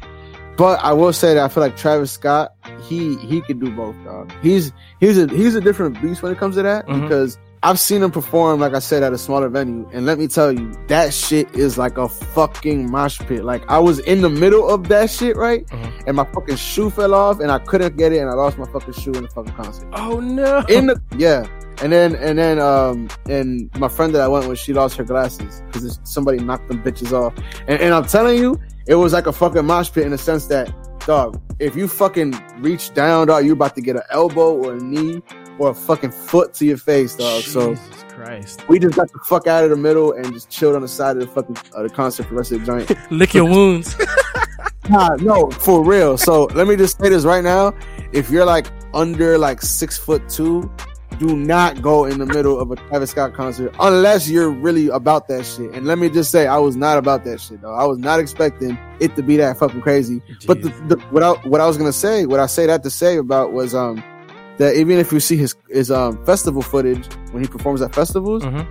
But 0.58 0.79
I 0.84 0.91
will 0.93 1.13
say 1.13 1.36
that 1.36 1.43
I 1.43 1.47
feel 1.47 1.62
like 1.63 1.77
Travis 1.77 2.12
Scott, 2.12 2.51
he 2.88 3.15
he 3.17 3.41
could 3.41 3.60
do 3.60 3.71
both, 3.71 3.95
dog. 4.03 4.32
He's 4.41 4.73
he's 4.99 5.17
a 5.17 5.27
he's 5.27 5.55
a 5.55 5.62
different 5.62 6.01
beast 6.01 6.21
when 6.23 6.32
it 6.32 6.38
comes 6.39 6.55
to 6.55 6.63
that 6.63 6.88
Mhm. 6.88 7.03
because 7.03 7.38
I've 7.62 7.80
seen 7.80 8.02
him 8.02 8.12
perform, 8.12 8.62
like 8.62 8.74
I 8.74 8.80
said, 8.80 9.04
at 9.04 9.12
a 9.12 9.17
smaller 9.17 9.50
venue, 9.50 9.86
and 9.91 10.06
let 10.06 10.17
me 10.17 10.28
tell 10.30 10.52
you, 10.52 10.72
that 10.88 11.13
shit 11.13 11.54
is 11.54 11.78
like 11.78 11.98
a 11.98 12.08
fucking 12.08 12.89
mosh 12.89 13.19
pit. 13.19 13.43
Like 13.43 13.69
I 13.69 13.80
was 13.80 14.00
in 14.00 14.22
the 14.22 14.30
middle 14.30 14.69
of 14.69 14.88
that 14.88 15.10
shit, 15.10 15.36
right? 15.36 15.65
Mhm. 15.67 16.04
And 16.08 16.15
my 16.15 16.24
fucking 16.26 16.56
shoe 16.56 16.89
fell 16.89 17.13
off, 17.13 17.41
and 17.41 17.52
I 17.52 17.60
couldn't 17.60 17.98
get 17.98 18.13
it, 18.13 18.19
and 18.19 18.30
I 18.30 18.34
lost 18.34 18.58
my 18.58 18.65
fucking 18.72 18.93
shoe 18.93 19.12
in 19.12 19.24
the 19.24 19.30
fucking 19.30 19.54
concert. 19.54 19.88
Oh 19.91 20.22
no. 20.22 20.63
In 20.69 20.86
the 20.88 21.02
yeah, 21.17 21.45
and 21.82 21.91
then 21.91 22.15
and 22.15 22.39
then 22.39 22.60
um 22.60 23.10
and 23.28 23.69
my 23.78 23.89
friend 23.89 24.15
that 24.15 24.22
I 24.22 24.30
went 24.30 24.48
with, 24.48 24.58
she 24.58 24.72
lost 24.74 24.95
her 24.95 25.04
glasses 25.04 25.62
because 25.67 26.00
somebody 26.04 26.39
knocked 26.39 26.69
them 26.69 26.82
bitches 26.82 27.12
off, 27.12 27.34
and, 27.67 27.82
and 27.82 27.93
I'm 27.93 28.06
telling 28.06 28.38
you, 28.39 28.58
it 28.88 28.95
was 28.95 29.12
like 29.12 29.28
a 29.28 29.34
fucking 29.34 29.65
mosh 29.65 29.91
pit 29.91 30.06
in 30.06 30.12
the 30.12 30.17
sense 30.17 30.45
that, 30.48 30.72
dog, 31.06 31.41
if 31.60 31.76
you 31.76 31.89
fucking 31.89 32.41
reach 32.60 32.93
down, 32.93 33.28
dog, 33.28 33.45
you 33.45 33.52
about 33.52 33.76
to 33.76 33.82
get 33.82 33.98
an 33.98 34.04
elbow 34.12 34.54
or 34.56 34.76
a 34.76 34.80
knee 34.80 35.22
or 35.60 35.69
a 35.69 35.76
fucking 35.76 36.12
foot 36.12 36.54
to 36.56 36.65
your 36.65 36.78
face, 36.78 37.15
dog. 37.15 37.43
So 37.43 37.76
Christ. 38.08 38.67
we 38.67 38.80
just 38.80 38.95
got 38.95 39.12
the 39.12 39.19
fuck 39.26 39.48
out 39.48 39.63
of 39.63 39.69
the 39.69 39.76
middle 39.76 40.13
and 40.13 40.34
just 40.34 40.50
chilled 40.50 40.76
on 40.76 40.82
the 40.82 40.88
side 40.88 41.17
of 41.17 41.22
the 41.22 41.28
fucking 41.28 41.58
uh, 41.76 41.84
the 41.84 41.89
concert 41.89 42.24
for 42.24 42.30
the 42.30 42.36
rest 42.36 42.52
of 42.52 42.62
the 42.62 42.65
joint. 42.65 43.12
Lick 43.12 43.34
your 43.34 43.45
wounds. 43.45 43.95
Nah, 44.89 45.15
no, 45.17 45.52
for 45.52 45.86
real. 45.86 46.17
So 46.17 46.45
let 46.45 46.67
me 46.67 46.76
just 46.76 47.00
say 47.00 47.10
this 47.10 47.24
right 47.24 47.43
now: 47.43 47.76
if 48.12 48.32
you're 48.32 48.45
like 48.45 48.65
under 48.95 49.38
like 49.38 49.62
six 49.62 50.00
foot 50.00 50.28
two, 50.28 50.67
do 51.19 51.36
not 51.36 51.82
go 51.82 52.06
in 52.06 52.17
the 52.17 52.26
middle 52.26 52.60
of 52.60 52.72
a 52.72 52.76
Travis 52.76 53.12
Scott 53.12 53.34
concert 53.34 53.76
unless 53.80 54.30
you're 54.30 54.50
really 54.50 54.88
about 54.88 55.28
that 55.28 55.45
shit. 55.45 55.72
And 55.74 55.86
let 55.86 56.00
me 56.00 56.10
just 56.10 56.32
say, 56.32 56.48
I 56.48 56.58
was 56.58 56.76
not 56.76 56.98
about 56.98 57.24
that 57.26 57.39
shit, 57.39 57.62
though. 57.62 57.74
I 57.74 57.86
was 57.86 58.00
not 58.00 58.19
expecting 58.19 58.80
it 59.00 59.15
to 59.15 59.22
be 59.22 59.38
that 59.38 59.58
fucking 59.58 59.82
crazy. 59.82 60.22
But 60.48 60.62
the, 60.62 60.69
the, 60.88 60.95
what 61.12 61.22
I 61.22 61.32
what 61.48 61.62
I 61.62 61.67
was 61.67 61.78
gonna 61.78 61.93
say, 61.93 62.26
what 62.26 62.39
I 62.39 62.48
say 62.48 62.65
that 62.65 62.82
to 62.84 62.89
say 62.89 63.17
about 63.17 63.54
was 63.54 63.76
um 63.76 64.04
that 64.60 64.76
even 64.76 64.98
if 65.00 65.12
you 65.12 65.19
see 65.19 65.36
his 65.38 65.56
his 65.69 65.89
um 65.91 66.24
festival 66.26 66.62
footage 66.62 67.06
when 67.32 67.41
he 67.43 67.50
performs 67.50 67.82
at 67.82 67.93
festivals, 67.95 68.43
Mhm. 68.43 68.65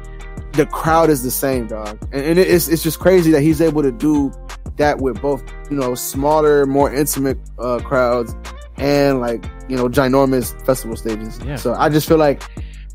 the 0.52 0.66
crowd 0.66 1.10
is 1.10 1.22
the 1.22 1.30
same, 1.30 1.66
dog. 1.66 1.98
And, 2.12 2.24
and 2.24 2.38
it's 2.38 2.68
it's 2.68 2.82
just 2.82 2.98
crazy 3.00 3.30
that 3.32 3.40
he's 3.42 3.60
able 3.60 3.82
to 3.82 3.90
do 3.92 4.30
that 4.76 5.00
with 5.00 5.20
both 5.20 5.42
you 5.70 5.76
know 5.76 5.94
smaller, 5.96 6.64
more 6.66 6.92
intimate 6.94 7.38
uh, 7.58 7.80
crowds 7.80 8.34
and 8.76 9.20
like 9.20 9.44
you 9.68 9.76
know 9.76 9.88
ginormous 9.88 10.54
festival 10.64 10.96
stages. 10.96 11.38
Yeah. 11.44 11.56
So 11.56 11.74
I 11.74 11.88
just 11.88 12.06
feel 12.08 12.18
like 12.18 12.42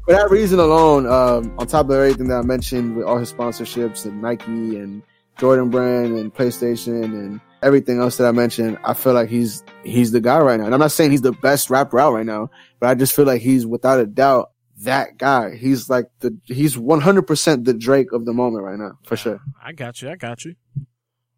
for 0.05 0.11
that 0.13 0.29
reason 0.29 0.59
alone, 0.59 1.05
um, 1.07 1.53
on 1.57 1.67
top 1.67 1.85
of 1.89 1.91
everything 1.91 2.27
that 2.29 2.37
I 2.37 2.41
mentioned 2.41 2.95
with 2.95 3.05
all 3.05 3.17
his 3.17 3.31
sponsorships 3.33 4.05
and 4.05 4.21
Nike 4.21 4.77
and 4.77 5.01
Jordan 5.39 5.69
Brand 5.69 6.15
and 6.17 6.33
PlayStation 6.33 7.03
and 7.05 7.39
everything 7.63 7.99
else 7.99 8.17
that 8.17 8.27
I 8.27 8.31
mentioned, 8.31 8.77
I 8.83 8.93
feel 8.93 9.13
like 9.13 9.29
he's 9.29 9.63
he's 9.83 10.11
the 10.11 10.21
guy 10.21 10.39
right 10.39 10.59
now. 10.59 10.65
And 10.65 10.73
I'm 10.73 10.79
not 10.79 10.91
saying 10.91 11.11
he's 11.11 11.21
the 11.21 11.31
best 11.31 11.69
rapper 11.69 11.99
out 11.99 12.13
right 12.13 12.25
now, 12.25 12.49
but 12.79 12.89
I 12.89 12.95
just 12.95 13.15
feel 13.15 13.25
like 13.25 13.41
he's 13.41 13.65
without 13.65 13.99
a 13.99 14.05
doubt 14.05 14.51
that 14.79 15.17
guy. 15.17 15.55
He's 15.55 15.89
like 15.89 16.05
the 16.19 16.37
he's 16.45 16.75
100% 16.75 17.65
the 17.65 17.73
Drake 17.73 18.11
of 18.11 18.25
the 18.25 18.33
moment 18.33 18.63
right 18.63 18.77
now, 18.77 18.97
for 19.03 19.15
sure. 19.15 19.39
I 19.63 19.71
got 19.71 20.01
you. 20.01 20.09
I 20.09 20.15
got 20.15 20.45
you. 20.45 20.55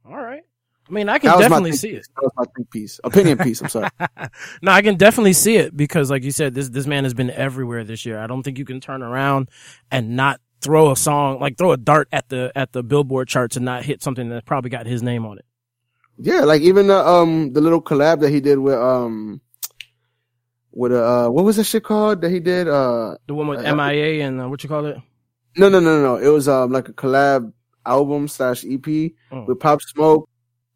All 0.05 0.17
right. 0.17 0.43
I 0.87 0.91
mean, 0.91 1.09
I 1.09 1.17
can 1.17 1.39
definitely 1.39 1.71
see 1.71 1.89
it. 1.89 2.07
That 2.15 2.23
was 2.23 2.31
my 2.37 2.43
think 2.55 2.69
piece, 2.69 2.99
opinion 3.03 3.39
piece. 3.39 3.59
I'm 3.59 3.69
sorry. 3.69 3.89
no, 4.61 4.71
I 4.71 4.83
can 4.83 4.97
definitely 4.97 5.33
see 5.33 5.55
it 5.55 5.75
because, 5.75 6.11
like 6.11 6.23
you 6.23 6.29
said, 6.29 6.53
this 6.53 6.69
this 6.69 6.85
man 6.85 7.05
has 7.05 7.15
been 7.15 7.31
everywhere 7.31 7.83
this 7.83 8.05
year. 8.05 8.19
I 8.19 8.27
don't 8.27 8.43
think 8.43 8.59
you 8.59 8.65
can 8.65 8.79
turn 8.79 9.01
around 9.01 9.49
and 9.89 10.15
not 10.15 10.41
throw 10.61 10.91
a 10.91 10.95
song, 10.95 11.39
like 11.39 11.57
throw 11.57 11.71
a 11.71 11.77
dart 11.77 12.07
at 12.11 12.29
the 12.29 12.51
at 12.55 12.71
the 12.71 12.83
Billboard 12.83 13.27
charts 13.27 13.55
and 13.55 13.65
not 13.65 13.83
hit 13.83 14.03
something 14.03 14.29
that 14.29 14.45
probably 14.45 14.69
got 14.69 14.85
his 14.85 15.01
name 15.01 15.25
on 15.25 15.39
it. 15.39 15.45
Yeah, 16.17 16.41
like 16.41 16.61
even 16.61 16.87
the 16.87 16.97
um 17.07 17.51
the 17.53 17.61
little 17.61 17.81
collab 17.81 18.21
that 18.21 18.29
he 18.29 18.39
did 18.39 18.57
with 18.59 18.75
um 18.75 19.41
with 20.71 20.91
uh 20.91 21.29
what 21.29 21.45
was 21.45 21.57
that 21.57 21.63
shit 21.65 21.83
called 21.83 22.21
that 22.21 22.29
he 22.29 22.39
did 22.39 22.67
uh 22.67 23.15
The 23.27 23.33
one 23.33 23.47
with 23.47 23.65
Uh, 23.65 23.75
MIA 23.75 24.25
and 24.25 24.41
uh, 24.41 24.49
what 24.49 24.63
you 24.63 24.69
call 24.69 24.85
it? 24.85 24.97
no 25.57 25.69
no 25.69 25.79
no 25.79 26.01
no 26.01 26.15
it 26.17 26.27
was 26.29 26.47
um 26.47 26.71
like 26.71 26.89
a 26.89 26.93
collab 26.93 27.51
album 27.85 28.27
slash 28.27 28.65
EP 28.65 29.11
Oh. 29.31 29.45
with 29.47 29.59
Pop 29.59 29.81
Smoke. 29.81 30.29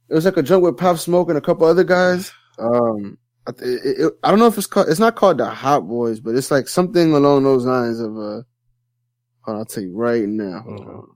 It 0.09 0.13
was 0.15 0.25
like 0.25 0.37
a 0.37 0.43
joint 0.43 0.61
with 0.63 0.77
Pop 0.77 0.97
Smoke 0.97 1.29
and 1.29 1.37
a 1.37 1.41
couple 1.41 1.65
other 1.67 1.83
guys. 1.83 2.31
Um, 2.57 3.17
I, 3.47 3.51
th- 3.51 3.79
it, 3.83 3.99
it, 4.01 4.13
I 4.23 4.29
don't 4.29 4.39
know 4.39 4.47
if 4.47 4.57
it's 4.57 4.67
called. 4.67 4.89
It's 4.89 4.99
not 4.99 5.15
called 5.15 5.37
the 5.37 5.45
Hot 5.49 5.87
Boys, 5.87 6.19
but 6.19 6.35
it's 6.35 6.51
like 6.51 6.67
something 6.67 7.13
along 7.13 7.43
those 7.43 7.65
lines 7.65 7.99
of 7.99 8.11
uh. 8.17 8.41
Hold 9.41 9.55
on, 9.55 9.55
I'll 9.57 9.65
tell 9.65 9.83
you 9.83 9.95
right 9.95 10.27
now. 10.27 10.63
On. 10.67 11.07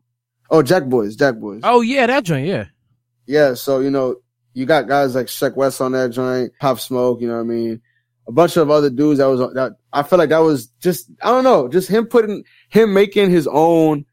Oh, 0.49 0.62
Jack 0.63 0.86
Boys, 0.86 1.15
Jack 1.15 1.36
Boys. 1.36 1.62
Oh 1.63 1.81
yeah, 1.81 2.05
that 2.07 2.23
joint. 2.23 2.47
Yeah. 2.47 2.65
Yeah, 3.25 3.53
so 3.53 3.79
you 3.79 3.89
know, 3.89 4.17
you 4.53 4.65
got 4.65 4.88
guys 4.88 5.15
like 5.15 5.27
Sheck 5.27 5.55
Wes 5.55 5.79
on 5.81 5.93
that 5.93 6.12
joint, 6.12 6.51
Pop 6.59 6.79
Smoke, 6.79 7.21
you 7.21 7.27
know 7.27 7.36
what 7.36 7.41
I 7.41 7.43
mean? 7.43 7.81
A 8.27 8.31
bunch 8.31 8.55
of 8.57 8.69
other 8.69 8.89
dudes 8.89 9.17
that 9.19 9.25
was 9.25 9.39
that 9.39 9.75
I 9.91 10.03
feel 10.03 10.17
like 10.19 10.29
that 10.29 10.39
was 10.39 10.67
just 10.79 11.09
I 11.21 11.29
don't 11.29 11.43
know, 11.43 11.67
just 11.67 11.89
him 11.89 12.05
putting 12.05 12.43
him 12.69 12.93
making 12.93 13.29
his 13.31 13.47
own 13.51 14.05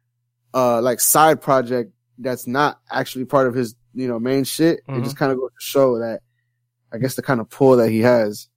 uh 0.54 0.80
like 0.82 0.98
side 1.00 1.40
project 1.40 1.92
that's 2.18 2.46
not 2.46 2.80
actually 2.90 3.24
part 3.24 3.46
of 3.46 3.54
his, 3.54 3.74
you 3.94 4.08
know, 4.08 4.18
main 4.18 4.44
shit. 4.44 4.80
It 4.80 4.90
Mhm. 4.90 5.04
just 5.04 5.16
kind 5.16 5.30
of 5.32 5.38
goes 5.38 5.50
to 5.50 5.60
show 5.60 5.98
that 5.98 6.20
I 6.92 6.98
guess 6.98 7.14
the 7.14 7.22
kind 7.22 7.40
of 7.40 7.48
pull 7.50 7.76
that 7.76 7.88
he 7.90 8.00
has. 8.00 8.48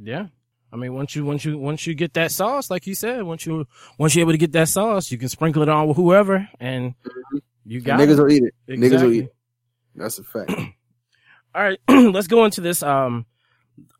Yeah. 0.00 0.26
I 0.70 0.76
mean, 0.76 0.92
once 0.92 1.16
you 1.16 1.24
once 1.24 1.42
you 1.46 1.56
once 1.56 1.86
you 1.86 1.94
get 1.94 2.12
that 2.14 2.30
sauce, 2.30 2.68
like 2.70 2.86
you 2.86 2.94
said, 2.94 3.22
once 3.22 3.46
you 3.46 3.66
once 3.98 4.14
you're 4.14 4.20
able 4.22 4.32
to 4.32 4.38
get 4.38 4.52
that 4.52 4.68
sauce, 4.68 5.10
you 5.10 5.16
can 5.16 5.30
sprinkle 5.30 5.62
it 5.62 5.68
on 5.70 5.88
with 5.88 5.96
whoever, 5.96 6.46
and 6.60 6.92
you 7.64 7.80
got 7.80 7.98
Niggas 7.98 8.18
it. 8.18 8.22
will 8.22 8.30
eat 8.30 8.42
it. 8.42 8.78
Niggas 8.78 9.02
will 9.02 9.12
eat 9.14 9.24
it. 9.24 9.34
That's 9.98 10.18
a 10.18 10.24
fact. 10.24 10.50
All 11.54 11.62
right, 11.62 11.78
let's 11.88 12.26
go 12.26 12.44
into 12.44 12.60
this. 12.60 12.82
Um, 12.82 13.26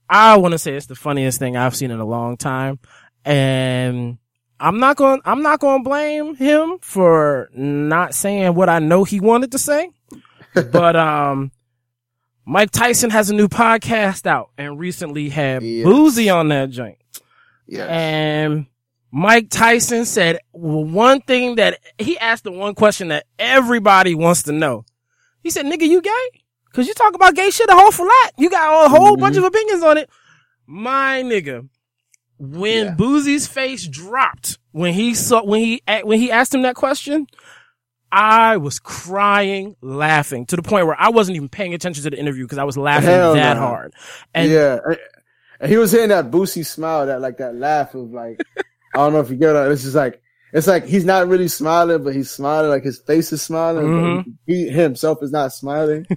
I 0.08 0.36
want 0.38 0.52
to 0.52 0.58
say 0.58 0.74
it's 0.74 0.86
the 0.86 0.94
funniest 0.94 1.38
thing 1.38 1.56
I've 1.56 1.76
seen 1.76 1.90
in 1.90 2.00
a 2.00 2.04
long 2.06 2.36
time, 2.36 2.78
and 3.24 4.18
I'm 4.60 4.78
not 4.80 4.96
going. 4.96 5.20
I'm 5.24 5.42
not 5.42 5.60
going 5.60 5.82
to 5.82 5.88
blame 5.88 6.34
him 6.34 6.78
for 6.80 7.50
not 7.54 8.14
saying 8.14 8.54
what 8.54 8.68
I 8.68 8.78
know 8.78 9.04
he 9.04 9.20
wanted 9.20 9.52
to 9.52 9.58
say. 9.58 9.90
but 10.72 10.96
um, 10.96 11.52
Mike 12.46 12.70
Tyson 12.70 13.10
has 13.10 13.28
a 13.30 13.34
new 13.34 13.48
podcast 13.48 14.26
out, 14.26 14.50
and 14.56 14.78
recently 14.78 15.28
had 15.28 15.62
Yes. 15.62 15.86
Boosie 15.86 16.34
on 16.34 16.48
that 16.48 16.70
joint. 16.70 16.98
yeah. 17.66 17.84
And 17.86 18.66
Mike 19.10 19.48
Tyson 19.50 20.04
said 20.04 20.38
one 20.52 21.20
thing 21.22 21.56
that 21.56 21.78
he 21.98 22.18
asked 22.18 22.44
the 22.44 22.52
one 22.52 22.74
question 22.74 23.08
that 23.08 23.24
everybody 23.38 24.14
wants 24.14 24.44
to 24.44 24.52
know. 24.52 24.84
He 25.42 25.50
said, 25.50 25.66
nigga, 25.66 25.82
you 25.88 26.00
gay? 26.02 26.40
Cause 26.72 26.86
you 26.86 26.94
talk 26.94 27.14
about 27.14 27.34
gay 27.34 27.50
shit 27.50 27.68
a 27.70 27.72
whole 27.74 28.06
lot. 28.06 28.32
You 28.36 28.50
got 28.50 28.86
a 28.86 28.88
whole 28.88 29.16
Mhm. 29.16 29.20
bunch 29.20 29.36
of 29.36 29.44
opinions 29.44 29.82
on 29.82 29.96
it. 29.96 30.10
My 30.66 31.22
nigga, 31.24 31.68
when 32.38 32.84
Yeah. 32.86 32.94
Boosie's 32.94 33.46
face 33.48 33.86
dropped 33.86 34.58
when 34.72 34.92
he 34.92 35.14
saw, 35.14 35.42
when 35.44 35.60
he, 35.60 35.82
when 36.04 36.20
he 36.20 36.30
asked 36.30 36.54
him 36.54 36.62
that 36.62 36.74
question, 36.76 37.26
I 38.12 38.56
was 38.58 38.78
crying, 38.78 39.76
laughing 39.82 40.46
to 40.46 40.56
the 40.56 40.62
point 40.62 40.86
where 40.86 40.98
I 40.98 41.08
wasn't 41.10 41.36
even 41.36 41.48
paying 41.48 41.74
attention 41.74 42.04
to 42.04 42.10
the 42.10 42.18
interview 42.18 42.44
because 42.44 42.58
I 42.58 42.64
was 42.64 42.76
laughing 42.76 43.08
Hell 43.10 43.34
that 43.34 43.54
no. 43.54 43.60
hard. 43.60 43.94
And 44.34 44.50
yeah. 44.50 44.78
And- 44.84 44.98
And 45.60 45.68
he 45.72 45.76
was 45.76 45.90
hitting 45.90 46.10
that 46.10 46.30
Boosie 46.30 46.64
smile, 46.64 47.06
that 47.06 47.20
like 47.20 47.38
that 47.38 47.56
laugh 47.56 47.92
of 47.94 48.12
like, 48.12 48.40
I 48.94 48.98
don't 48.98 49.12
know 49.12 49.18
if 49.20 49.28
you 49.28 49.34
get 49.36 49.56
it. 49.56 49.72
It's 49.72 49.82
just 49.82 49.96
like, 49.96 50.22
it's 50.52 50.66
like 50.66 50.84
he's 50.86 51.04
not 51.04 51.28
really 51.28 51.48
smiling, 51.48 52.02
but 52.04 52.14
he's 52.14 52.30
smiling. 52.30 52.70
Like 52.70 52.84
his 52.84 52.98
face 53.00 53.32
is 53.32 53.42
smiling, 53.42 53.86
Mhm. 53.86 54.24
but 54.24 54.34
he 54.46 54.68
himself 54.68 55.22
is 55.22 55.30
not 55.32 55.52
smiling. 55.52 56.06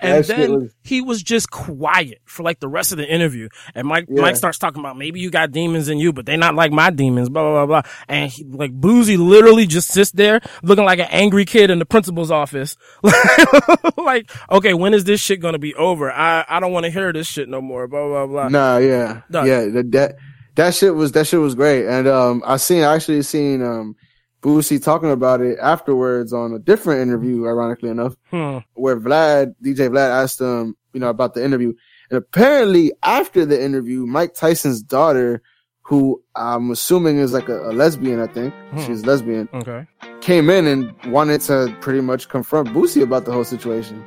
And 0.00 0.24
then 0.24 0.52
was- 0.52 0.74
he 0.82 1.00
was 1.00 1.22
just 1.22 1.50
quiet 1.50 2.18
for 2.26 2.42
like 2.42 2.58
the 2.60 2.68
rest 2.68 2.90
of 2.92 2.98
the 2.98 3.06
interview. 3.06 3.48
And 3.74 3.86
Mike 3.86 4.06
Yeah. 4.10 4.20
Mike 4.22 4.36
starts 4.36 4.58
talking 4.58 4.80
about 4.80 4.98
maybe 4.98 5.20
you 5.20 5.30
got 5.30 5.52
demons 5.52 5.88
in 5.88 5.96
you, 5.98 6.12
but 6.12 6.26
they're 6.26 6.36
not 6.36 6.54
like 6.56 6.70
my 6.72 6.90
demons, 6.90 7.28
blah 7.30 7.42
blah 7.42 7.66
blah 7.66 7.80
blah. 7.82 7.90
And 8.08 8.30
he, 8.30 8.44
like 8.44 8.78
Boosie 8.78 9.16
literally 9.16 9.66
just 9.66 9.88
sits 9.88 10.10
there 10.10 10.40
looking 10.62 10.84
like 10.84 10.98
an 10.98 11.06
angry 11.10 11.44
kid 11.46 11.70
in 11.70 11.78
the 11.78 11.86
principal's 11.86 12.30
office. 12.32 12.76
like, 13.96 14.30
okay, 14.50 14.74
when 14.74 14.92
is 14.92 15.04
this 15.04 15.20
shit 15.20 15.40
gonna 15.40 15.58
be 15.58 15.74
over? 15.76 16.10
I 16.12 16.44
I 16.48 16.60
don't 16.60 16.72
want 16.72 16.84
to 16.84 16.90
hear 16.90 17.12
this 17.12 17.28
shit 17.28 17.48
no 17.48 17.62
more. 17.62 17.86
Blah 17.88 18.06
blah 18.08 18.26
blah. 18.26 18.48
Nah, 18.48 18.78
yeah, 18.78 19.22
No. 19.30 19.44
yeah. 19.44 19.66
That, 19.66 20.16
that 20.60 20.74
shit 20.74 20.94
was 20.94 21.12
that 21.12 21.26
shit 21.26 21.40
was 21.40 21.54
great, 21.54 21.86
and 21.86 22.06
um, 22.08 22.42
I 22.46 22.56
seen 22.56 22.82
I 22.84 22.94
actually 22.94 23.22
seen 23.22 23.62
um, 23.62 23.96
Boosie 24.42 24.82
talking 24.82 25.10
about 25.10 25.40
it 25.40 25.58
afterwards 25.60 26.32
on 26.32 26.52
a 26.54 26.58
different 26.58 27.00
interview, 27.02 27.46
ironically 27.46 27.90
enough, 27.90 28.14
Hmm. 28.30 28.58
where 28.74 28.98
Vlad 28.98 29.54
DJ 29.62 29.88
Vlad 29.88 30.10
asked 30.22 30.40
him, 30.40 30.76
you 30.92 31.00
know, 31.00 31.08
about 31.08 31.34
the 31.34 31.44
interview, 31.44 31.72
and 32.10 32.16
apparently 32.18 32.92
after 33.02 33.44
the 33.44 33.62
interview, 33.62 34.06
Mike 34.06 34.34
Tyson's 34.34 34.82
daughter, 34.82 35.42
who 35.82 36.22
I'm 36.36 36.70
assuming 36.70 37.18
is 37.18 37.32
like 37.32 37.48
a, 37.48 37.70
a 37.70 37.72
lesbian, 37.72 38.20
I 38.20 38.26
think 38.28 38.54
Hmm. 38.72 38.84
she's 38.86 39.04
lesbian, 39.06 39.48
Okay. 39.54 39.86
came 40.20 40.48
in 40.50 40.66
and 40.66 40.92
wanted 41.12 41.40
to 41.42 41.74
pretty 41.80 42.00
much 42.00 42.28
confront 42.28 42.68
Boosie 42.68 43.02
about 43.02 43.24
the 43.24 43.32
whole 43.32 43.44
situation. 43.44 44.04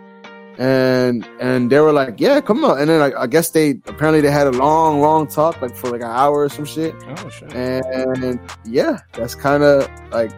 And 0.57 1.27
and 1.39 1.71
they 1.71 1.79
were 1.79 1.91
like, 1.91 2.19
yeah, 2.19 2.39
come 2.39 2.63
on. 2.63 2.79
And 2.79 2.89
then 2.89 3.01
I, 3.01 3.21
I 3.21 3.27
guess 3.27 3.49
they 3.49 3.71
apparently 3.87 4.21
they 4.21 4.29
had 4.29 4.45
a 4.47 4.51
long, 4.51 5.01
long 5.01 5.27
talk, 5.27 5.61
like 5.61 5.75
for 5.75 5.89
like 5.89 6.01
an 6.01 6.11
hour 6.11 6.43
or 6.43 6.49
some 6.49 6.65
shit. 6.65 6.93
Oh 7.17 7.29
shit. 7.29 7.53
And 7.55 8.39
yeah, 8.65 8.99
that's 9.13 9.33
kind 9.33 9.63
of 9.63 9.89
like, 10.11 10.31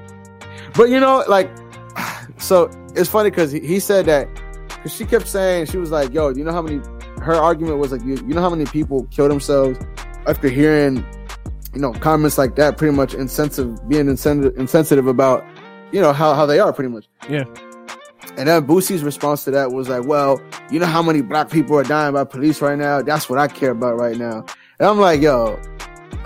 but 0.75 0.89
you 0.89 0.99
know, 0.99 1.23
like, 1.28 1.51
so 2.38 2.69
it's 2.95 3.10
funny 3.10 3.30
because 3.30 3.51
he, 3.51 3.60
he 3.60 3.80
said 3.80 4.06
that 4.06 4.30
because 4.69 4.93
she 4.93 5.06
kept 5.06 5.28
saying 5.28 5.65
she 5.65 5.78
was 5.78 5.91
like, 5.91 6.13
yo, 6.13 6.30
you 6.30 6.43
know 6.43 6.51
how 6.51 6.62
many? 6.62 6.82
Her 7.21 7.36
argument 7.36 7.80
was 7.80 7.91
like, 7.91 8.04
you, 8.04 8.15
you 8.15 8.34
know 8.34 8.41
how 8.41 8.49
many 8.49 8.65
people 8.65 9.06
kill 9.06 9.28
themselves 9.28 9.80
after 10.28 10.47
hearing, 10.47 11.06
you 11.73 11.82
know, 11.82 11.91
comments 11.91 12.38
like 12.38 12.56
that, 12.56 12.78
pretty 12.78 12.95
much 12.95 13.13
insensitive, 13.13 13.88
being 13.89 14.08
insensitive, 14.08 14.58
insensitive 14.58 15.08
about, 15.08 15.43
you 15.91 15.99
know, 15.99 16.13
how 16.13 16.34
how 16.34 16.45
they 16.45 16.60
are, 16.60 16.71
pretty 16.71 16.89
much. 16.89 17.08
Yeah. 17.30 17.43
And 18.38 18.48
then 18.50 18.67
Boosie's 18.67 19.04
response 19.04 19.43
to 19.45 19.52
that 19.52 19.71
was 19.71 19.88
like, 19.89 20.06
well, 20.06 20.41
you 20.69 20.80
know 20.80 20.86
how 20.86 21.02
many 21.02 21.21
black 21.21 21.50
people 21.50 21.78
are 21.78 21.84
dying 21.84 22.13
by 22.13 22.24
police 22.26 22.62
right 22.62 22.78
now? 22.78 23.02
That's 23.02 23.30
what 23.30 23.39
I 23.39 23.48
care 23.48 23.71
about 23.71 23.98
right 23.98 24.17
now. 24.17 24.45
And 24.80 24.89
I'm 24.89 25.00
like, 25.00 25.21
yo, 25.21 25.58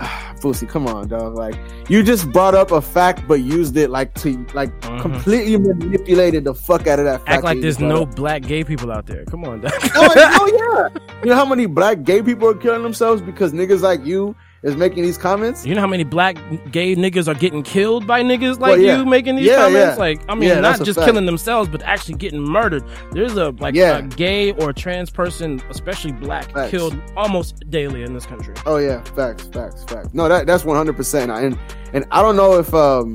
Boosie, 0.40 0.68
come 0.68 0.86
on, 0.86 1.06
dog. 1.08 1.34
Like, 1.34 1.54
you 1.88 2.02
just 2.02 2.32
brought 2.32 2.54
up 2.54 2.72
a 2.72 2.80
fact, 2.80 3.28
but 3.28 3.40
used 3.42 3.76
it 3.76 3.90
like 3.90 4.14
to, 4.14 4.44
like, 4.54 4.70
Mhm. 4.80 5.00
completely 5.02 5.56
manipulated 5.58 6.44
the 6.44 6.54
fuck 6.54 6.86
out 6.86 6.98
of 6.98 7.04
that 7.04 7.18
fact. 7.20 7.30
Act 7.30 7.44
like 7.44 7.60
there's 7.60 7.78
no 7.78 8.02
up. 8.02 8.16
black 8.16 8.42
gay 8.42 8.64
people 8.64 8.90
out 8.90 9.06
there. 9.06 9.24
Come 9.26 9.44
on, 9.44 9.60
dog. 9.60 9.72
Oh, 9.94 10.12
oh, 10.16 10.88
yeah. 10.92 11.00
You 11.22 11.28
know 11.30 11.36
how 11.36 11.44
many 11.44 11.66
black 11.66 12.02
gay 12.04 12.22
people 12.22 12.48
are 12.48 12.54
killing 12.54 12.82
themselves 12.82 13.20
because 13.22 13.52
niggas 13.52 13.82
like 13.82 14.04
you 14.04 14.34
is 14.62 14.76
making 14.76 15.02
these 15.02 15.16
comments? 15.16 15.64
You 15.64 15.74
know 15.74 15.80
how 15.80 15.86
many 15.86 16.04
black 16.04 16.36
gay 16.70 16.94
niggas 16.94 17.28
are 17.28 17.34
getting 17.34 17.62
killed 17.62 18.06
by 18.06 18.22
niggas 18.22 18.58
like 18.60 18.72
Well, 18.72 18.80
yeah. 18.80 18.98
you 18.98 19.06
making 19.06 19.36
these 19.36 19.46
Yeah, 19.46 19.56
comments? 19.56 19.74
yeah. 19.74 19.94
Like, 19.96 20.20
I 20.28 20.34
mean, 20.34 20.60
not 20.60 20.82
just 20.82 20.98
fact. 20.98 21.06
killing 21.10 21.24
themselves, 21.26 21.68
but 21.70 21.82
actually 21.82 22.14
getting 22.18 22.40
murdered. 22.42 22.84
There's 23.12 23.36
a 23.36 23.50
like 23.58 23.74
a 23.76 24.02
gay 24.16 24.52
or 24.52 24.72
trans 24.72 25.08
person, 25.10 25.62
especially 25.70 26.12
black, 26.12 26.52
Facts. 26.52 26.70
killed 26.70 27.00
almost 27.16 27.68
daily 27.70 28.02
in 28.02 28.12
this 28.12 28.26
country. 28.26 28.54
Oh 28.66 28.76
yeah, 28.76 29.02
facts, 29.02 29.44
facts, 29.48 29.84
facts. 29.84 30.08
No, 30.12 30.28
that 30.28 30.46
that's 30.46 30.64
one 30.64 30.76
hundred 30.76 30.96
percent. 30.96 31.30
And 31.30 31.58
and 31.94 32.04
I 32.10 32.20
don't 32.20 32.36
know 32.36 32.58
if 32.58 32.74
um, 32.74 33.14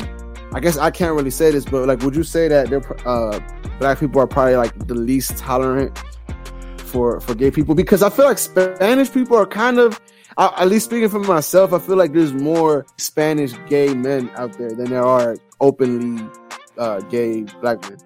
I 0.53 0.59
guess 0.59 0.77
I 0.77 0.89
can't 0.89 1.15
really 1.15 1.31
say 1.31 1.51
this, 1.51 1.65
but 1.65 1.87
like, 1.87 2.01
would 2.01 2.15
you 2.15 2.23
say 2.23 2.47
that 2.47 2.69
they're 2.69 3.07
uh, 3.07 3.39
black 3.77 3.99
people 3.99 4.19
are 4.19 4.27
probably 4.27 4.55
like 4.55 4.87
the 4.87 4.95
least 4.95 5.37
tolerant 5.37 5.95
for 6.77 7.19
for 7.19 7.35
gay 7.35 7.51
people? 7.51 7.75
Because 7.75 8.01
I 8.01 8.09
feel 8.09 8.25
like 8.25 8.37
Spanish 8.37 9.11
people 9.11 9.37
are 9.37 9.45
kind 9.45 9.79
of, 9.79 9.99
I, 10.37 10.53
at 10.63 10.67
least 10.67 10.85
speaking 10.85 11.09
for 11.09 11.19
myself, 11.19 11.71
I 11.73 11.79
feel 11.79 11.95
like 11.95 12.13
there's 12.13 12.33
more 12.33 12.85
Spanish 12.97 13.53
gay 13.67 13.93
men 13.93 14.29
out 14.35 14.57
there 14.57 14.71
than 14.73 14.89
there 14.89 15.05
are 15.05 15.37
openly 15.61 16.21
uh, 16.77 16.99
gay 17.01 17.43
black 17.61 17.81
men. 17.89 17.97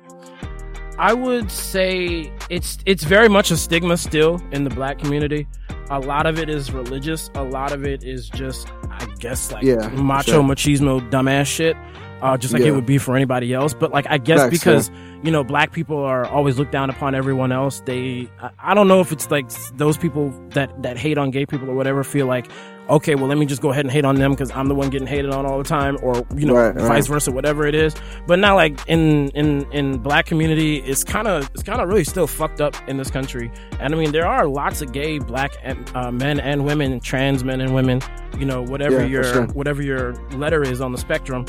I 1.00 1.14
would 1.14 1.50
say 1.50 2.32
it's 2.50 2.78
it's 2.86 3.04
very 3.06 3.30
much 3.30 3.52
a 3.52 3.58
stigma 3.58 3.96
still 3.98 4.42
in 4.52 4.64
the 4.66 4.70
black 4.70 5.00
community. 5.00 5.48
A 5.90 6.00
lot 6.00 6.26
of 6.28 6.38
it 6.38 6.50
is 6.50 6.72
religious. 6.72 7.32
A 7.36 7.44
lot 7.44 7.72
of 7.72 7.84
it 7.86 8.04
is 8.04 8.30
just, 8.30 8.68
I 8.92 9.06
guess, 9.18 9.52
like 9.52 9.64
Yeah, 9.64 9.88
macho 9.90 10.34
sure. 10.34 10.44
machismo 10.44 11.10
dumbass 11.10 11.48
shit. 11.48 11.76
Uh, 12.22 12.38
just 12.38 12.54
like 12.54 12.64
it 12.64 12.72
would 12.72 12.86
be 12.86 12.98
for 12.98 13.16
anybody 13.16 13.54
else. 13.54 13.74
But 13.74 13.92
like, 13.92 14.06
I 14.10 14.18
guess 14.18 14.50
because 14.50 14.92
you 15.24 15.32
know, 15.32 15.44
black 15.44 15.72
people 15.72 15.98
are 15.98 16.26
always 16.26 16.58
looked 16.58 16.72
down 16.72 16.90
upon 16.90 17.14
everyone 17.16 17.52
else. 17.52 17.82
They, 17.86 18.30
I, 18.42 18.50
I 18.60 18.74
don't 18.74 18.88
know 18.88 19.02
if 19.02 19.12
it's 19.12 19.30
like 19.32 19.50
those 19.78 19.98
people 19.98 20.30
that 20.52 20.82
that 20.84 20.98
hate 20.98 21.18
on 21.18 21.32
gay 21.32 21.46
people 21.46 21.70
or 21.70 21.76
whatever 21.76 22.04
feel 22.04 22.26
like, 22.26 22.50
okay, 22.90 23.16
well, 23.16 23.28
let 23.28 23.38
me 23.38 23.46
just 23.46 23.62
go 23.62 23.70
ahead 23.72 23.86
and 23.86 23.92
hate 23.92 24.04
on 24.06 24.16
them 24.16 24.32
because 24.32 24.50
I'm 24.52 24.68
the 24.68 24.76
one 24.76 24.90
getting 24.90 25.08
hated 25.08 25.32
on 25.32 25.46
all 25.46 25.58
the 25.58 25.64
time, 25.64 25.98
or 26.02 26.26
you 26.36 26.46
know, 26.46 26.56
Right, 26.56 26.76
right. 26.76 26.88
vice 26.88 27.08
versa, 27.08 27.32
whatever 27.32 27.66
it 27.68 27.76
is. 27.76 27.96
But 28.28 28.40
now, 28.40 28.56
like 28.56 28.80
in 28.88 29.30
in 29.30 29.70
in 29.72 29.98
black 30.00 30.26
community, 30.26 30.78
it's 30.78 31.04
kind 31.04 31.28
of 31.28 31.50
it's 31.54 31.64
kind 31.64 31.82
of 31.82 31.88
really 31.90 32.04
still 32.06 32.28
fucked 32.28 32.60
up 32.62 32.76
in 32.88 32.98
this 32.98 33.12
country. 33.12 33.52
And 33.80 33.94
I 33.94 33.98
mean, 33.98 34.12
there 34.12 34.28
are 34.28 34.46
lots 34.48 34.82
of 34.82 34.92
gay 34.94 35.20
black 35.20 35.52
and, 35.64 35.90
uh, 35.96 36.12
men 36.12 36.40
and 36.40 36.66
women, 36.66 37.00
trans 37.00 37.44
men 37.44 37.62
and 37.62 37.74
women. 37.74 38.02
You 38.38 38.46
know, 38.46 38.62
whatever 38.62 39.00
Yeah, 39.02 39.06
your 39.08 39.24
sure. 39.26 39.46
whatever 39.48 39.82
your 39.82 40.14
letter 40.32 40.64
is 40.64 40.80
on 40.80 40.92
the 40.94 40.98
spectrum. 40.98 41.46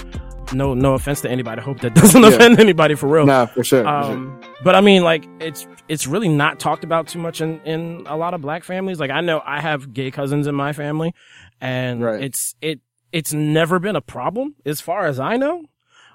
No, 0.53 0.75
no 0.75 0.95
offense 0.95 1.21
to 1.23 1.31
anybody. 1.31 1.61
I 1.61 1.65
hope 1.65 1.81
that 1.81 1.95
doesn't 1.95 2.23
Yeah. 2.23 2.29
offend 2.31 2.59
anybody 2.61 2.95
for 2.95 3.09
real. 3.09 3.27
Nah, 3.27 3.47
for 3.47 3.63
sure. 3.65 3.83
for 3.85 3.89
sure. 3.89 4.13
Um, 4.13 4.41
but 4.65 4.75
I 4.75 4.81
mean, 4.81 5.03
like 5.03 5.25
it's 5.41 5.67
it's 5.89 6.07
really 6.07 6.29
not 6.29 6.59
talked 6.59 6.85
about 6.85 7.09
too 7.09 7.19
much 7.19 7.41
in 7.41 7.61
in 7.65 8.05
a 8.07 8.17
lot 8.17 8.35
of 8.35 8.41
black 8.41 8.65
families. 8.65 8.99
Like 9.01 9.11
I 9.11 9.21
know 9.21 9.43
I 9.45 9.61
have 9.61 9.93
gay 9.93 10.11
cousins 10.11 10.47
in 10.47 10.55
my 10.55 10.73
family, 10.73 11.15
and 11.61 12.03
Right. 12.03 12.23
it's 12.23 12.55
it 12.61 12.81
it's 13.13 13.33
never 13.33 13.79
been 13.79 13.97
a 13.97 14.01
problem 14.01 14.55
as 14.65 14.81
far 14.81 15.07
as 15.07 15.19
I 15.21 15.37
know. 15.37 15.63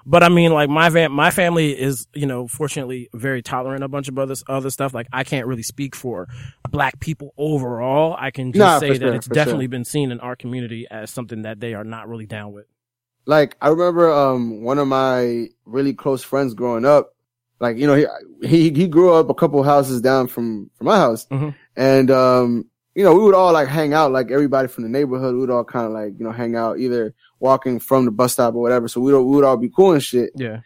But 0.08 0.22
I 0.22 0.28
mean, 0.28 0.52
like 0.52 0.68
my 0.70 0.88
fam- 0.88 1.10
my 1.12 1.30
family 1.32 1.72
is, 1.76 2.06
you 2.14 2.26
know, 2.26 2.46
fortunately 2.46 3.08
very 3.12 3.42
tolerant 3.42 3.82
a 3.82 3.88
bunch 3.88 4.06
of 4.08 4.16
other 4.18 4.36
other 4.48 4.70
stuff. 4.70 4.94
Like 4.94 5.08
I 5.12 5.24
can't 5.24 5.46
really 5.48 5.64
speak 5.64 5.96
for 5.96 6.28
black 6.70 7.00
people 7.00 7.34
overall. 7.36 8.14
I 8.16 8.30
can 8.30 8.52
just 8.52 8.58
Nah, 8.60 8.78
say 8.78 8.90
that 8.90 9.00
sure, 9.00 9.14
it's 9.14 9.26
definitely 9.26 9.64
sure. 9.64 9.70
been 9.70 9.84
seen 9.84 10.12
in 10.12 10.20
our 10.20 10.36
community 10.36 10.86
as 10.90 11.10
something 11.10 11.42
that 11.42 11.58
they 11.58 11.74
are 11.74 11.82
not 11.84 12.08
really 12.08 12.26
down 12.26 12.52
with. 12.52 12.66
Like 13.26 13.56
I 13.60 13.68
remember 13.68 14.10
um 14.12 14.62
one 14.62 14.78
of 14.78 14.88
my 14.88 15.48
really 15.64 15.92
close 15.94 16.22
friends 16.22 16.54
growing 16.54 16.84
up, 16.84 17.14
like 17.60 17.76
you 17.76 17.86
know 17.86 17.94
he 17.94 18.06
he 18.46 18.70
he 18.72 18.86
grew 18.88 19.12
up 19.12 19.28
a 19.30 19.34
couple 19.34 19.62
houses 19.62 20.00
down 20.00 20.26
from 20.28 20.70
from 20.76 20.86
my 20.86 20.96
house, 20.96 21.26
Mhm. 21.26 21.54
and 21.76 22.10
um 22.10 22.64
you 22.94 23.04
know 23.04 23.14
we 23.14 23.22
would 23.22 23.34
all 23.34 23.52
like 23.52 23.68
hang 23.68 23.92
out 23.92 24.12
like 24.12 24.30
everybody 24.30 24.68
from 24.68 24.84
the 24.84 24.90
neighborhood 24.90 25.34
we 25.34 25.40
would 25.40 25.50
all 25.50 25.64
kind 25.64 25.86
of 25.86 25.92
like 25.92 26.12
you 26.18 26.24
know 26.24 26.32
hang 26.32 26.56
out 26.56 26.78
either 26.78 27.14
walking 27.40 27.78
from 27.78 28.04
the 28.06 28.10
bus 28.10 28.32
stop 28.32 28.54
or 28.54 28.62
whatever, 28.62 28.88
so 28.88 29.00
we 29.00 29.12
would 29.12 29.22
we 29.22 29.36
would 29.36 29.44
all 29.44 29.56
be 29.58 29.68
cool 29.68 29.92
and 29.92 30.02
shit, 30.02 30.30
Yeah. 30.36 30.60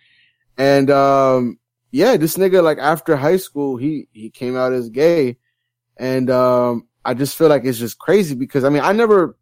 and 0.58 0.90
um 0.90 1.58
yeah 1.92 2.16
this 2.16 2.36
nigga 2.36 2.62
like 2.62 2.78
after 2.78 3.16
high 3.16 3.36
school 3.38 3.76
he 3.76 4.06
he 4.12 4.30
came 4.30 4.56
out 4.56 4.72
as 4.72 4.88
gay, 4.90 5.38
and 5.96 6.30
um 6.30 6.86
I 7.04 7.14
just 7.14 7.34
feel 7.36 7.48
like 7.48 7.64
it's 7.64 7.78
just 7.78 7.98
crazy 7.98 8.34
because 8.34 8.62
I 8.64 8.68
mean 8.68 8.82
I 8.82 8.92
never. 8.92 9.36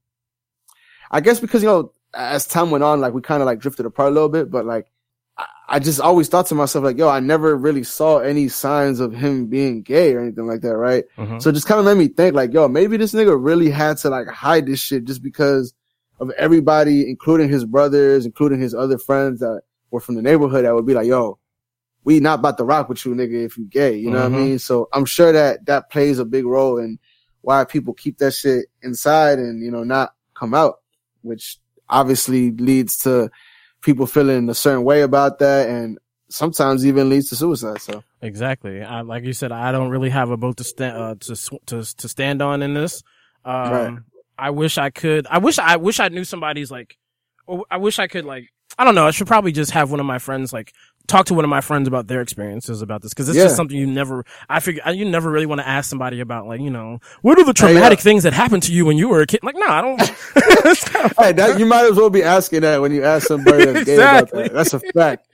I 1.10 1.20
guess 1.20 1.40
because 1.40 1.62
you 1.62 1.68
know, 1.68 1.92
as 2.18 2.46
time 2.46 2.70
went 2.70 2.84
on, 2.84 3.00
like 3.00 3.14
we 3.14 3.22
kind 3.22 3.42
of 3.42 3.46
like 3.46 3.60
drifted 3.60 3.86
apart 3.86 4.10
a 4.10 4.14
little 4.14 4.28
bit, 4.28 4.50
but 4.50 4.66
like 4.66 4.86
I, 5.38 5.46
I 5.68 5.78
just 5.78 6.00
always 6.00 6.28
thought 6.28 6.46
to 6.46 6.54
myself, 6.54 6.84
like, 6.84 6.98
yo, 6.98 7.08
I 7.08 7.20
never 7.20 7.56
really 7.56 7.84
saw 7.84 8.18
any 8.18 8.48
signs 8.48 8.98
of 8.98 9.12
him 9.12 9.46
being 9.46 9.82
gay 9.82 10.14
or 10.14 10.20
anything 10.20 10.46
like 10.46 10.62
that, 10.62 10.76
right? 10.76 11.04
Mhm. 11.16 11.40
So 11.40 11.50
it 11.50 11.52
just 11.52 11.68
kind 11.68 11.78
of 11.78 11.86
made 11.86 11.96
me 11.96 12.08
think, 12.08 12.34
like, 12.34 12.52
yo, 12.52 12.66
maybe 12.68 12.96
this 12.96 13.12
nigga 13.14 13.36
really 13.38 13.70
had 13.70 13.98
to 13.98 14.10
like 14.10 14.26
hide 14.26 14.66
this 14.66 14.80
shit 14.80 15.04
just 15.04 15.22
because 15.22 15.72
of 16.20 16.30
everybody, 16.32 17.08
including 17.08 17.48
his 17.48 17.64
brothers, 17.64 18.26
including 18.26 18.60
his 18.60 18.74
other 18.74 18.98
friends 18.98 19.38
that 19.40 19.62
were 19.92 20.00
from 20.00 20.16
the 20.16 20.22
neighborhood 20.22 20.64
that 20.64 20.74
would 20.74 20.86
be 20.86 20.94
like, 20.94 21.06
yo, 21.06 21.38
we 22.02 22.18
not 22.18 22.40
about 22.40 22.58
to 22.58 22.64
rock 22.64 22.88
with 22.88 23.04
you, 23.04 23.14
nigga, 23.14 23.44
if 23.44 23.56
you 23.56 23.64
gay. 23.66 23.96
You 23.96 24.10
know 24.10 24.18
Mhm. 24.18 24.32
what 24.32 24.40
I 24.40 24.44
mean? 24.44 24.58
So 24.58 24.88
I'm 24.92 25.04
sure 25.04 25.30
that 25.30 25.66
that 25.66 25.90
plays 25.90 26.18
a 26.18 26.24
big 26.24 26.46
role 26.46 26.78
in 26.78 26.98
why 27.42 27.64
people 27.64 27.94
keep 27.94 28.18
that 28.18 28.32
shit 28.34 28.66
inside 28.82 29.38
and, 29.38 29.62
you 29.62 29.70
know, 29.70 29.84
not 29.84 30.14
come 30.34 30.54
out, 30.54 30.78
which 31.22 31.60
obviously 31.90 32.50
leads 32.52 32.98
to 32.98 33.30
people 33.80 34.06
feeling 34.06 34.48
a 34.48 34.54
certain 34.54 34.84
way 34.84 35.02
about 35.02 35.38
that 35.38 35.68
and 35.68 35.98
sometimes 36.28 36.84
even 36.84 37.08
leads 37.08 37.28
to 37.30 37.36
suicide. 37.36 37.80
So 37.80 38.02
Exactly. 38.20 38.82
I, 38.82 39.02
like 39.02 39.24
you 39.24 39.32
said, 39.32 39.52
I 39.52 39.72
don't 39.72 39.90
really 39.90 40.10
have 40.10 40.30
a 40.30 40.36
boat 40.36 40.56
to 40.58 40.64
stand 40.64 40.96
uh, 40.96 41.14
to 41.20 41.36
sw- 41.36 41.64
to 41.66 41.82
to 41.96 42.08
stand 42.08 42.42
on 42.42 42.62
in 42.62 42.74
this. 42.74 43.02
Um, 43.44 43.72
Right. 43.72 43.98
I 44.40 44.50
wish 44.50 44.78
I 44.78 44.90
could. 44.90 45.26
I 45.28 45.38
wish 45.38 45.58
I 45.58 45.76
wish 45.76 45.98
I 46.00 46.08
knew 46.08 46.24
somebody's 46.24 46.70
like. 46.70 46.96
Or 47.46 47.64
I 47.70 47.78
wish 47.78 47.98
I 47.98 48.06
could 48.06 48.24
like. 48.24 48.48
I 48.78 48.84
don't 48.84 48.94
know. 48.94 49.06
I 49.06 49.10
should 49.10 49.26
probably 49.26 49.52
just 49.52 49.70
have 49.72 49.90
one 49.90 50.00
of 50.00 50.06
my 50.06 50.18
friends 50.18 50.52
like 50.52 50.72
talk 51.08 51.26
to 51.26 51.34
one 51.34 51.44
of 51.44 51.48
my 51.50 51.60
friends 51.60 51.88
about 51.88 52.06
their 52.06 52.20
experiences 52.20 52.80
about 52.82 53.02
this 53.02 53.12
because 53.12 53.28
it's 53.28 53.36
Yeah. 53.36 53.44
just 53.44 53.56
something 53.56 53.76
you 53.76 53.86
never. 53.86 54.24
I 54.48 54.60
figure 54.60 54.82
you 54.92 55.04
never 55.04 55.30
really 55.30 55.46
want 55.46 55.60
to 55.60 55.66
ask 55.68 55.90
somebody 55.90 56.20
about 56.20 56.46
like 56.46 56.60
you 56.60 56.70
know 56.70 57.00
what 57.22 57.38
are 57.38 57.44
the 57.44 57.52
traumatic 57.54 57.98
uh, 57.98 58.02
things 58.02 58.22
that 58.22 58.32
happened 58.32 58.62
to 58.64 58.72
you 58.72 58.84
when 58.84 58.96
you 58.98 59.08
were 59.08 59.20
a 59.22 59.26
kid. 59.26 59.40
Like 59.42 59.56
no, 59.56 59.66
I 59.66 59.80
don't. 59.80 59.98
Kind 59.98 60.10
of- 61.06 61.12
Hey, 61.18 61.32
that, 61.32 61.58
you 61.58 61.66
might 61.66 61.90
as 61.90 61.96
well 61.96 62.10
be 62.10 62.22
asking 62.22 62.60
that 62.60 62.80
when 62.80 62.92
you 62.92 63.02
ask 63.04 63.26
somebody 63.26 63.64
that's 63.64 63.88
Exactly. 63.88 64.42
that. 64.44 64.52
That's 64.52 64.74
a 64.74 64.80
fact. 64.80 65.26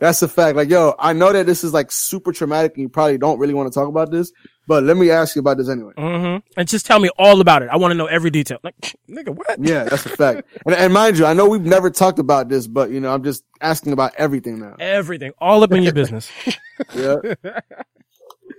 That's 0.00 0.22
a 0.22 0.28
fact. 0.28 0.56
Like, 0.56 0.68
yo, 0.70 0.94
I 0.98 1.12
know 1.12 1.32
that 1.32 1.46
this 1.46 1.64
is 1.64 1.72
like 1.74 1.90
super 1.90 2.32
traumatic 2.32 2.72
and 2.74 2.82
you 2.82 2.88
probably 2.88 3.18
don't 3.18 3.38
really 3.38 3.54
want 3.54 3.70
to 3.72 3.78
talk 3.78 3.88
about 3.88 4.10
this, 4.12 4.32
but 4.68 4.84
let 4.84 4.96
me 4.96 5.10
ask 5.10 5.34
you 5.34 5.40
about 5.40 5.56
this 5.56 5.68
anyway. 5.68 5.92
hmm 5.98 6.36
And 6.56 6.68
just 6.68 6.86
tell 6.86 7.00
me 7.00 7.08
all 7.18 7.40
about 7.40 7.62
it. 7.62 7.68
I 7.72 7.76
want 7.76 7.90
to 7.90 7.96
know 7.96 8.06
every 8.06 8.30
detail. 8.30 8.58
Like 8.62 8.76
nigga, 9.10 9.34
what? 9.34 9.58
Yeah, 9.58 9.84
that's 9.84 10.06
a 10.06 10.10
fact. 10.10 10.46
And, 10.64 10.74
and 10.76 10.92
mind 10.92 11.18
you, 11.18 11.26
I 11.26 11.32
know 11.32 11.48
we've 11.48 11.60
never 11.62 11.90
talked 11.90 12.20
about 12.20 12.48
this, 12.48 12.68
but 12.68 12.90
you 12.90 13.00
know, 13.00 13.12
I'm 13.12 13.24
just 13.24 13.42
asking 13.60 13.92
about 13.92 14.14
everything 14.16 14.60
now. 14.60 14.76
Everything, 14.78 15.32
all 15.40 15.64
up 15.64 15.72
in 15.72 15.82
your 15.82 15.92
business. 15.92 16.30
Yeah. 16.94 17.16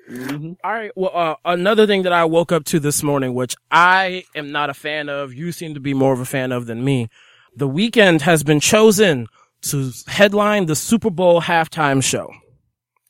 Mhm. 0.10 0.58
All 0.64 0.72
right. 0.72 0.92
Well, 0.96 1.12
uh, 1.14 1.36
another 1.46 1.86
thing 1.86 2.02
that 2.04 2.12
I 2.14 2.26
woke 2.26 2.52
up 2.52 2.64
to 2.66 2.80
this 2.80 3.04
morning, 3.04 3.34
which 3.36 3.56
I 3.72 4.24
am 4.36 4.52
not 4.52 4.70
a 4.70 4.74
fan 4.74 5.08
of, 5.08 5.34
you 5.34 5.52
seem 5.52 5.74
to 5.76 5.80
be 5.80 5.94
more 5.94 6.14
of 6.14 6.20
a 6.20 6.26
fan 6.26 6.52
of 6.52 6.66
than 6.66 6.84
me. 6.84 7.10
The 7.56 7.70
Weeknd 7.70 8.22
has 8.22 8.44
been 8.44 8.60
chosen 8.60 9.28
to 9.64 9.92
headline 10.08 10.66
the 10.66 10.76
Super 10.76 11.10
Bowl 11.12 11.42
halftime 11.42 12.04
show. 12.04 12.32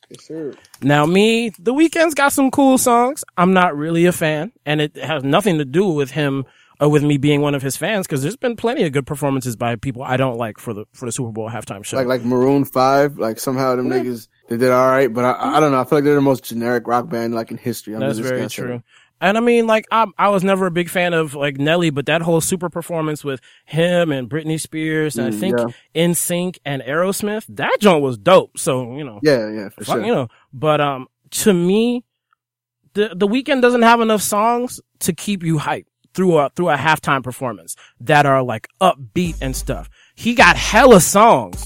Yes, 0.10 0.26
sir. 0.26 0.54
Now, 0.82 1.06
me, 1.06 1.50
the 1.60 1.74
Weeknd's 1.74 2.16
got 2.16 2.34
some 2.34 2.52
cool 2.52 2.78
songs. 2.78 3.24
I'm 3.38 3.54
not 3.54 3.78
really 3.78 4.06
a 4.06 4.12
fan, 4.12 4.52
and 4.66 4.82
it 4.82 4.96
has 4.98 5.24
nothing 5.24 5.60
to 5.60 5.66
do 5.66 5.88
with 5.88 6.12
him 6.12 6.46
or 6.80 6.90
with 6.90 7.04
me 7.04 7.18
being 7.18 7.42
one 7.42 7.56
of 7.56 7.62
his 7.62 7.76
fans, 7.76 8.08
because 8.08 8.22
there's 8.22 8.38
been 8.38 8.56
plenty 8.56 8.84
of 8.86 8.94
good 8.94 9.06
performances 9.06 9.56
by 9.56 9.76
people 9.76 10.02
I 10.02 10.16
don't 10.18 10.38
like 10.38 10.58
for 10.58 10.74
the 10.74 10.86
for 10.94 11.06
the 11.06 11.12
Super 11.12 11.32
Bowl 11.32 11.50
halftime 11.50 11.84
show. 11.84 11.98
Like, 11.98 12.08
like 12.08 12.24
Maroon 12.24 12.64
5, 12.64 13.18
like 13.18 13.38
somehow 13.38 13.76
them 13.76 13.90
niggas, 13.90 14.30
they 14.48 14.58
did 14.58 14.72
alright, 14.72 15.14
but 15.14 15.26
I, 15.26 15.58
I 15.58 15.60
don't 15.60 15.74
know. 15.74 15.82
I 15.82 15.84
feel 15.84 15.98
like 15.98 16.06
they're 16.06 16.16
the 16.16 16.22
most 16.22 16.46
generic 16.46 16.88
rock 16.88 17.10
band 17.10 17.36
like 17.36 17.52
in 17.52 17.58
history. 17.58 17.94
I'm 17.96 18.00
That's 18.00 18.18
just 18.18 18.30
very 18.30 18.48
true. 18.48 18.82
And 19.22 19.38
I 19.38 19.42
mean, 19.42 19.68
like, 19.68 19.86
I, 19.92 20.06
I 20.18 20.30
was 20.30 20.44
never 20.44 20.66
a 20.66 20.72
big 20.72 20.90
fan 20.90 21.14
of 21.14 21.36
like 21.36 21.58
Nelly, 21.58 21.90
but 21.90 22.06
that 22.06 22.22
whole 22.22 22.40
super 22.42 22.70
performance 22.70 23.24
with 23.24 23.42
him 23.66 24.12
and 24.12 24.30
Britney 24.30 24.60
Spears, 24.60 25.18
and 25.18 25.28
I 25.28 25.32
Mm, 25.32 25.40
think 25.40 25.76
yeah. 25.94 26.14
Sync 26.14 26.60
and 26.64 26.82
Aerosmith, 26.82 27.46
that 27.50 27.78
joint 27.80 28.02
was 28.02 28.18
dope. 28.18 28.58
So, 28.58 28.96
you 28.96 29.04
know. 29.04 29.20
Yeah, 29.22 29.50
yeah, 29.52 29.70
for 29.70 29.84
fuck, 29.84 29.96
sure. 29.98 30.06
you 30.06 30.14
know, 30.14 30.28
but, 30.54 30.80
um, 30.80 31.08
to 31.32 31.54
me, 31.54 32.06
the, 32.94 33.12
the 33.16 33.28
Weeknd 33.28 33.62
doesn't 33.62 33.82
have 33.84 34.02
enough 34.02 34.22
songs 34.22 34.80
to 35.00 35.14
keep 35.14 35.44
you 35.44 35.58
hyped 35.58 35.86
through 36.14 36.38
a, 36.38 36.50
through 36.56 36.70
a 36.70 36.76
halftime 36.78 37.24
performance 37.24 37.76
that 38.00 38.26
are 38.26 38.42
like 38.42 38.68
upbeat 38.82 39.36
and 39.42 39.56
stuff. 39.56 39.90
He 40.16 40.34
got 40.34 40.56
hella 40.56 41.00
songs. 41.02 41.64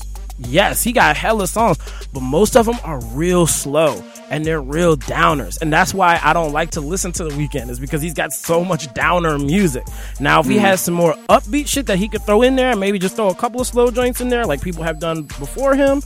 Yes, 0.48 0.84
he 0.84 0.92
got 0.92 1.16
hella 1.16 1.48
songs, 1.48 1.78
but 2.12 2.22
most 2.22 2.56
of 2.56 2.66
them 2.66 2.78
are 2.84 3.04
real 3.08 3.48
slow 3.48 4.04
and 4.30 4.44
they're 4.44 4.62
real 4.62 4.98
downers. 4.98 5.62
And 5.62 5.72
that's 5.72 5.94
why 5.94 6.20
I 6.24 6.34
don't 6.34 6.54
like 6.54 6.72
to 6.72 6.82
listen 6.82 7.12
to 7.14 7.24
the 7.24 7.30
Weeknd 7.32 7.70
is 7.70 7.80
because 7.80 8.02
he's 8.02 8.14
got 8.14 8.32
so 8.34 8.64
much 8.64 8.92
downer 8.94 9.38
music. 9.38 9.86
Now, 10.20 10.40
if 10.40 10.48
he 10.48 10.56
mm. 10.56 10.62
has 10.62 10.82
some 10.82 10.96
more 10.96 11.14
upbeat 11.30 11.68
shit 11.68 11.86
that 11.86 11.98
he 11.98 12.08
could 12.08 12.24
throw 12.24 12.42
in 12.42 12.56
there, 12.56 12.72
and 12.72 12.80
maybe 12.80 12.98
just 12.98 13.16
throw 13.16 13.30
a 13.30 13.36
couple 13.36 13.62
of 13.62 13.68
slow 13.68 13.92
joints 13.92 14.22
in 14.22 14.30
there 14.30 14.46
like 14.46 14.62
people 14.62 14.84
have 14.84 15.00
done 15.00 15.24
before 15.24 15.76
him, 15.76 16.02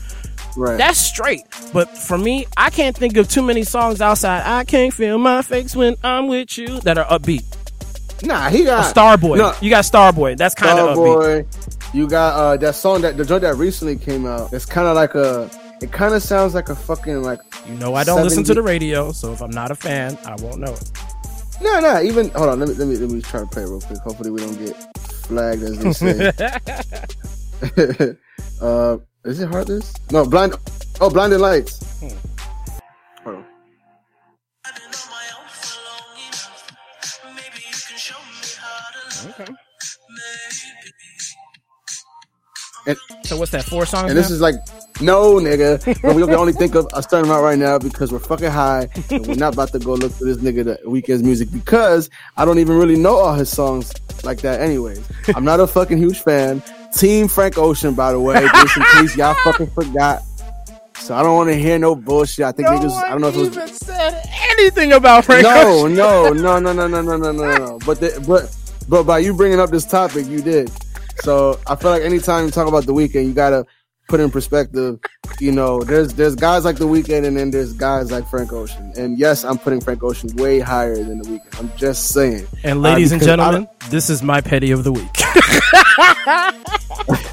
Right. 0.58 0.78
that's 0.78 0.98
straight. 0.98 1.44
But 1.72 1.88
for 1.90 2.18
me, 2.18 2.48
I 2.58 2.70
can't 2.70 2.98
think 2.98 3.16
of 3.18 3.30
too 3.30 3.44
many 3.44 3.64
songs 3.64 4.02
outside. 4.02 4.42
I 4.44 4.64
can't 4.64 4.94
feel 4.94 5.18
my 5.20 5.42
face 5.42 5.76
when 5.76 5.96
I'm 6.04 6.28
with 6.28 6.58
you 6.58 6.80
that 6.82 6.98
are 6.98 7.06
upbeat. 7.06 7.44
nah, 8.24 8.50
he 8.50 8.66
got 8.66 8.94
Starboy. 8.94 9.38
No. 9.38 9.54
You 9.62 9.70
got 9.70 9.84
Starboy. 9.84 10.36
That's 10.36 10.56
kind 10.56 10.80
of 10.80 10.98
upbeat. 10.98 11.46
You 11.94 12.08
got 12.08 12.36
uh 12.36 12.58
that 12.58 12.76
song 12.76 13.02
that 13.02 13.18
the 13.18 13.26
joint 13.26 13.42
that 13.42 13.56
recently 13.56 13.96
came 13.96 14.26
out. 14.26 14.54
It's 14.54 14.66
kind 14.66 14.88
of 14.88 14.96
like 14.96 15.16
a. 15.16 15.50
It 15.82 15.92
kind 15.92 16.16
of 16.16 16.24
sounds 16.24 16.56
like 16.56 16.70
a 16.70 16.76
fucking 16.76 17.22
like. 17.24 17.40
You 17.68 17.76
know 17.76 17.94
I 17.94 18.04
don't 18.04 18.24
listen 18.24 18.44
to 18.46 18.54
the 18.54 18.62
radio, 18.62 19.12
so 19.12 19.34
if 19.34 19.42
I'm 19.42 19.52
not 19.52 19.72
a 19.72 19.76
fan, 19.76 20.18
I 20.26 20.36
won't 20.42 20.60
know 20.60 20.74
it. 20.74 20.92
No, 21.62 21.80
no. 21.80 22.02
Even 22.02 22.30
hold 22.30 22.50
on. 22.50 22.60
Let 22.60 22.70
me 22.70 22.76
let 22.76 22.88
me 22.88 22.96
let 22.98 23.10
me 23.10 23.22
try 23.22 23.40
to 23.42 23.46
play 23.48 23.64
it 23.64 23.68
real 23.68 23.82
quick. 23.82 24.00
Hopefully 24.00 24.32
we 24.32 24.40
don't 24.40 24.58
get 24.58 24.76
flagged 25.06 25.64
as 25.64 25.80
they 25.80 25.94
say. 25.94 26.32
uh, 28.62 28.98
is 29.26 29.40
it 29.40 29.50
Heartless? 29.50 29.94
No, 30.12 30.26
blind. 30.26 30.54
Oh, 31.02 31.10
blinding 31.10 31.40
lights. 31.40 31.80
Hmm. 32.00 32.37
And, 42.88 42.98
so 43.24 43.38
what's 43.38 43.52
that? 43.52 43.66
Four 43.66 43.86
songs. 43.86 44.10
And 44.10 44.16
now? 44.16 44.22
this 44.22 44.32
is 44.32 44.40
like, 44.40 44.56
no, 45.02 45.36
nigga. 45.36 45.86
we 46.16 46.24
can 46.24 46.34
only 46.34 46.54
think 46.54 46.74
of 46.74 46.88
a 46.94 47.04
certain 47.04 47.26
amount 47.26 47.44
right 47.44 47.60
now 47.60 47.78
because 47.78 48.12
we're 48.12 48.20
fucking 48.20 48.50
high 48.50 48.88
and 49.12 49.28
we're 49.28 49.36
not 49.36 49.54
about 49.54 49.72
to 49.74 49.80
go 49.80 49.94
look 49.94 50.14
for 50.14 50.26
this 50.26 50.38
nigga 50.38 50.64
the 50.64 50.80
Weeknd's 50.86 51.22
music 51.22 51.52
because 51.52 52.10
I 52.38 52.46
don't 52.46 52.60
even 52.60 52.78
really 52.78 52.96
know 52.96 53.16
all 53.16 53.36
his 53.36 53.50
songs 53.50 53.94
like 54.24 54.40
that. 54.42 54.62
Anyways, 54.62 55.06
I'm 55.36 55.44
not 55.44 55.60
a 55.60 55.68
fucking 55.68 55.98
huge 55.98 56.22
fan. 56.22 56.64
Team 56.94 57.28
Frank 57.28 57.58
Ocean, 57.58 57.94
by 57.94 58.14
the 58.14 58.20
way, 58.20 58.40
just 58.40 58.78
in 58.78 58.84
case 58.84 59.18
y'all 59.18 59.36
fucking 59.44 59.70
forgot. 59.72 60.24
So 60.96 61.16
I 61.16 61.22
don't 61.22 61.36
want 61.36 61.50
to 61.50 61.56
hear 61.56 61.78
no 61.78 61.96
bullshit. 61.96 62.46
I 62.46 62.52
think 62.52 62.70
no 62.70 62.80
niggas. 62.80 63.04
I 63.04 63.10
don't 63.10 63.22
know 63.22 63.28
if 63.28 63.36
it 63.36 63.56
was, 63.56 63.78
said 63.78 64.28
anything 64.52 64.94
about 64.94 65.26
Frank. 65.26 65.44
No, 65.44 65.84
Ocean. 65.84 65.96
no, 65.96 66.34
no, 66.34 66.60
no, 66.60 66.74
no, 66.74 66.88
no, 66.88 67.02
no, 67.02 67.18
no, 67.18 67.32
no. 67.32 67.80
But 67.86 68.00
the, 68.00 68.24
but 68.28 68.56
but 68.90 69.04
by 69.04 69.20
you 69.20 69.34
bringing 69.36 69.60
up 69.60 69.70
this 69.70 69.86
topic, 69.86 70.28
you 70.28 70.42
did. 70.42 70.72
So 71.20 71.60
I 71.68 71.76
feel 71.76 71.92
like 71.92 72.04
anytime 72.04 72.46
you 72.46 72.52
talk 72.52 72.68
about 72.68 72.86
the 72.86 72.94
Weeknd, 72.94 73.26
you 73.26 73.34
gotta 73.34 73.66
put 74.08 74.20
in 74.20 74.32
perspective. 74.32 75.00
You 75.40 75.52
know, 75.52 75.80
there's 75.82 76.14
there's 76.14 76.36
guys 76.36 76.66
like 76.66 76.78
the 76.78 76.88
Weeknd, 76.88 77.26
and 77.26 77.38
then 77.38 77.52
there's 77.52 77.74
guys 77.74 78.12
like 78.12 78.28
Frank 78.28 78.54
Ocean. 78.54 78.94
And 78.98 79.18
yes, 79.20 79.44
I'm 79.44 79.58
putting 79.58 79.82
Frank 79.82 80.04
Ocean 80.04 80.30
way 80.36 80.60
higher 80.60 80.96
than 80.96 81.20
the 81.20 81.26
Weeknd. 81.30 81.60
I'm 81.60 81.72
just 81.78 82.08
saying. 82.10 82.48
And 82.64 82.82
ladies 82.82 83.12
Uh, 83.12 83.16
and 83.16 83.24
I 83.24 83.26
gentlemen, 83.26 83.68
this 83.90 84.10
is 84.10 84.24
my 84.24 84.42
petty 84.42 84.72
of 84.72 84.84
the 84.84 84.92
week. 84.92 85.10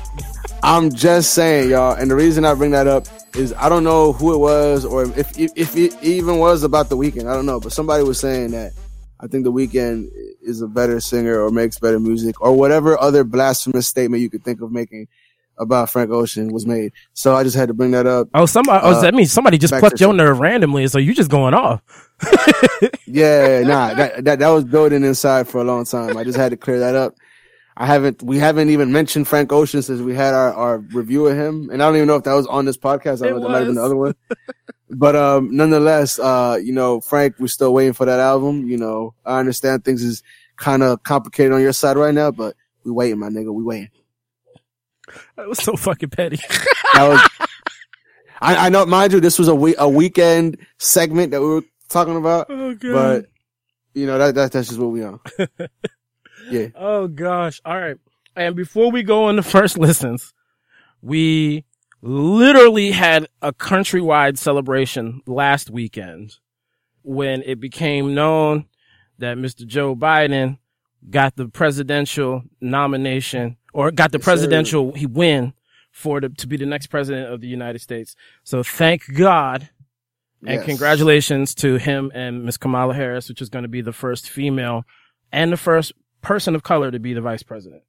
I'm 0.63 0.91
just 0.95 1.35
saying, 1.35 1.71
y'all. 1.71 1.93
And 1.95 2.11
the 2.11 2.15
reason 2.15 2.47
I 2.47 2.55
bring 2.55 2.71
that 2.71 2.87
up 2.87 3.07
is 3.37 3.53
I 3.55 3.69
don't 3.69 3.85
know 3.85 4.13
who 4.13 4.33
it 4.33 4.39
was 4.39 4.85
or 4.85 5.05
if 5.05 5.39
if, 5.39 5.53
if 5.57 5.77
it 5.77 5.95
even 6.03 6.39
was 6.39 6.63
about 6.63 6.89
the 6.89 6.97
Weeknd. 6.97 7.27
I 7.31 7.35
don't 7.35 7.47
know, 7.47 7.61
but 7.61 7.73
somebody 7.73 8.03
was 8.03 8.19
saying 8.19 8.53
that 8.53 8.73
I 9.21 9.27
think 9.27 9.45
the 9.45 9.53
Weeknd 9.53 10.09
is 10.45 10.63
a 10.63 10.69
better 10.69 11.01
singer 11.01 11.41
or 11.41 11.51
makes 11.51 11.79
better 11.79 11.99
music 12.01 12.41
or 12.41 12.53
whatever 12.53 13.01
other 13.01 13.25
blasphemous 13.25 13.89
statement 13.89 14.23
you 14.23 14.31
could 14.31 14.45
think 14.45 14.61
of 14.61 14.71
making 14.73 15.09
about 15.59 15.89
Frank 15.89 16.11
Ocean 16.11 16.53
was 16.53 16.67
made. 16.67 16.93
So 17.13 17.37
I 17.37 17.45
just 17.45 17.57
had 17.57 17.69
to 17.69 17.75
bring 17.75 17.93
that 17.93 18.07
up. 18.07 18.29
oh, 18.35 18.45
somebody. 18.47 18.81
oh, 18.83 18.91
Uh, 18.93 19.01
that 19.03 19.15
means 19.15 19.31
somebody 19.33 19.57
just 19.57 19.73
plucked 19.75 20.01
your 20.01 20.13
nerve 20.13 20.41
randomly. 20.41 20.87
So 20.89 20.99
you 20.99 21.15
just 21.15 21.31
going 21.31 21.55
off. 21.55 21.81
Yeah, 23.07 23.61
nah, 23.61 23.95
that, 23.95 24.25
that 24.25 24.39
that 24.41 24.49
was 24.49 24.65
building 24.65 25.05
inside 25.05 25.47
for 25.49 25.61
a 25.61 25.65
long 25.65 25.85
time. 25.85 26.17
I 26.17 26.25
just 26.25 26.37
had 26.37 26.51
to 26.51 26.57
clear 26.57 26.81
that 26.81 26.97
up. 26.97 27.15
I 27.77 27.87
haven't, 27.87 28.23
we 28.23 28.39
haven't 28.39 28.71
even 28.71 28.93
mentioned 28.93 29.27
Frank 29.27 29.53
Ocean 29.53 29.83
since 29.83 30.01
we 30.01 30.15
had 30.15 30.33
our, 30.33 30.53
our 30.55 30.79
review 30.79 31.27
of 31.27 31.37
him. 31.37 31.71
And 31.71 31.83
I 31.83 31.87
don't 31.87 31.97
even 31.97 32.07
know 32.07 32.17
if 32.17 32.25
that 32.25 32.35
was 32.35 32.47
on 32.47 32.65
this 32.65 32.77
podcast. 32.77 33.23
I 33.23 33.27
It 33.27 33.31
don't 33.31 33.41
know, 33.41 33.49
that 33.49 33.49
might 33.49 33.59
have 33.59 33.67
been 33.67 33.75
the 33.77 33.83
other 33.85 33.97
one. 33.97 34.15
But, 34.91 35.17
um, 35.17 35.57
nonetheless, 35.57 36.21
uh, 36.21 36.57
you 36.63 36.73
know, 36.73 37.01
Frank, 37.01 37.37
we're 37.41 37.49
still 37.49 37.75
waiting 37.75 37.95
for 37.95 38.05
that 38.07 38.21
album. 38.21 38.69
You 38.69 38.77
know, 38.77 39.15
I 39.25 39.41
understand 39.41 39.85
things 39.85 40.05
is 40.05 40.23
kind 40.57 40.85
of 40.85 41.03
complicated 41.03 41.53
on 41.53 41.61
your 41.61 41.73
side 41.73 41.97
right 41.97 42.15
now, 42.15 42.31
but 42.31 42.55
we 42.85 42.93
waiting, 42.93 43.19
my 43.19 43.29
nigga. 43.29 43.53
We 43.53 43.65
waiting. 43.65 43.91
That 45.37 45.49
was 45.49 45.59
so 45.59 45.75
fucking 45.77 46.11
petty. 46.11 46.39
That 46.95 47.09
was, 47.09 47.49
I, 48.41 48.67
I 48.67 48.69
know, 48.69 48.87
mind 48.87 49.13
you, 49.13 49.21
this 49.21 49.39
was 49.39 49.49
a 49.49 49.55
week, 49.55 49.75
a 49.79 49.89
weekend 49.89 50.59
segment 50.79 51.33
that 51.33 51.41
we 51.41 51.49
were 51.49 51.65
talking 51.89 52.17
about, 52.17 52.47
oh 52.51 52.77
but 52.81 53.27
you 53.95 54.07
know, 54.07 54.17
that, 54.19 54.35
that 54.37 54.53
that's 54.53 54.69
just 54.69 54.81
what 54.81 54.93
we 54.93 55.03
on. 55.03 55.19
Yeah. 56.51 56.69
Oh 56.75 57.07
gosh. 57.09 57.61
All 57.65 57.79
right. 57.79 57.97
And 58.37 58.57
before 58.57 58.91
we 58.91 59.03
go 59.03 59.29
into 59.29 59.43
first 59.43 59.79
listens, 59.79 60.33
we 61.03 61.65
literally 62.03 62.91
had 62.91 63.29
a 63.43 63.53
countrywide 63.53 64.37
celebration 64.39 65.21
last 65.27 65.71
weekend 65.71 66.37
when 67.03 67.43
it 67.43 67.61
became 67.61 68.15
known 68.15 68.67
that 69.19 69.37
Mr. 69.37 69.67
Joe 69.67 69.95
Biden 69.95 70.59
got 71.11 71.37
the 71.37 71.49
presidential 71.49 72.43
nomination 72.61 73.57
or 73.73 73.91
got 73.91 74.11
the 74.13 74.19
Yes, 74.19 74.25
sir. 74.25 74.31
presidential 74.31 74.93
he 74.93 75.07
win 75.07 75.53
for 75.93 76.21
the, 76.21 76.29
to 76.31 76.47
be 76.47 76.57
the 76.57 76.67
next 76.67 76.89
president 76.89 77.33
of 77.33 77.41
the 77.41 77.47
United 77.47 77.81
States. 77.81 78.17
So 78.43 78.63
thank 78.63 79.03
God 79.15 79.69
and 80.47 80.57
Yes. 80.57 80.65
congratulations 80.67 81.55
to 81.57 81.77
him 81.77 82.11
and 82.15 82.45
Miss 82.45 82.57
Kamala 82.57 82.95
Harris, 82.95 83.29
which 83.29 83.41
is 83.41 83.49
going 83.49 83.63
to 83.63 83.69
be 83.69 83.81
the 83.81 83.93
first 83.93 84.29
female 84.29 84.85
and 85.33 85.53
the 85.53 85.57
first 85.57 85.93
person 86.25 86.55
of 86.55 86.63
color 86.63 86.91
to 86.91 86.99
be 86.99 87.13
the 87.15 87.21
vice 87.21 87.43
president. 87.43 87.83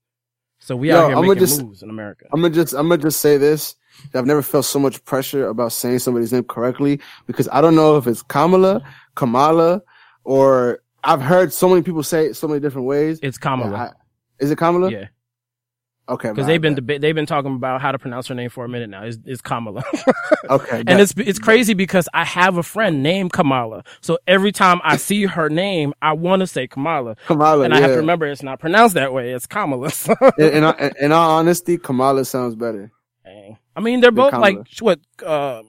So 0.59 0.75
we 0.75 0.89
Yo, 0.89 0.97
out 0.97 1.07
here 1.07 1.17
I'ma 1.17 1.21
making 1.27 1.39
just- 1.39 1.61
moves 1.61 1.83
in 1.83 1.89
America. 1.89 2.25
I'm 2.33 2.41
gonna 2.41 2.53
just 2.53 2.73
I'm 2.73 2.87
gonna 2.89 3.01
just 3.01 3.19
say 3.21 3.37
this. 3.37 3.75
I've 4.13 4.25
never 4.25 4.41
felt 4.41 4.65
so 4.65 4.77
much 4.79 5.03
pressure 5.05 5.47
about 5.47 5.71
saying 5.71 5.99
somebody's 5.99 6.33
name 6.33 6.43
correctly 6.43 6.99
because 7.27 7.47
I 7.51 7.61
don't 7.61 7.75
know 7.75 7.97
if 7.97 8.07
it's 8.07 8.21
Kamala, 8.23 8.81
Kamala, 9.15 9.81
or 10.25 10.79
I've 11.03 11.21
heard 11.21 11.53
so 11.53 11.69
many 11.69 11.81
people 11.81 12.03
say 12.03 12.25
it 12.25 12.35
so 12.35 12.47
many 12.47 12.59
different 12.59 12.87
ways. 12.87 13.19
It's 13.21 13.37
Kamala. 13.37 13.75
I- 13.77 13.91
is 14.43 14.51
it 14.51 14.57
Kamala? 14.57 14.91
yeah. 14.91 15.07
Okay, 16.07 16.29
because 16.29 16.45
they've 16.45 16.61
been 16.61 16.75
deba- 16.75 17.01
they've 17.01 17.15
been 17.15 17.25
talking 17.25 17.55
about 17.55 17.81
how 17.81 17.91
to 17.91 17.97
pronounce 17.97 18.27
her 18.27 18.35
name 18.35 18.51
for 18.51 18.63
a 18.63 18.69
minute 18.69 18.91
now. 18.91 19.03
It's, 19.03 19.17
it's 19.25 19.41
Kamala, 19.41 19.83
okay, 20.51 20.83
and 20.85 21.01
it's 21.01 21.15
it's 21.17 21.39
crazy 21.39 21.73
because 21.73 22.07
I 22.13 22.23
have 22.23 22.57
a 22.57 22.63
friend 22.63 23.01
named 23.01 23.33
Kamala. 23.33 23.83
So 24.01 24.19
every 24.27 24.51
time 24.51 24.81
I 24.83 24.97
see 24.97 25.25
her 25.25 25.49
name, 25.49 25.93
I 26.03 26.13
want 26.13 26.41
to 26.41 26.47
say 26.47 26.67
Kamala, 26.67 27.15
Kamala. 27.25 27.63
and 27.65 27.73
yeah. 27.73 27.79
I 27.79 27.81
have 27.81 27.91
to 27.91 27.97
remember 27.97 28.27
it's 28.27 28.43
not 28.43 28.59
pronounced 28.59 28.93
that 28.93 29.13
way. 29.13 29.31
It's 29.31 29.47
Kamala. 29.47 29.91
In, 30.37 30.45
in, 30.49 30.63
all- 30.63 30.75
in 31.01 31.11
all 31.11 31.31
honesty, 31.39 31.77
Kamala 31.79 32.23
sounds 32.25 32.53
better. 32.55 32.91
Dang. 33.23 33.57
I 33.75 33.79
mean, 33.79 33.99
they're 34.01 34.11
both 34.11 34.29
Kamala. 34.31 34.57
like 34.57 34.67
what 34.81 34.99
uh, 35.25 35.63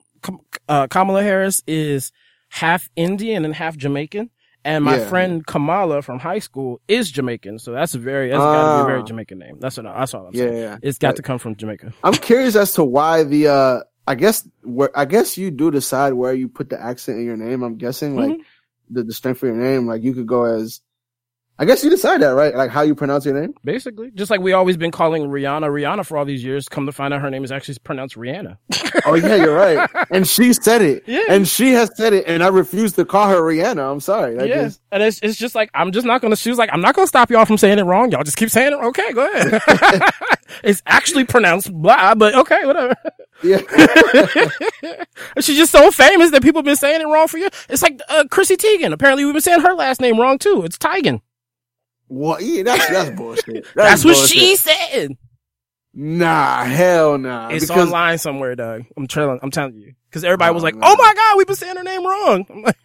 uh, 0.68 0.86
Kamala 0.88 1.22
Harris 1.22 1.62
is 1.66 2.12
half 2.50 2.90
Indian 2.94 3.44
and 3.46 3.54
half 3.54 3.76
Jamaican. 3.76 4.28
And 4.66 4.84
my 4.84 4.96
Yeah. 4.98 5.08
friend 5.08 5.46
Kamala 5.46 6.02
from 6.02 6.18
high 6.18 6.40
school 6.40 6.80
is 6.88 7.08
Jamaican, 7.10 7.60
so 7.60 7.70
that's 7.70 7.94
a 7.94 8.00
very 8.00 8.30
that's 8.30 8.42
got 8.44 8.64
to 8.64 8.70
be 8.74 8.80
a 8.80 8.84
very 8.84 9.00
Ah. 9.02 9.04
Jamaican 9.04 9.38
name. 9.38 9.58
That's 9.60 9.76
what 9.76 9.86
I- 9.86 10.00
that's 10.00 10.12
all 10.12 10.26
I'm 10.26 10.34
Yeah, 10.34 10.42
saying. 10.46 10.56
yeah. 10.56 10.78
It's 10.82 10.98
got 10.98 11.10
But 11.10 11.16
to 11.16 11.22
come 11.22 11.38
from 11.38 11.54
Jamaica. 11.54 11.92
I'm 12.02 12.14
curious 12.14 12.56
as 12.56 12.72
to 12.74 12.82
why 12.84 13.22
the 13.22 13.46
uh 13.46 13.80
I 14.08 14.14
guess 14.16 14.46
where 14.64 14.90
I 14.98 15.04
guess 15.04 15.38
you 15.38 15.52
do 15.52 15.70
decide 15.70 16.14
where 16.14 16.34
you 16.34 16.48
put 16.48 16.68
the 16.70 16.80
accent 16.82 17.18
in 17.20 17.24
your 17.24 17.36
name. 17.36 17.62
I'm 17.62 17.76
guessing 17.76 18.16
like 18.16 18.40
the, 18.90 19.04
the 19.04 19.12
strength 19.12 19.42
of 19.44 19.48
your 19.50 19.56
name. 19.56 19.86
Like 19.86 20.02
you 20.02 20.14
could 20.14 20.26
go 20.26 20.44
as 20.44 20.80
I 21.58 21.64
guess 21.64 21.82
you 21.82 21.88
decide 21.88 22.20
that, 22.20 22.28
right? 22.34 22.54
Like 22.54 22.70
how 22.70 22.82
you 22.82 22.94
pronounce 22.94 23.24
your 23.24 23.40
name. 23.40 23.54
Basically, 23.64 24.10
just 24.10 24.30
like 24.30 24.40
we 24.40 24.52
always 24.52 24.76
been 24.76 24.90
calling 24.90 25.22
Rihanna 25.24 25.68
Rihanna 25.70 26.04
for 26.04 26.18
all 26.18 26.26
these 26.26 26.44
years, 26.44 26.68
come 26.68 26.84
to 26.84 26.92
find 26.92 27.14
out 27.14 27.22
her 27.22 27.30
name 27.30 27.44
is 27.44 27.50
actually 27.50 27.76
pronounced 27.82 28.14
Rihanna. 28.16 28.58
Oh 29.06 29.14
yeah, 29.14 29.36
you're 29.36 29.54
right. 29.56 29.88
And 30.10 30.26
she 30.28 30.52
said 30.52 30.82
it. 30.82 31.02
Yeah. 31.06 31.24
And 31.30 31.48
she 31.48 31.72
has 31.72 31.90
said 31.96 32.12
it, 32.12 32.24
and 32.26 32.42
I 32.42 32.48
refuse 32.48 32.92
to 32.94 33.04
call 33.04 33.28
her 33.28 33.40
Rihanna. 33.40 33.90
I'm 33.90 34.00
sorry. 34.00 34.34
Yeah, 34.36 34.42
it's- 34.44 34.80
and 34.92 35.02
it's 35.02 35.18
it's 35.22 35.36
just 35.38 35.54
like 35.54 35.70
I'm 35.74 35.92
just 35.92 36.06
not 36.06 36.20
gonna. 36.20 36.36
She 36.36 36.50
was 36.50 36.58
like, 36.58 36.70
I'm 36.72 36.80
not 36.82 36.94
gonna 36.94 37.06
stop 37.06 37.30
y'all 37.30 37.44
from 37.46 37.56
saying 37.58 37.78
it 37.78 37.84
wrong. 37.84 38.10
Y'all 38.12 38.22
just 38.22 38.36
keep 38.36 38.50
saying 38.50 38.72
it. 38.72 38.76
Okay, 38.76 39.12
go 39.12 39.26
ahead. 39.32 39.60
it's 40.62 40.82
actually 40.86 41.24
pronounced 41.24 41.72
blah, 41.72 42.14
but 42.14 42.34
okay, 42.34 42.64
whatever. 42.66 42.94
yeah. 43.42 43.60
She's 45.40 45.56
just 45.56 45.72
so 45.72 45.90
famous 45.90 46.30
that 46.30 46.42
people 46.42 46.60
have 46.60 46.64
been 46.64 46.76
saying 46.76 47.00
it 47.00 47.06
wrong 47.06 47.28
for 47.28 47.38
you. 47.38 47.48
It's 47.68 47.82
like 47.82 48.00
uh, 48.08 48.24
Chrissy 48.30 48.56
Teigen. 48.56 48.92
Apparently, 48.92 49.24
we've 49.24 49.34
been 49.34 49.40
saying 49.42 49.60
her 49.60 49.74
last 49.74 50.00
name 50.00 50.18
wrong 50.20 50.38
too. 50.38 50.62
It's 50.64 50.78
Teigen. 50.78 51.20
Well, 52.08 52.40
yeah, 52.40 52.62
that's 52.62 52.88
that's 52.88 53.10
bullshit. 53.10 53.64
That's, 53.74 53.74
That's, 53.74 54.04
what 54.04 54.14
bullshit. 54.14 54.38
she 54.38 54.56
said. 54.56 55.16
Nah, 55.92 56.64
hell 56.64 57.16
nah. 57.18 57.48
It's 57.48 57.66
because 57.66 57.88
online 57.88 58.18
somewhere, 58.18 58.54
Doug. 58.54 58.84
I'm 58.96 59.06
telling. 59.06 59.40
I'm 59.42 59.50
telling 59.50 59.76
you 59.76 59.94
because 60.10 60.24
everybody 60.24 60.52
was 60.52 60.62
like, 60.62 60.74
man. 60.74 60.84
"Oh 60.86 60.96
my 60.96 61.14
god, 61.14 61.36
we've 61.38 61.46
been 61.46 61.56
saying 61.56 61.76
her 61.76 61.82
name 61.82 62.06
wrong." 62.06 62.46
I'm 62.50 62.62
like, 62.62 62.76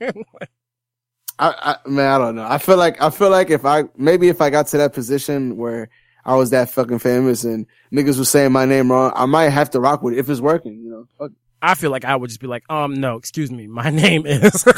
I, 1.37 1.75
I 1.85 1.89
man, 1.89 2.11
I 2.11 2.17
don't 2.17 2.35
know. 2.35 2.45
I 2.47 2.57
feel 2.57 2.77
like 2.77 3.01
I 3.01 3.09
feel 3.09 3.29
like 3.29 3.49
if 3.49 3.65
I 3.65 3.83
maybe 3.97 4.29
if 4.29 4.41
I 4.41 4.49
got 4.49 4.67
to 4.67 4.77
that 4.77 4.93
position 4.93 5.57
where 5.57 5.89
I 6.23 6.35
was 6.35 6.51
that 6.51 6.69
fucking 6.69 6.99
famous 6.99 7.43
and 7.43 7.65
niggas 7.91 8.17
was 8.17 8.29
saying 8.29 8.51
my 8.51 8.65
name 8.65 8.91
wrong, 8.91 9.11
I 9.15 9.25
might 9.25 9.49
have 9.49 9.71
to 9.71 9.79
rock 9.79 10.01
with 10.03 10.13
it 10.13 10.19
if 10.19 10.29
it's 10.29 10.39
working. 10.39 10.79
You 10.79 10.89
know, 10.89 11.07
Fuck. 11.17 11.31
I 11.61 11.75
feel 11.75 11.91
like 11.91 12.05
I 12.05 12.15
would 12.15 12.29
just 12.29 12.39
be 12.39 12.47
like, 12.47 12.63
um, 12.69 12.93
no, 12.93 13.17
excuse 13.17 13.51
me, 13.51 13.67
my 13.67 13.89
name 13.91 14.25
is. 14.25 14.65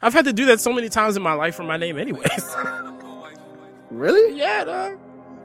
I've 0.00 0.12
had 0.12 0.24
to 0.26 0.32
do 0.32 0.46
that 0.46 0.60
so 0.60 0.72
many 0.72 0.88
times 0.88 1.16
in 1.16 1.22
my 1.22 1.34
life 1.34 1.54
for 1.54 1.62
my 1.62 1.76
name, 1.76 1.98
anyways. 1.98 2.56
really? 3.90 4.38
yeah, 4.38 4.64
dog. 4.64 4.98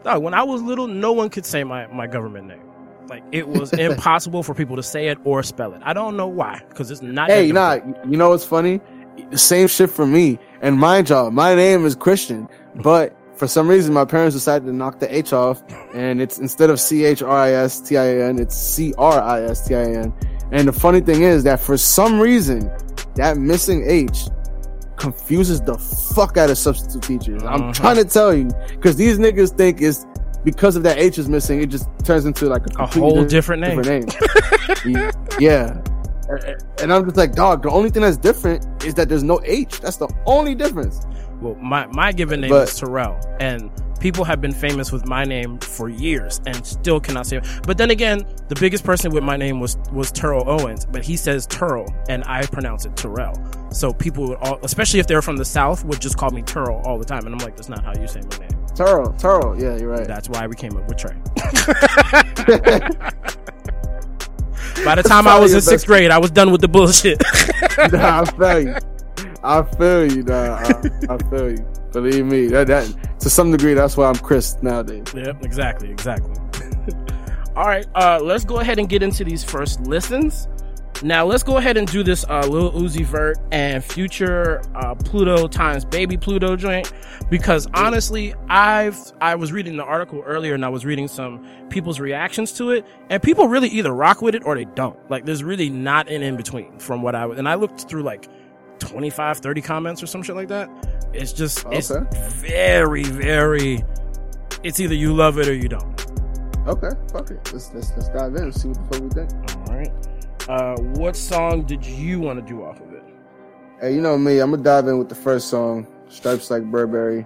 Dog, 0.04 0.24
when 0.24 0.34
I 0.34 0.44
was 0.44 0.62
little, 0.62 0.88
no 0.88 1.12
one 1.12 1.30
could 1.30 1.46
say 1.46 1.64
my, 1.64 1.88
my 1.88 2.08
government 2.08 2.48
name. 2.48 2.64
Like, 3.10 3.24
it 3.32 3.48
was 3.48 3.74
impossible 3.74 4.44
for 4.44 4.54
people 4.54 4.76
to 4.76 4.84
say 4.84 5.08
it 5.08 5.18
or 5.24 5.44
spell 5.44 5.74
it. 5.74 5.82
I 5.84 5.94
don't 5.94 6.18
know 6.18 6.28
why, 6.28 6.62
because 6.70 6.92
it's 6.92 7.02
not. 7.02 7.30
Hey, 7.30 7.52
nah. 7.52 7.76
You 8.08 8.18
know 8.18 8.30
what's 8.30 8.46
funny? 8.46 8.82
The 9.32 9.38
same 9.38 9.68
shit 9.68 9.90
for 9.90 10.06
me. 10.06 10.40
And 10.62 10.78
mind 10.80 11.10
y'all, 11.10 11.32
my 11.32 11.56
name 11.56 11.86
is 11.86 11.96
Christian, 11.96 12.48
but 12.76 13.16
for 13.36 13.48
some 13.48 13.68
reason 13.68 13.94
my 13.94 14.06
parents 14.06 14.36
decided 14.36 14.66
to 14.66 14.74
knock 14.74 15.00
the 15.00 15.16
H 15.16 15.34
off, 15.34 15.64
and 15.94 16.22
it's 16.22 16.38
instead 16.38 16.70
of 16.70 16.80
C 16.80 17.04
H 17.06 17.22
R 17.22 17.32
I 17.38 17.52
S 17.52 17.80
T 17.80 17.98
I 17.98 18.04
A 18.04 18.30
N, 18.30 18.40
it's 18.40 18.56
C 18.56 18.94
R 18.98 19.20
I 19.22 19.42
S 19.44 19.68
T 19.68 19.76
I 19.76 19.82
A 19.82 20.00
N. 20.00 20.14
And 20.52 20.68
the 20.68 20.74
funny 20.74 21.02
thing 21.02 21.24
is 21.24 21.44
that 21.44 21.60
for 21.60 21.78
some 21.78 22.20
reason, 22.20 22.72
that 23.18 23.38
missing 23.38 23.84
H 23.88 24.26
confuses 24.96 25.62
the 25.62 25.78
fuck 25.78 26.38
out 26.38 26.50
of 26.50 26.58
substitute 26.58 27.04
teachers. 27.04 27.44
I'm 27.44 27.62
Uh-huh. 27.64 27.74
trying 27.74 27.96
to 27.98 28.06
tell 28.06 28.34
you, 28.34 28.50
because 28.72 28.96
these 28.96 29.20
niggas 29.20 29.56
think 29.56 29.82
it's 29.82 30.06
because 30.44 30.76
of 30.76 30.84
that 30.84 30.98
H 30.98 31.18
is 31.20 31.28
missing, 31.30 31.62
it 31.62 31.68
just 31.68 31.88
turns 32.04 32.26
into 32.26 32.46
like 32.48 32.64
a, 32.78 32.84
A 32.84 32.88
whole 32.88 33.24
different 33.26 33.62
name. 33.62 33.82
different 33.82 34.08
name. 34.86 35.12
yeah. 35.40 35.82
And 36.82 36.92
I'm 36.94 37.06
just 37.06 37.16
like, 37.18 37.34
dog, 37.34 37.64
the 37.64 37.70
only 37.70 37.90
thing 37.90 38.02
that's 38.02 38.18
different 38.18 38.66
is 38.84 38.94
that 38.96 39.08
there's 39.10 39.24
no 39.24 39.40
H. 39.46 39.80
That's 39.82 39.98
the 39.98 40.10
only 40.26 40.56
difference. 40.56 41.00
Well, 41.42 41.56
my, 41.56 41.86
my 41.88 42.12
given 42.12 42.42
name 42.42 42.50
But- 42.50 42.70
is 42.70 42.80
Terrell, 42.80 43.20
and 43.40 43.70
people 44.00 44.24
have 44.24 44.40
been 44.42 44.54
famous 44.54 44.92
with 44.92 45.08
my 45.08 45.24
name 45.24 45.58
for 45.60 45.90
years 45.90 46.40
and 46.46 46.64
still 46.66 47.00
cannot 47.00 47.26
say 47.26 47.38
it. 47.38 47.48
But 47.66 47.78
then 47.78 47.90
again, 47.90 48.26
the 48.48 48.56
biggest 48.56 48.84
person 48.84 49.12
with 49.12 49.24
my 49.24 49.38
name 49.38 49.60
was 49.60 49.78
was 49.92 50.12
Terrell 50.12 50.48
Owens, 50.48 50.86
but 50.86 51.04
he 51.04 51.18
says 51.18 51.48
Turl, 51.48 51.86
and 52.10 52.24
I 52.26 52.46
pronounce 52.46 52.86
it 52.86 52.96
Terrell. 52.96 53.34
So 53.72 53.94
people 53.94 54.28
would 54.30 54.38
all, 54.38 54.60
especially 54.64 55.00
if 55.00 55.08
they're 55.08 55.22
from 55.22 55.38
the 55.38 55.46
South, 55.46 55.84
would 55.86 56.00
just 56.00 56.18
call 56.18 56.30
me 56.32 56.42
Turl 56.42 56.82
all 56.86 56.98
the 56.98 57.06
time, 57.06 57.26
and 57.26 57.34
I'm 57.34 57.40
like, 57.40 57.56
that's 57.56 57.70
not 57.70 57.84
how 57.84 57.94
you 58.00 58.08
say 58.08 58.22
my 58.32 58.38
name. 58.40 58.50
Taro, 58.76 59.12
Taro. 59.14 59.58
Yeah, 59.58 59.76
you're 59.78 59.90
right. 59.90 60.08
That's 60.08 60.30
why 60.30 60.46
we 60.46 60.56
came 60.56 60.78
up 60.78 60.88
with 60.88 60.98
Trey. 60.98 61.16
By 64.86 64.94
the 64.96 65.04
time 65.04 65.28
I 65.28 65.40
was 65.40 65.54
in 65.54 65.62
sixth 65.62 65.88
grade, 65.88 66.12
I 66.12 66.20
was 66.20 66.30
done 66.30 66.52
with 66.52 66.62
the 66.62 66.68
bullshit. 66.68 67.20
nah, 67.92 68.22
I 68.22 68.26
feel 68.26 68.60
you. 68.62 68.76
I 69.44 69.64
feel 69.64 70.12
you, 70.12 70.24
dog. 70.24 70.66
I, 70.66 71.14
I 71.14 71.18
feel 71.30 71.52
you. 71.52 71.74
Believe 71.92 72.26
me, 72.26 72.48
that 72.48 72.68
that 72.68 73.20
to 73.20 73.30
some 73.30 73.52
degree, 73.52 73.74
that's 73.74 73.98
why 73.98 74.08
I'm 74.08 74.16
Chris 74.16 74.62
nowadays. 74.62 75.06
Yep, 75.16 75.44
exactly, 75.44 75.90
exactly. 75.90 76.36
All 77.56 77.66
right, 77.66 77.88
uh, 77.96 78.20
let's 78.22 78.46
go 78.46 78.60
ahead 78.60 78.78
and 78.78 78.88
get 78.88 79.02
into 79.02 79.24
these 79.24 79.44
first 79.44 79.82
listens. 79.82 80.48
Now 81.04 81.26
let's 81.26 81.44
go 81.44 81.58
ahead 81.58 81.78
and 81.78 81.88
do 81.88 82.02
this 82.02 82.26
uh, 82.28 82.48
Lil 82.48 82.72
Uzi 82.72 83.06
Vert 83.06 83.38
and 83.52 83.84
Future 83.84 84.62
uh, 84.76 84.96
Pluto 84.96 85.48
times 85.48 85.86
Baby 85.86 86.18
Pluto 86.18 86.56
joint 86.56 86.92
because 87.30 87.68
honestly, 87.76 88.34
I've 88.50 88.98
I 89.22 89.36
was 89.36 89.52
reading 89.52 89.78
the 89.78 89.84
article 89.84 90.24
earlier 90.26 90.56
and 90.56 90.66
I 90.66 90.70
was 90.70 90.86
reading 90.86 91.08
some 91.08 91.46
people's 91.70 92.00
reactions 92.00 92.52
to 92.54 92.72
it, 92.72 92.86
and 93.10 93.22
people 93.22 93.48
really 93.48 93.70
either 93.70 93.92
rock 93.94 94.22
with 94.22 94.34
it 94.34 94.44
or 94.46 94.56
they 94.56 94.66
don't. 94.66 94.98
Like, 95.10 95.26
there's 95.26 95.44
really 95.44 95.70
not 95.70 96.10
an 96.10 96.24
in 96.24 96.36
between 96.36 96.80
from 96.80 97.02
what 97.04 97.14
I 97.14 97.26
was, 97.28 97.38
and 97.38 97.48
I 97.48 97.56
looked 97.56 97.88
through 97.88 98.04
like 98.04 98.28
25, 98.80 99.40
30 99.40 99.62
comments 99.62 100.04
or 100.04 100.08
some 100.08 100.24
shit 100.24 100.36
like 100.36 100.48
that. 100.50 100.70
It's 101.14 101.34
just 101.34 101.66
it's 101.72 101.90
very, 101.90 103.04
very. 103.04 103.84
It's 104.64 104.80
either 104.80 104.96
you 104.96 105.14
love 105.14 105.38
it 105.40 105.48
or 105.48 105.54
you 105.54 105.70
don't. 105.70 105.98
Okay, 106.68 106.90
fuck 107.12 107.32
it. 107.32 107.54
Let's 107.54 107.74
let's, 107.74 107.92
let's 107.92 108.10
dive 108.10 108.36
in 108.36 108.44
and 108.44 108.56
see 108.56 108.68
what 108.68 108.78
the 108.78 108.98
fuck 108.98 109.04
we 109.04 109.10
think. 109.10 109.70
All 109.70 109.76
right. 109.76 110.08
Uh, 110.50 110.76
what 111.00 111.16
song 111.16 111.64
did 111.64 111.86
you 111.86 112.20
want 112.20 112.40
to 112.40 112.46
do 112.46 112.64
off 112.64 112.80
of 112.80 112.94
it? 112.94 113.04
Hey, 113.80 113.94
you 113.94 114.02
know 114.02 114.18
me. 114.18 114.40
I'm 114.40 114.52
gonna 114.52 114.64
dive 114.64 114.88
in 114.88 114.98
with 114.98 115.10
the 115.10 115.16
first 115.16 115.50
song, 115.50 115.88
"Stripes 116.10 116.52
Like 116.52 116.64
Burberry." 116.64 117.26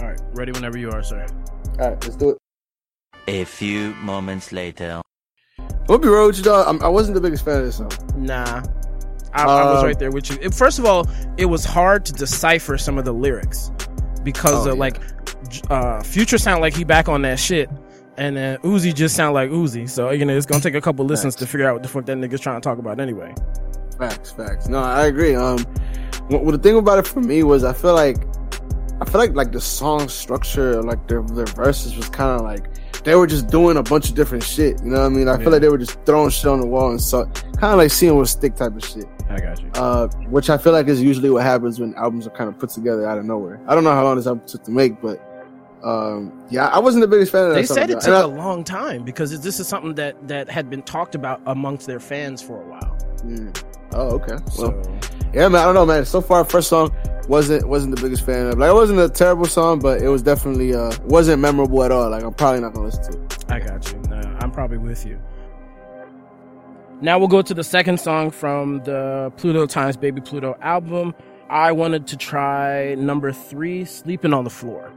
All 0.00 0.08
right, 0.08 0.20
ready 0.32 0.52
whenever 0.52 0.78
you 0.78 0.90
are, 0.90 1.02
sir. 1.02 1.26
All 1.80 1.90
right, 1.90 2.04
let's 2.04 2.16
do 2.16 2.30
it. 2.30 2.38
A 3.26 3.44
few 3.44 3.94
moments 3.94 4.52
later. 4.52 5.02
We'll 5.88 5.98
be 5.98 6.08
real 6.08 6.26
with 6.26 6.38
you, 6.38 6.44
dog. 6.44 6.66
I'm, 6.68 6.82
I 6.82 6.88
wasn't 6.88 7.14
the 7.14 7.20
biggest 7.20 7.44
fan 7.44 7.58
of 7.58 7.64
this 7.64 7.76
song. 7.78 7.90
Nah, 8.16 8.62
I, 9.34 9.44
I 9.44 9.64
was 9.72 9.80
Um, 9.80 9.86
right 9.86 9.98
there 9.98 10.10
with 10.10 10.30
you. 10.30 10.38
It- 10.40 10.54
first 10.54 10.78
of 10.78 10.84
all, 10.84 11.06
it 11.36 11.46
was 11.46 11.64
hard 11.64 12.04
to 12.06 12.12
decipher 12.12 12.78
some 12.78 12.98
of 12.98 13.04
the 13.04 13.12
lyrics 13.12 13.70
because 14.24 14.66
Oh, 14.66 14.70
of 14.70 14.76
yeah. 14.76 14.80
like 14.80 15.00
uh, 15.70 16.02
Future 16.02 16.38
sound 16.38 16.60
like 16.60 16.74
he 16.74 16.84
back 16.84 17.08
on 17.08 17.22
that 17.22 17.38
shit, 17.38 17.70
and 18.16 18.36
then 18.36 18.58
Uzi 18.58 18.92
just 18.94 19.14
sound 19.16 19.34
like 19.34 19.50
Uzi. 19.50 19.88
So 19.88 20.10
you 20.10 20.24
know, 20.24 20.36
it's 20.36 20.46
gonna 20.46 20.60
take 20.62 20.74
a 20.74 20.80
couple 20.80 21.04
listens 21.04 21.34
to 21.36 21.46
figure 21.46 21.66
out 21.68 21.74
what 21.74 21.82
the 21.82 21.88
fuck 21.88 22.04
that 22.06 22.16
nigga's 22.18 22.40
trying 22.40 22.60
to 22.60 22.64
talk 22.66 22.78
about 22.78 23.00
anyway. 23.00 23.34
Facts, 23.98 24.30
facts. 24.32 24.68
No, 24.68 24.78
I 24.78 25.06
agree. 25.06 25.34
Um, 25.34 25.58
what, 26.28 26.44
what 26.44 26.52
the 26.52 26.58
thing 26.58 26.76
about 26.76 26.98
it 26.98 27.06
for 27.06 27.20
me 27.20 27.42
was 27.42 27.64
I 27.64 27.72
feel 27.72 27.94
like, 27.94 28.16
I 29.00 29.04
feel 29.04 29.20
like 29.20 29.34
like 29.34 29.52
the 29.52 29.60
song 29.60 30.08
structure, 30.08 30.82
like 30.82 31.06
their 31.08 31.22
their 31.22 31.46
verses 31.46 31.96
was 31.96 32.08
kind 32.08 32.30
of 32.38 32.42
like 32.46 32.66
they 33.04 33.14
were 33.14 33.26
just 33.26 33.46
doing 33.48 33.76
a 33.76 33.82
bunch 33.82 34.08
of 34.10 34.14
different 34.16 34.42
shit. 34.44 34.82
You 34.82 34.90
know 34.90 35.00
what 35.00 35.06
I 35.06 35.08
mean? 35.10 35.28
I 35.28 35.32
Yeah. 35.32 35.38
feel 35.38 35.52
like 35.52 35.60
they 35.62 35.68
were 35.68 35.78
just 35.78 35.98
throwing 36.04 36.30
shit 36.30 36.46
on 36.46 36.60
the 36.60 36.66
wall 36.66 36.90
and 36.90 37.00
so 37.00 37.24
kind 37.58 37.72
of 37.72 37.78
like 37.78 37.90
seeing 37.90 38.16
what 38.16 38.28
stick 38.28 38.54
type 38.56 38.74
of 38.76 38.84
shit. 38.84 39.06
I 39.30 39.38
got 39.40 39.60
you. 39.62 39.70
Uh, 39.74 40.08
which 40.28 40.48
I 40.50 40.56
feel 40.58 40.72
like 40.72 40.88
is 40.88 41.02
usually 41.02 41.30
what 41.30 41.42
happens 41.42 41.78
when 41.80 41.94
albums 41.94 42.26
are 42.26 42.30
kind 42.30 42.48
of 42.48 42.58
put 42.58 42.70
together 42.70 43.06
out 43.08 43.18
of 43.18 43.24
nowhere. 43.24 43.60
I 43.68 43.74
don't 43.74 43.84
know 43.84 43.92
how 43.94 44.04
long 44.04 44.16
this 44.16 44.26
album 44.26 44.46
took 44.46 44.64
to 44.64 44.70
make, 44.70 45.00
but 45.02 45.22
um, 45.84 46.32
yeah, 46.50 46.68
I 46.68 46.78
wasn't 46.80 47.02
the 47.02 47.08
biggest 47.08 47.30
fan 47.30 47.44
of 47.44 47.48
that 47.50 47.54
They 47.56 47.66
said 47.66 47.90
it 47.90 48.00
took 48.00 48.06
And 48.08 48.14
I- 48.16 48.20
a 48.22 48.26
long 48.26 48.64
time 48.64 49.04
because 49.04 49.38
this 49.40 49.60
is 49.60 49.68
something 49.68 49.94
that 49.94 50.26
that 50.28 50.48
had 50.48 50.68
been 50.70 50.82
talked 50.82 51.14
about 51.14 51.40
amongst 51.46 51.86
their 51.86 52.00
fans 52.00 52.42
for 52.42 52.60
a 52.60 52.66
while. 52.66 52.98
Mm. 53.18 53.62
Oh, 53.92 54.10
okay. 54.16 54.36
Well, 54.58 54.82
So 54.82 54.98
Yeah, 55.32 55.48
man. 55.48 55.60
I 55.60 55.64
don't 55.66 55.74
know, 55.74 55.86
man. 55.86 56.04
So 56.04 56.20
far, 56.20 56.44
first 56.44 56.68
song 56.68 56.90
wasn't 57.28 57.68
wasn't 57.68 57.94
the 57.94 58.02
biggest 58.02 58.24
fan 58.24 58.46
of. 58.48 58.58
Like, 58.58 58.70
it 58.70 58.74
wasn't 58.74 58.98
a 59.00 59.08
terrible 59.08 59.44
song, 59.44 59.78
but 59.78 60.00
it 60.02 60.08
was 60.08 60.22
definitely 60.22 60.74
uh 60.74 60.90
wasn't 61.04 61.40
memorable 61.40 61.84
at 61.84 61.92
all. 61.92 62.10
Like, 62.10 62.24
I'm 62.24 62.34
probably 62.34 62.60
not 62.60 62.72
gonna 62.74 62.86
listen 62.86 63.12
to 63.12 63.18
it. 63.22 63.44
I 63.48 63.60
got 63.60 63.92
you. 63.92 63.98
Nah, 64.08 64.38
I'm 64.40 64.50
probably 64.50 64.78
with 64.78 65.04
you. 65.06 65.20
Now 67.00 67.18
we'll 67.18 67.28
go 67.28 67.42
to 67.42 67.54
the 67.54 67.62
second 67.62 68.00
song 68.00 68.30
from 68.30 68.82
the 68.82 69.32
Pluto 69.36 69.66
times 69.66 69.96
Baby 69.96 70.20
Pluto 70.20 70.56
album. 70.60 71.14
I 71.48 71.70
wanted 71.72 72.06
to 72.08 72.16
try 72.16 72.94
number 72.96 73.32
three, 73.32 73.84
Sleeping 73.84 74.34
on 74.34 74.44
the 74.44 74.50
Floor. 74.50 74.92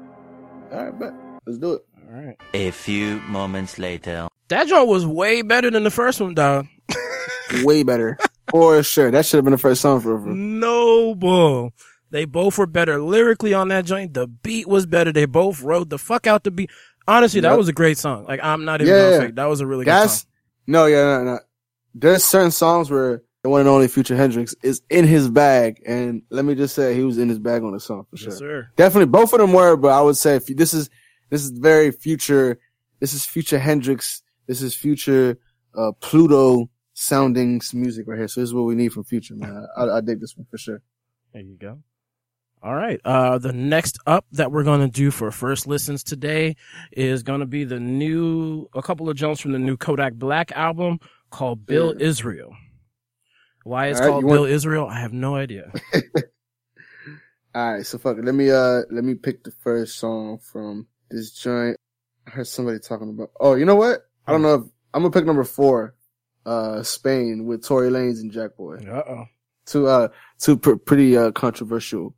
All 0.71 0.85
right, 0.85 0.99
bet. 0.99 1.13
Let's 1.45 1.59
do 1.59 1.73
it. 1.73 1.81
All 2.09 2.15
All 2.17 2.23
right. 2.25 2.37
A 2.53 2.71
few 2.71 3.19
moments 3.21 3.77
later. 3.77 4.27
That 4.47 4.67
joint 4.67 4.87
was 4.87 5.05
way 5.05 5.43
better 5.43 5.69
than 5.69 5.83
the 5.83 5.91
first 5.91 6.19
one, 6.19 6.33
dog. 6.33 6.67
Way 7.63 7.83
better. 7.83 8.17
For 8.49 8.81
sure. 8.83 9.11
That 9.11 9.25
should 9.25 9.37
have 9.37 9.43
been 9.45 9.51
the 9.51 9.57
first 9.57 9.81
song 9.81 9.99
for 10.01 10.17
her. 10.17 10.25
No 10.33 11.15
bull. 11.15 11.73
They 12.09 12.23
both 12.25 12.57
were 12.57 12.65
better 12.67 13.01
lyrically 13.01 13.53
on 13.53 13.67
that 13.69 13.85
joint. 13.85 14.13
The 14.13 14.27
beat 14.27 14.67
was 14.67 14.85
better. 14.85 15.11
They 15.11 15.25
both 15.25 15.61
wrote 15.61 15.89
the 15.89 15.97
fuck 15.97 16.27
out 16.27 16.43
the 16.45 16.51
beat. 16.51 16.69
Honestly, 17.07 17.41
that 17.41 17.57
was 17.57 17.67
a 17.69 17.73
great 17.73 17.97
song. 17.97 18.25
Like 18.25 18.39
I'm 18.43 18.63
not 18.65 18.81
even 18.81 18.93
Yeah, 18.93 19.01
gonna 19.01 19.11
yeah. 19.15 19.19
fake. 19.27 19.35
That 19.35 19.45
was 19.45 19.59
a 19.61 19.67
really 19.67 19.83
good 19.85 19.91
That's 19.91 20.21
song. 20.21 20.27
no, 20.67 20.85
yeah, 20.85 21.03
no, 21.03 21.23
no. 21.23 21.39
There's 21.93 22.23
certain 22.23 22.51
songs 22.51 22.89
where 22.89 23.21
the 23.43 23.49
one 23.49 23.61
and 23.61 23.69
only 23.69 23.87
Future 23.87 24.15
Hendrix 24.15 24.55
is 24.63 24.81
in 24.89 25.05
his 25.05 25.29
bag, 25.29 25.81
and 25.85 26.21
let 26.29 26.45
me 26.45 26.55
just 26.55 26.75
say 26.75 26.93
he 26.95 27.03
was 27.03 27.17
in 27.17 27.27
his 27.27 27.39
bag 27.39 27.63
on 27.63 27.73
the 27.73 27.79
song 27.79 28.05
for 28.09 28.17
sure. 28.17 28.29
Yes, 28.29 28.37
sir. 28.39 28.69
Definitely, 28.75 29.07
both 29.07 29.33
of 29.33 29.39
them 29.39 29.51
were, 29.53 29.75
but 29.75 29.89
I 29.89 30.01
would 30.01 30.15
say 30.17 30.35
if 30.35 30.49
you- 30.49 30.55
this 30.55 30.73
is 30.73 30.89
this 31.29 31.43
is 31.43 31.49
very 31.51 31.91
future. 31.91 32.59
This 32.99 33.13
is 33.13 33.25
Future 33.25 33.57
Hendrix. 33.57 34.21
This 34.47 34.61
is 34.61 34.75
Future 34.75 35.37
uh, 35.75 35.91
Pluto 36.01 36.69
sounding 36.93 37.59
music 37.73 38.05
right 38.07 38.17
here. 38.17 38.27
So 38.27 38.41
this 38.41 38.49
is 38.49 38.53
what 38.53 38.63
we 38.63 38.75
need 38.75 38.93
from 38.93 39.05
Future, 39.05 39.35
man. 39.35 39.65
I, 39.75 39.83
I 39.89 40.01
dig 40.01 40.19
this 40.19 40.37
one 40.37 40.45
for 40.51 40.57
sure. 40.57 40.81
There 41.33 41.41
you 41.41 41.55
go. 41.57 41.79
All 42.61 42.75
right. 42.75 42.99
Uh, 43.03 43.39
the 43.39 43.53
next 43.53 43.97
up 44.05 44.25
that 44.33 44.51
we're 44.51 44.63
going 44.63 44.81
to 44.81 44.87
do 44.87 45.09
for 45.09 45.31
first 45.31 45.65
listens 45.65 46.03
today 46.03 46.57
is 46.91 47.23
going 47.23 47.39
to 47.39 47.47
be 47.47 47.63
the 47.63 47.79
new, 47.79 48.67
a 48.75 48.83
couple 48.83 49.09
of 49.09 49.15
jumps 49.15 49.41
from 49.41 49.51
the 49.53 49.57
new 49.57 49.77
Kodak 49.77 50.13
Black 50.13 50.51
album 50.51 50.99
called 51.31 51.65
Bill 51.65 51.95
Israel. 51.99 52.55
Why 53.63 53.87
it's 53.87 53.99
right, 53.99 54.07
called 54.09 54.21
you 54.23 54.27
want- 54.27 54.37
Bill 54.37 54.45
Israel, 54.45 54.87
I 54.87 54.99
have 54.99 55.13
no 55.13 55.35
idea. 55.35 55.71
All 57.53 57.73
right, 57.73 57.85
so 57.85 57.97
fuck 57.97 58.17
it. 58.17 58.23
Let 58.23 58.33
me 58.35 58.49
uh 58.49 58.81
let 58.91 59.03
me 59.03 59.15
pick 59.15 59.43
the 59.43 59.51
first 59.51 59.97
song 59.99 60.39
from 60.39 60.87
this 61.09 61.31
joint. 61.31 61.75
I 62.27 62.31
heard 62.31 62.47
somebody 62.47 62.79
talking 62.79 63.09
about. 63.09 63.31
Oh, 63.39 63.55
you 63.55 63.65
know 63.65 63.75
what? 63.75 64.01
I 64.25 64.31
don't 64.31 64.41
know 64.41 64.53
if 64.55 64.61
I'm 64.93 65.01
gonna 65.01 65.11
pick 65.11 65.25
number 65.25 65.43
four, 65.43 65.95
uh, 66.45 66.81
Spain 66.83 67.45
with 67.45 67.65
Tory 67.65 67.89
Lanez 67.89 68.21
and 68.21 68.31
Jackboy. 68.31 68.87
Uh 68.87 69.03
oh. 69.09 69.25
Two 69.65 69.87
uh 69.87 70.07
two 70.39 70.55
pr- 70.57 70.75
pretty 70.75 71.17
uh 71.17 71.31
controversial 71.31 72.15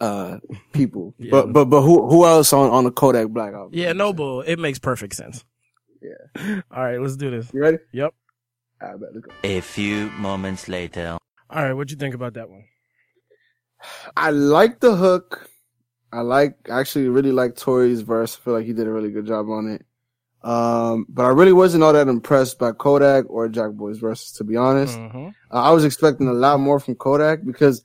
uh 0.00 0.38
people. 0.72 1.14
Yeah. 1.18 1.30
But 1.30 1.52
but 1.52 1.64
but 1.66 1.82
who 1.82 2.08
who 2.08 2.26
else 2.26 2.52
on 2.52 2.68
on 2.70 2.82
the 2.82 2.90
Kodak 2.90 3.28
Black 3.28 3.54
album? 3.54 3.70
Yeah, 3.74 3.92
no 3.92 4.12
bull. 4.12 4.40
It 4.40 4.58
makes 4.58 4.80
perfect 4.80 5.14
sense. 5.14 5.44
Yeah. 6.02 6.60
All 6.72 6.82
right, 6.82 7.00
let's 7.00 7.16
do 7.16 7.30
this. 7.30 7.48
You 7.54 7.60
ready? 7.60 7.78
Yep. 7.92 8.12
A 9.42 9.60
few 9.60 10.10
moments 10.10 10.68
later. 10.68 11.18
All 11.50 11.62
right, 11.62 11.72
what'd 11.72 11.90
you 11.90 11.96
think 11.96 12.14
about 12.14 12.34
that 12.34 12.48
one? 12.48 12.64
I 14.16 14.30
like 14.30 14.80
the 14.80 14.96
hook. 14.96 15.48
I 16.12 16.20
like 16.20 16.56
actually 16.70 17.08
really 17.08 17.32
like 17.32 17.56
Tory's 17.56 18.02
verse. 18.02 18.36
I 18.36 18.44
feel 18.44 18.54
like 18.54 18.66
he 18.66 18.72
did 18.72 18.86
a 18.86 18.92
really 18.92 19.10
good 19.10 19.26
job 19.26 19.48
on 19.50 19.68
it. 19.68 19.84
Um, 20.48 21.06
but 21.08 21.24
I 21.24 21.30
really 21.30 21.52
wasn't 21.52 21.82
all 21.82 21.94
that 21.94 22.06
impressed 22.06 22.58
by 22.58 22.72
Kodak 22.72 23.24
or 23.28 23.48
Jackboy's 23.48 23.98
verses, 23.98 24.32
to 24.32 24.44
be 24.44 24.56
honest. 24.56 24.98
Mm-hmm. 24.98 25.28
Uh, 25.50 25.62
I 25.62 25.70
was 25.70 25.84
expecting 25.84 26.28
a 26.28 26.34
lot 26.34 26.60
more 26.60 26.78
from 26.78 26.96
Kodak 26.96 27.44
because 27.44 27.82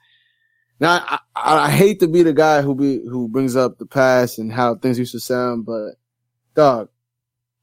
now 0.80 1.04
I, 1.08 1.20
I, 1.36 1.58
I 1.68 1.72
hate 1.72 2.02
to 2.02 2.08
be 2.08 2.22
the 2.22 2.34
guy 2.34 2.62
who 2.62 2.76
be 2.76 3.02
who 3.08 3.30
brings 3.30 3.56
up 3.56 3.78
the 3.78 3.86
past 3.86 4.40
and 4.40 4.52
how 4.52 4.76
things 4.76 5.00
used 5.00 5.14
to 5.14 5.22
sound, 5.22 5.66
but 5.66 5.92
dog, 6.54 6.90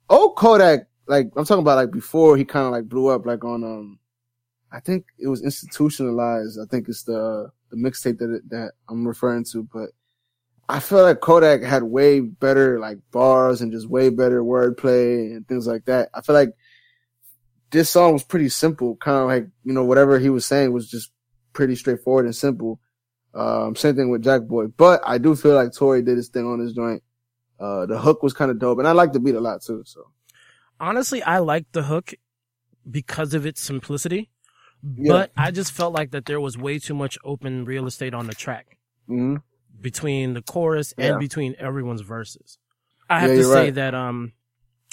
old 0.09 0.37
Kodak, 0.37 0.89
like 1.07 1.31
I'm 1.37 1.45
talking 1.45 1.63
about 1.63 1.77
like 1.77 1.91
before 1.91 2.37
he 2.37 2.45
kind 2.45 2.67
of 2.67 2.73
like 2.73 2.89
blew 2.89 3.09
up, 3.09 3.27
like 3.27 3.45
on 3.45 3.65
um, 3.65 3.99
I 4.73 4.81
think 4.81 5.07
it 5.19 5.29
was 5.29 5.43
institutionalized. 5.43 6.59
I 6.61 6.67
think 6.67 6.89
it's 6.89 7.05
the 7.05 7.51
the 7.71 7.77
mixtape 7.77 8.19
that 8.19 8.43
that 8.51 8.73
I'm 8.89 9.07
referring 9.07 9.45
to, 9.53 9.69
but 9.73 9.91
I 10.69 10.81
feel 10.81 11.03
like 11.03 11.21
Kodak 11.21 11.63
had 11.63 11.85
way 11.85 12.21
better 12.21 12.81
like 12.81 12.99
bars 13.13 13.61
and 13.61 13.71
just 13.71 13.89
way 13.89 14.09
better 14.11 14.43
wordplay 14.43 15.37
and 15.37 15.47
things 15.47 15.67
like 15.67 15.85
that. 15.85 16.11
I 16.13 16.21
feel 16.23 16.35
like 16.35 16.55
this 17.71 17.91
song 17.91 18.13
was 18.13 18.25
pretty 18.25 18.49
simple, 18.49 18.97
kind 18.97 19.19
of 19.19 19.29
like, 19.29 19.49
you 19.65 19.73
know, 19.73 19.85
whatever 19.85 20.19
he 20.19 20.29
was 20.29 20.45
saying 20.45 20.73
was 20.73 20.91
just 20.91 21.13
pretty 21.53 21.77
straightforward 21.77 22.25
and 22.25 22.35
simple. 22.35 22.81
Um, 23.35 23.77
same 23.77 23.95
thing 23.95 24.11
with 24.11 24.25
Jackboy, 24.25 24.73
but 24.77 25.03
I 25.07 25.19
do 25.19 25.37
feel 25.37 25.55
like 25.55 25.73
Tory 25.73 26.03
did 26.03 26.17
his 26.17 26.29
thing 26.29 26.47
on 26.47 26.59
his 26.59 26.73
joint. 26.73 27.03
Uh, 27.61 27.87
the 27.87 27.99
hook 27.99 28.23
was 28.23 28.33
kind 28.33 28.51
of 28.51 28.59
dope 28.59 28.79
and 28.79 28.89
I 28.89 28.93
like 28.93 29.13
the 29.13 29.21
beat 29.21 29.35
a 29.35 29.41
lot 29.41 29.63
too. 29.63 29.83
So 29.87 30.11
Honestly, 30.81 31.23
I 31.23 31.39
liked 31.39 31.73
the 31.73 31.85
hook 31.85 32.15
because 32.91 33.35
of 33.35 33.47
its 33.47 33.61
simplicity, 33.61 34.31
Yeah. 34.83 35.13
but 35.13 35.33
I 35.37 35.51
just 35.51 35.73
felt 35.73 35.93
like 35.95 36.11
that 36.13 36.27
there 36.27 36.41
was 36.41 36.57
way 36.59 36.79
too 36.79 36.95
much 36.95 37.19
open 37.25 37.65
real 37.65 37.87
estate 37.87 38.15
on 38.15 38.27
the 38.27 38.35
track. 38.35 38.79
mhm. 39.09 39.41
between 39.81 40.33
the 40.35 40.41
chorus 40.43 40.95
Yeah. 40.97 41.11
and 41.13 41.21
between 41.21 41.55
everyone's 41.59 42.01
verses. 42.01 42.59
I 43.11 43.21
have 43.21 43.31
Yeah, 43.31 43.37
to 43.37 43.45
say 43.45 43.65
right. 43.67 43.75
that 43.75 43.95
um 43.95 44.33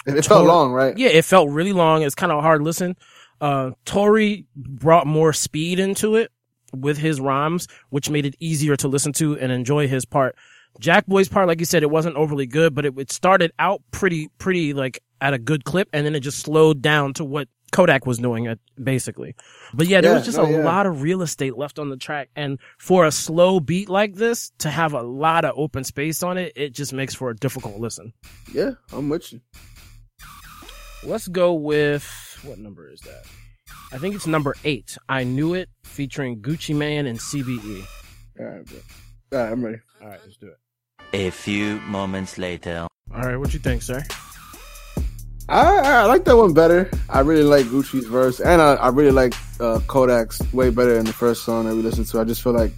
it, 0.05 0.15
it 0.17 0.25
felt 0.25 0.45
long, 0.45 0.71
right? 0.73 0.95
yeah, 0.97 1.07
it 1.09 1.23
felt 1.25 1.49
really 1.49 1.71
long. 1.73 2.03
It's 2.03 2.13
kind 2.15 2.31
of 2.33 2.43
hard 2.43 2.61
listen. 2.61 2.95
Uh 3.41 3.71
Tory 3.85 4.45
brought 4.55 5.07
more 5.07 5.31
speed 5.33 5.79
into 5.79 6.15
it 6.15 6.31
with 6.73 6.97
his 6.97 7.19
rhymes, 7.21 7.67
which 7.91 8.09
made 8.09 8.25
it 8.25 8.35
easier 8.39 8.75
to 8.75 8.87
listen 8.87 9.13
to 9.13 9.37
and 9.39 9.51
enjoy 9.51 9.87
his 9.87 10.05
part. 10.05 10.35
Jackboy's 10.79 11.29
part, 11.29 11.47
like 11.47 11.59
you 11.59 11.65
said, 11.65 11.83
it 11.83 11.89
wasn't 11.91 12.15
overly 12.15 12.45
good, 12.45 12.73
but 12.73 12.85
it, 12.85 12.97
it 12.97 13.11
started 13.11 13.51
out 13.59 13.81
pretty, 13.91 14.29
pretty 14.37 14.73
like 14.73 15.01
at 15.21 15.33
a 15.33 15.37
good 15.39 15.63
clip, 15.65 15.89
and 15.93 16.05
then 16.05 16.15
it 16.15 16.19
just 16.21 16.39
slowed 16.39 16.81
down 16.81 17.13
to 17.13 17.23
what 17.23 17.47
Kodak 17.71 18.05
was 18.05 18.17
doing, 18.19 18.47
uh, 18.47 18.55
basically. 18.83 19.35
But 19.73 19.87
yeah, 19.87 20.01
there 20.01 20.11
Yeah, 20.11 20.17
was 20.17 20.25
just 20.25 20.37
no, 20.37 20.45
a 20.45 20.51
yeah. 20.51 20.57
lot 20.63 20.85
of 20.85 21.01
real 21.01 21.21
estate 21.21 21.57
left 21.57 21.79
on 21.79 21.89
the 21.89 21.97
track, 21.97 22.29
and 22.35 22.59
for 22.77 23.05
a 23.05 23.11
slow 23.11 23.59
beat 23.59 23.89
like 23.89 24.15
this 24.15 24.51
to 24.59 24.69
have 24.69 24.93
a 24.93 25.01
lot 25.01 25.45
of 25.45 25.53
open 25.57 25.83
space 25.83 26.21
on 26.23 26.37
it, 26.37 26.53
it 26.55 26.73
just 26.73 26.91
makes 26.93 27.13
for 27.15 27.29
a 27.29 27.35
difficult 27.35 27.79
listen. 27.79 28.13
Yeah, 28.53 28.71
I'm 28.91 29.09
with 29.09 29.31
you. 29.33 29.41
Let's 31.03 31.27
go 31.27 31.53
with 31.53 32.03
what 32.43 32.57
number 32.59 32.89
is 32.91 32.99
that? 33.01 33.23
I 33.91 33.97
think 33.97 34.15
it's 34.15 34.27
number 34.27 34.55
eight. 34.63 34.97
I 35.09 35.23
knew 35.23 35.53
it, 35.53 35.69
featuring 35.83 36.41
Gucci 36.41 36.75
Mane 36.75 37.05
and 37.05 37.19
CBE. 37.19 37.85
All 38.39 38.45
right, 38.45 38.65
bro. 38.65 38.77
All 39.33 39.39
right, 39.39 39.51
I'm 39.51 39.63
ready. 39.63 39.77
All 40.01 40.07
right, 40.09 40.19
let's 40.23 40.37
do 40.37 40.47
it. 40.47 40.57
A 41.13 41.29
few 41.29 41.79
moments 41.81 42.37
later. 42.37 42.87
All 43.13 43.21
right, 43.21 43.37
what 43.37 43.53
you 43.53 43.59
think, 43.59 43.81
sir? 43.83 44.03
I, 45.49 45.61
I 45.77 46.05
like 46.05 46.23
that 46.25 46.35
one 46.37 46.53
better. 46.53 46.89
I 47.09 47.19
really 47.19 47.43
like 47.43 47.65
Gucci's 47.67 48.05
verse, 48.07 48.39
and 48.39 48.61
I, 48.61 48.73
I 48.75 48.87
really 48.89 49.11
like 49.11 49.33
uh, 49.59 49.79
Kodak's 49.87 50.41
way 50.53 50.69
better 50.69 50.95
than 50.95 51.05
the 51.05 51.13
first 51.13 51.43
song 51.43 51.65
that 51.65 51.75
we 51.75 51.81
listened 51.81 52.07
to. 52.07 52.19
I 52.19 52.23
just 52.23 52.41
feel 52.41 52.53
like 52.53 52.71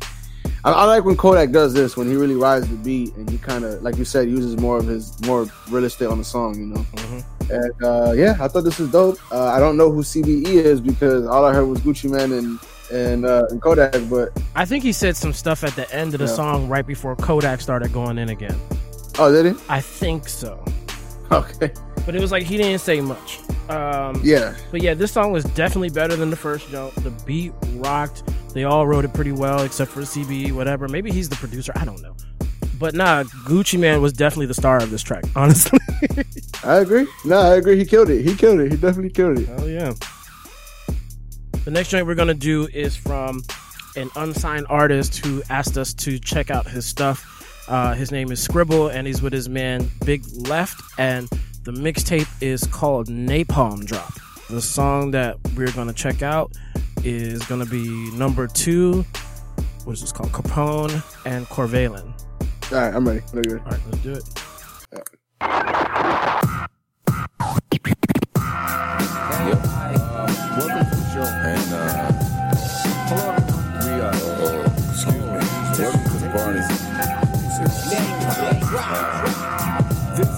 I, 0.66 0.72
I 0.72 0.84
like 0.86 1.06
when 1.06 1.16
Kodak 1.16 1.52
does 1.52 1.74
this 1.74 1.96
when 1.96 2.10
he 2.10 2.16
really 2.16 2.36
rides 2.36 2.68
the 2.68 2.76
beat 2.76 3.16
and 3.16 3.30
he 3.30 3.38
kind 3.38 3.64
of, 3.64 3.82
like 3.84 3.98
you 3.98 4.04
said, 4.06 4.28
uses 4.30 4.58
more 4.58 4.78
of 4.78 4.88
his 4.88 5.18
more 5.26 5.46
real 5.70 5.86
estate 5.86 6.08
on 6.08 6.18
the 6.18 6.24
song. 6.24 6.56
You 6.60 6.66
know, 6.66 6.86
Mm-hmm. 6.96 7.52
and 7.54 7.84
uh, 7.84 8.12
yeah, 8.14 8.36
I 8.42 8.48
thought 8.50 8.64
this 8.64 8.80
was 8.80 8.92
dope. 8.92 9.20
Uh, 9.32 9.46
I 9.46 9.60
don't 9.60 9.78
know 9.78 9.92
who 9.92 10.02
CBE 10.02 10.46
is 10.46 10.82
because 10.82 11.26
all 11.28 11.46
I 11.46 11.54
heard 11.54 11.66
was 11.68 11.80
Gucci 11.82 12.10
Mane 12.10 12.34
and 12.34 12.60
and 12.92 13.26
uh, 13.26 13.46
and 13.50 13.62
Kodak, 13.62 13.96
but 14.10 14.32
I 14.56 14.66
think 14.66 14.84
he 14.84 14.92
said 14.92 15.16
some 15.16 15.34
stuff 15.34 15.64
at 15.64 15.76
the 15.76 15.92
end 15.94 16.14
of 16.14 16.20
the 16.20 16.26
Yeah. 16.26 16.34
song 16.36 16.68
right 16.68 16.86
before 16.86 17.16
Kodak 17.16 17.62
started 17.62 17.92
going 17.94 18.18
in 18.18 18.30
again. 18.30 18.56
oh, 19.20 19.32
did 19.32 19.56
he? 19.56 19.62
I 19.70 19.82
think 19.82 20.28
so. 20.28 20.64
Okay, 21.32 21.72
But 22.06 22.16
it 22.16 22.22
was 22.22 22.32
like 22.32 22.44
he 22.44 22.56
didn't 22.58 22.80
say 22.80 23.02
much. 23.02 23.40
Um, 23.68 24.22
yeah, 24.24 24.54
But 24.72 24.84
yeah, 24.84 24.94
this 24.94 25.12
song 25.12 25.32
was 25.32 25.44
definitely 25.44 25.90
better 25.90 26.16
than 26.16 26.30
the 26.30 26.36
first 26.36 26.70
jump. 26.70 26.94
The 26.96 27.10
beat 27.26 27.52
rocked. 27.78 28.22
They 28.54 28.64
all 28.64 28.86
wrote 28.86 29.06
it 29.06 29.14
pretty 29.14 29.32
well, 29.32 29.64
except 29.64 29.90
for 29.90 30.02
CBE, 30.02 30.52
whatever. 30.52 30.88
Maybe 30.88 31.12
he's 31.12 31.28
the 31.28 31.36
producer. 31.36 31.74
I 31.76 31.84
don't 31.84 32.00
know. 32.04 32.16
But 32.78 32.94
nah, 32.94 33.24
Gucci 33.24 33.80
Mane 33.80 34.02
was 34.04 34.14
definitely 34.14 34.46
the 34.46 34.54
star 34.54 34.78
of 34.78 34.92
this 34.92 35.02
track, 35.02 35.24
honestly. 35.36 35.80
I 36.64 36.76
agree. 36.78 37.08
No, 37.26 37.40
I 37.40 37.56
agree. 37.56 37.78
He 37.78 37.86
killed 37.86 38.12
it. 38.12 38.24
He 38.24 38.36
killed 38.36 38.60
it. 38.60 38.72
He 38.72 38.78
definitely 38.78 39.10
killed 39.10 39.40
it. 39.40 39.50
Oh 39.58 39.66
yeah. 39.66 39.94
The 41.66 41.72
next 41.72 41.90
joint 41.90 42.06
we're 42.06 42.14
gonna 42.14 42.36
do 42.36 42.68
is 42.72 42.96
from 42.96 43.42
an 43.96 44.12
unsigned 44.16 44.68
artist 44.70 45.26
who 45.26 45.42
asked 45.50 45.80
us 45.80 45.96
to 45.96 46.20
check 46.20 46.52
out 46.52 46.68
his 46.68 46.86
stuff. 46.86 47.26
Uh, 47.68 47.96
his 47.96 48.12
name 48.12 48.32
is 48.32 48.40
Scribble, 48.40 48.90
and 48.90 49.08
he's 49.08 49.24
with 49.24 49.34
his 49.34 49.50
man 49.50 49.90
Big 50.06 50.24
Left, 50.48 50.80
and 51.00 51.28
the 51.64 51.72
mixtape 51.72 52.28
is 52.40 52.68
called 52.68 53.08
Napalm 53.08 53.84
Drop. 53.84 54.14
The 54.48 54.62
song 54.62 55.10
that 55.12 55.38
we're 55.56 55.72
gonna 55.72 55.92
check 55.92 56.22
out 56.22 56.52
is 57.04 57.44
gonna 57.48 57.66
be 57.66 58.12
number 58.12 58.46
two. 58.46 59.04
What 59.86 59.94
is 59.94 60.02
this 60.02 60.12
called? 60.12 60.34
Capone 60.34 61.02
and 61.26 61.48
Corvalin. 61.48 62.14
All 62.72 62.78
right, 62.78 62.94
I'm 62.94 63.08
ready. 63.08 63.24
Ready? 63.34 63.54
All 63.54 63.58
right, 63.58 63.80
let's 63.88 64.04
do 64.04 64.14
it. 64.14 64.24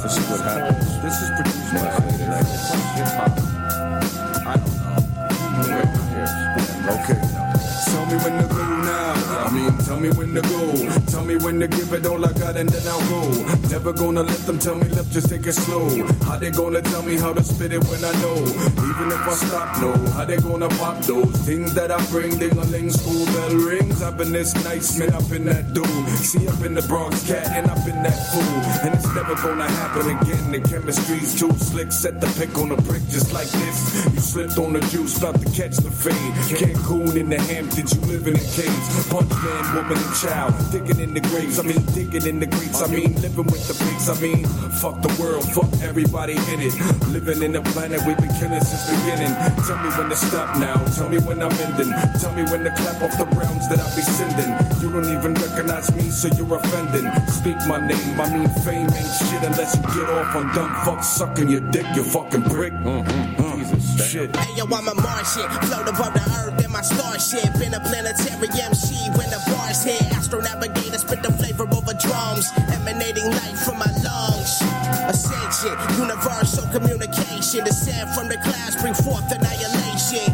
This, 0.07 0.17
is 0.19 0.29
what 0.29 0.39
happens. 0.39 1.01
This 1.01 1.21
is 1.21 1.29
produced 1.35 1.73
by 1.73 1.91
hip 2.95 3.11
hop. 3.17 3.33
I 4.47 4.55
don't 4.55 4.77
know. 4.79 5.03
Okay. 6.93 7.19
Tell 7.91 8.05
me 8.05 8.15
when 8.23 8.33
to 8.41 8.56
tell 9.97 10.05
me 10.05 10.17
when 10.17 10.33
to 10.35 10.41
go. 10.41 11.01
Tell 11.07 11.25
me 11.25 11.35
when 11.37 11.59
to 11.59 11.67
give 11.67 11.91
it 11.93 12.05
all 12.05 12.23
I 12.23 12.31
got 12.33 12.55
and 12.55 12.69
then 12.69 12.87
I'll 12.87 13.09
go. 13.09 13.21
Never 13.69 13.93
gonna 13.93 14.21
let 14.21 14.37
them 14.45 14.59
tell 14.59 14.75
me, 14.75 14.87
look, 14.89 15.09
just 15.09 15.29
take 15.29 15.45
it 15.47 15.53
slow. 15.53 15.89
How 16.25 16.37
they 16.37 16.51
gonna 16.51 16.81
tell 16.81 17.01
me 17.01 17.15
how 17.15 17.33
to 17.33 17.43
spit 17.43 17.73
it 17.73 17.83
when 17.85 18.03
I 18.05 18.11
know? 18.21 18.37
Even 18.89 19.07
if 19.11 19.27
I 19.27 19.33
stop, 19.33 19.81
no. 19.81 19.93
How 20.11 20.25
they 20.25 20.37
gonna 20.37 20.69
pop 20.77 20.99
those 21.03 21.35
things 21.47 21.73
that 21.73 21.91
I 21.91 21.97
bring? 22.11 22.37
Ding 22.37 22.51
a 22.51 22.65
ling, 22.65 22.91
school 22.91 23.25
bell 23.25 23.55
rings. 23.55 24.03
I've 24.03 24.17
been 24.17 24.31
this 24.31 24.53
nice 24.63 24.99
man 24.99 25.13
up 25.13 25.31
in 25.31 25.45
that 25.45 25.73
dude. 25.73 26.09
See 26.21 26.47
up 26.47 26.61
in 26.63 26.75
the 26.75 26.83
Bronx 26.83 27.25
cat 27.25 27.47
and 27.57 27.67
up 27.67 27.87
in 27.87 28.03
that 28.03 28.19
fool. 28.31 28.57
And 28.85 28.93
it's 28.93 29.13
never 29.15 29.35
gonna 29.35 29.69
happen 29.69 30.05
again. 30.17 30.51
The 30.51 30.61
chemistry's 30.61 31.39
too 31.39 31.51
slick. 31.53 31.91
Set 31.91 32.21
the 32.21 32.27
pick 32.37 32.55
on 32.57 32.71
a 32.71 32.77
brick 32.83 33.01
just 33.09 33.33
like 33.33 33.49
this. 33.49 34.05
You 34.13 34.19
slipped 34.19 34.57
on 34.59 34.73
the 34.73 34.81
juice, 34.91 35.17
about 35.17 35.41
to 35.41 35.49
catch 35.51 35.77
the 35.77 35.89
fade. 35.89 36.33
Cancun 36.59 37.15
in 37.15 37.29
the 37.29 37.41
Hamptons, 37.41 37.95
you 37.95 38.01
live 38.01 38.27
in 38.27 38.35
cage. 38.35 38.85
Punch 39.09 39.31
man, 39.31 39.86
woman, 39.87 40.03
and 40.03 40.15
child. 40.15 40.53
Digging 40.71 40.99
in 40.99 41.13
the 41.13 41.21
graves, 41.21 41.59
I 41.59 41.63
mean, 41.63 41.81
digging 41.93 42.25
in 42.27 42.39
the 42.39 42.47
grates. 42.47 42.81
I 42.81 42.87
mean, 42.87 43.13
living 43.21 43.45
with 43.45 43.67
the 43.67 43.75
pigs. 43.83 44.09
I 44.09 44.19
mean, 44.21 44.45
fuck 44.81 45.01
the 45.01 45.11
world, 45.21 45.43
fuck 45.51 45.69
everybody 45.81 46.33
in 46.33 46.61
it. 46.61 46.73
Living 47.07 47.41
in 47.43 47.55
a 47.55 47.61
planet 47.61 48.01
we've 48.05 48.17
been 48.17 48.33
killing 48.39 48.61
since 48.61 48.85
beginning. 48.89 49.33
Tell 49.65 49.79
me 49.83 49.89
when 49.97 50.09
to 50.09 50.15
stop 50.15 50.57
now. 50.59 50.75
Tell 50.95 51.09
me 51.09 51.19
when 51.19 51.41
I'm 51.41 51.51
ending. 51.65 51.91
Tell 52.19 52.33
me 52.33 52.43
when 52.51 52.63
to 52.63 52.71
clap 52.75 53.01
off 53.01 53.17
the 53.17 53.25
rounds 53.37 53.67
that 53.69 53.79
I 53.79 53.87
be 53.95 54.01
sending. 54.01 54.51
You 54.81 54.91
don't 54.91 55.09
even 55.09 55.33
recognize 55.35 55.93
me, 55.95 56.09
so 56.09 56.27
you're 56.35 56.55
offending. 56.55 57.07
Speak 57.27 57.57
my 57.67 57.79
name, 57.79 58.19
I 58.19 58.27
mean 58.33 58.49
fame 58.63 58.89
ain't 58.91 59.13
shit 59.17 59.43
unless 59.43 59.75
you 59.75 59.81
get 59.95 60.09
off 60.09 60.35
on 60.35 60.53
dumb 60.53 60.71
fuck 60.85 61.03
sucking 61.03 61.49
your 61.49 61.61
dick, 61.71 61.85
you 61.95 62.03
fucking 62.03 62.43
prick. 62.43 62.73
Mm, 62.73 63.03
mm, 63.05 63.35
mm. 63.35 63.39
Uh, 63.39 63.57
Jesus, 63.57 64.11
shit. 64.11 64.35
Hey 64.35 64.55
yo, 64.55 64.65
I'm 64.65 64.87
a 64.87 64.95
Martian, 64.95 65.49
float 65.67 65.87
above 65.87 66.13
the 66.13 66.23
earth 66.39 66.63
in 66.63 66.71
my 66.71 66.81
starship. 66.81 67.55
In 67.61 67.73
a 67.73 67.79
planetary 67.79 68.46
emanating 72.71 73.29
light 73.31 73.57
from 73.65 73.79
my 73.79 73.91
lungs. 74.03 74.61
Ascension, 75.09 75.75
universal 75.97 76.67
communication, 76.69 77.63
descend 77.63 78.09
from 78.15 78.27
the 78.27 78.37
clouds, 78.43 78.75
bring 78.81 78.93
forth 78.93 79.25
annihilation. 79.31 80.29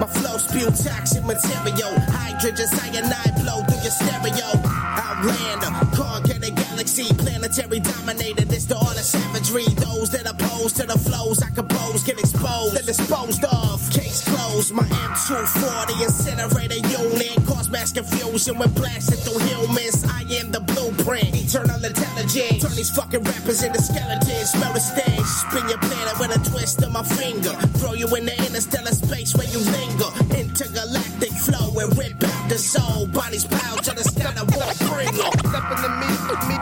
My 0.00 0.06
flow 0.06 0.38
spew 0.38 0.70
toxic 0.70 1.24
material, 1.24 1.92
hydrogen 2.12 2.66
cyanide 2.66 3.34
blow 3.42 3.62
through 3.64 3.82
your 3.82 3.94
stereo. 3.94 4.48
Outlander, 4.64 5.72
conquer 5.96 6.40
galaxy, 6.80 7.12
planetary 7.14 7.80
dominator. 7.80 8.44
This 8.44 8.64
the 8.64 8.76
art 8.76 8.96
of 8.96 9.04
savagery. 9.04 9.68
Those 9.76 10.10
that 10.10 10.26
oppose 10.26 10.72
to 10.74 10.86
the 10.86 10.98
flows 10.98 11.42
I 11.42 11.50
compose 11.50 12.02
get 12.02 12.18
exposed 12.18 12.76
and 12.76 12.86
disposed 12.86 13.44
of. 13.44 13.78
Case 13.90 14.24
closed. 14.24 14.72
My 14.72 14.84
M240 14.84 16.02
incinerator 16.02 16.80
unit 16.88 17.36
cause 17.46 17.68
mass 17.68 17.92
confusion 17.92 18.58
when 18.58 18.70
blasted 18.70 19.18
through 19.18 19.40
humans. 19.46 20.04
I 20.08 20.22
am 20.40 20.50
the 20.50 20.60
blueprint, 21.04 21.34
eternal 21.34 21.84
intelligence. 21.84 22.62
Turn 22.62 22.74
these 22.76 22.90
fucking 22.90 23.22
rappers 23.22 23.62
into 23.62 23.80
skeletons. 23.80 24.50
Smell 24.50 24.72
the 24.72 24.80
stench. 24.80 25.26
Spin 25.26 25.68
your 25.68 25.78
planet 25.78 26.18
with 26.18 26.36
a 26.36 26.50
twist 26.50 26.82
of 26.82 26.92
my 26.92 27.02
finger. 27.02 27.52
Throw 27.78 27.94
you 27.94 28.06
in 28.14 28.26
the 28.26 28.36
interstellar 28.46 28.92
space 28.92 29.34
where 29.34 29.48
you 29.48 29.58
linger. 29.58 30.10
Intergalactic 30.36 31.32
flow 31.32 31.78
and 31.78 31.96
rip 31.98 32.22
out 32.24 32.48
the 32.48 32.58
soul. 32.58 33.06
Bodies 33.06 33.44
piled 33.44 33.82
to 33.84 33.94
the 33.94 34.04
sky. 34.04 34.32
I 34.36 34.42
won't 34.42 34.78
bring 34.90 35.08
it. 35.08 35.34
Step 35.48 35.66
in 35.70 35.82
the 35.82 35.90
me, 36.00 36.10
me. 36.48 36.56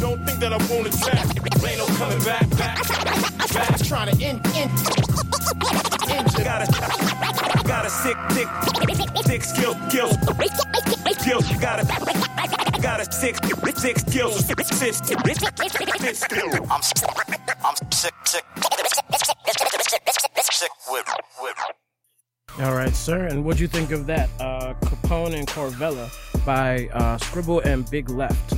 Don't 0.00 0.24
think 0.26 0.38
that 0.40 0.52
I 0.52 0.58
won't 0.68 0.86
attack. 0.88 1.26
Ain't 1.64 1.78
no 1.78 1.86
coming 1.96 2.22
back, 2.24 2.48
back, 2.56 2.88
back. 2.88 3.78
Trying 3.84 4.16
to 4.16 4.24
end, 4.24 4.40
end. 4.54 4.70
Got 6.44 6.62
a, 6.62 7.64
got 7.66 7.86
a 7.86 7.90
sick, 7.90 8.16
thick, 8.30 8.48
thick 9.24 9.42
skill, 9.42 9.74
skill, 9.88 10.10
skill. 11.24 11.40
Got 11.58 11.80
a, 11.80 12.80
got 12.80 13.00
a 13.00 13.10
sick, 13.10 13.36
sick 13.76 13.98
skill, 13.98 14.30
sick, 14.30 14.60
sick, 14.60 14.94
sick. 14.94 15.18
I'm. 15.20 16.68
I'm 16.70 16.82
sick. 16.82 18.14
Sick. 18.24 18.44
Sick 20.52 20.70
with 20.90 21.06
with. 21.40 21.56
All 22.60 22.74
right, 22.74 22.94
sir. 22.94 23.26
And 23.26 23.44
what'd 23.44 23.58
you 23.58 23.68
think 23.68 23.90
of 23.90 24.06
that? 24.06 24.28
Uh, 24.38 24.74
Capone 24.82 25.34
and 25.34 25.48
Corvella 25.48 26.10
by 26.44 26.88
uh, 26.92 27.16
Scribble 27.18 27.60
and 27.60 27.90
Big 27.90 28.10
Left. 28.10 28.52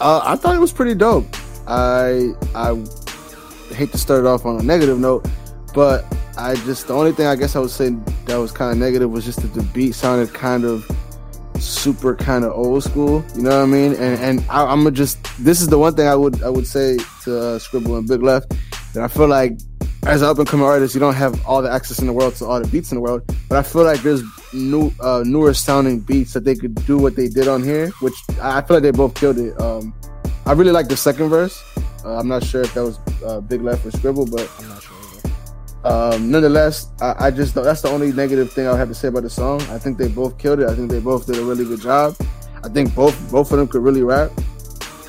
Uh, 0.00 0.20
I 0.22 0.36
thought 0.36 0.54
it 0.54 0.60
was 0.60 0.72
pretty 0.72 0.94
dope. 0.94 1.26
I 1.66 2.34
I 2.54 2.76
hate 3.74 3.92
to 3.92 3.98
start 3.98 4.20
it 4.20 4.26
off 4.26 4.44
on 4.44 4.60
a 4.60 4.62
negative 4.62 4.98
note, 4.98 5.26
but 5.74 6.04
I 6.36 6.54
just 6.66 6.88
the 6.88 6.94
only 6.94 7.12
thing 7.12 7.26
I 7.26 7.34
guess 7.34 7.56
I 7.56 7.60
would 7.60 7.70
say 7.70 7.96
that 8.26 8.36
was 8.36 8.52
kind 8.52 8.72
of 8.72 8.78
negative 8.78 9.10
was 9.10 9.24
just 9.24 9.40
that 9.40 9.54
the 9.54 9.62
beat 9.62 9.94
sounded 9.94 10.32
kind 10.34 10.64
of 10.64 10.86
super 11.60 12.14
kind 12.16 12.44
of 12.44 12.52
old 12.52 12.84
school. 12.84 13.24
You 13.34 13.42
know 13.42 13.58
what 13.58 13.64
I 13.64 13.66
mean? 13.66 13.92
And 13.94 14.20
and 14.20 14.44
I, 14.50 14.64
I'm 14.64 14.84
gonna 14.84 14.90
just 14.90 15.18
this 15.38 15.60
is 15.60 15.68
the 15.68 15.78
one 15.78 15.94
thing 15.94 16.06
I 16.06 16.14
would 16.14 16.42
I 16.42 16.50
would 16.50 16.66
say 16.66 16.98
to 17.24 17.38
uh, 17.38 17.58
Scribble 17.58 17.96
and 17.96 18.06
Big 18.06 18.22
Left 18.22 18.52
that 18.94 19.02
I 19.02 19.08
feel 19.08 19.28
like 19.28 19.58
as 20.06 20.22
an 20.22 20.28
up 20.28 20.38
and 20.38 20.48
coming 20.48 20.64
artist, 20.64 20.94
you 20.94 21.00
don't 21.00 21.14
have 21.14 21.44
all 21.46 21.60
the 21.60 21.70
access 21.70 21.98
in 21.98 22.06
the 22.06 22.12
world 22.12 22.34
to 22.36 22.46
all 22.46 22.60
the 22.60 22.68
beats 22.68 22.90
in 22.92 22.96
the 22.96 23.02
world. 23.02 23.22
But 23.48 23.58
I 23.58 23.62
feel 23.62 23.84
like 23.84 24.00
there's 24.02 24.22
new, 24.54 24.90
uh, 25.00 25.22
newer 25.26 25.52
sounding 25.52 26.00
beats 26.00 26.32
that 26.32 26.44
they 26.44 26.54
could 26.54 26.74
do 26.86 26.96
what 26.96 27.14
they 27.14 27.28
did 27.28 27.48
on 27.48 27.62
here, 27.62 27.90
which 28.00 28.14
I 28.40 28.58
I 28.58 28.62
feel 28.62 28.76
like 28.76 28.82
they 28.82 28.90
both 28.90 29.14
killed 29.14 29.38
it. 29.38 29.60
Um, 29.60 29.94
I 30.46 30.52
really 30.52 30.72
like 30.72 30.88
the 30.88 30.96
second 30.96 31.28
verse. 31.28 31.62
Uh, 32.04 32.18
I'm 32.18 32.28
not 32.28 32.42
sure 32.44 32.62
if 32.62 32.72
that 32.74 32.84
was 32.84 32.98
uh, 33.24 33.40
Big 33.40 33.60
Left 33.60 33.84
or 33.84 33.90
Scribble, 33.90 34.24
but 34.24 34.50
I'm 34.58 34.68
not 34.68 34.82
sure. 34.82 34.97
Um, 35.88 36.30
nonetheless, 36.30 36.88
I, 37.00 37.26
I 37.26 37.30
just 37.30 37.54
that's 37.54 37.80
the 37.80 37.88
only 37.88 38.12
negative 38.12 38.52
thing 38.52 38.66
I 38.66 38.76
have 38.76 38.88
to 38.88 38.94
say 38.94 39.08
about 39.08 39.22
the 39.22 39.30
song. 39.30 39.62
I 39.62 39.78
think 39.78 39.96
they 39.96 40.08
both 40.08 40.36
killed 40.36 40.60
it. 40.60 40.68
I 40.68 40.74
think 40.74 40.90
they 40.90 41.00
both 41.00 41.26
did 41.26 41.38
a 41.38 41.44
really 41.44 41.64
good 41.64 41.80
job. 41.80 42.14
I 42.62 42.68
think 42.68 42.94
both 42.94 43.16
both 43.30 43.50
of 43.52 43.58
them 43.58 43.68
could 43.68 43.82
really 43.82 44.02
rap. 44.02 44.30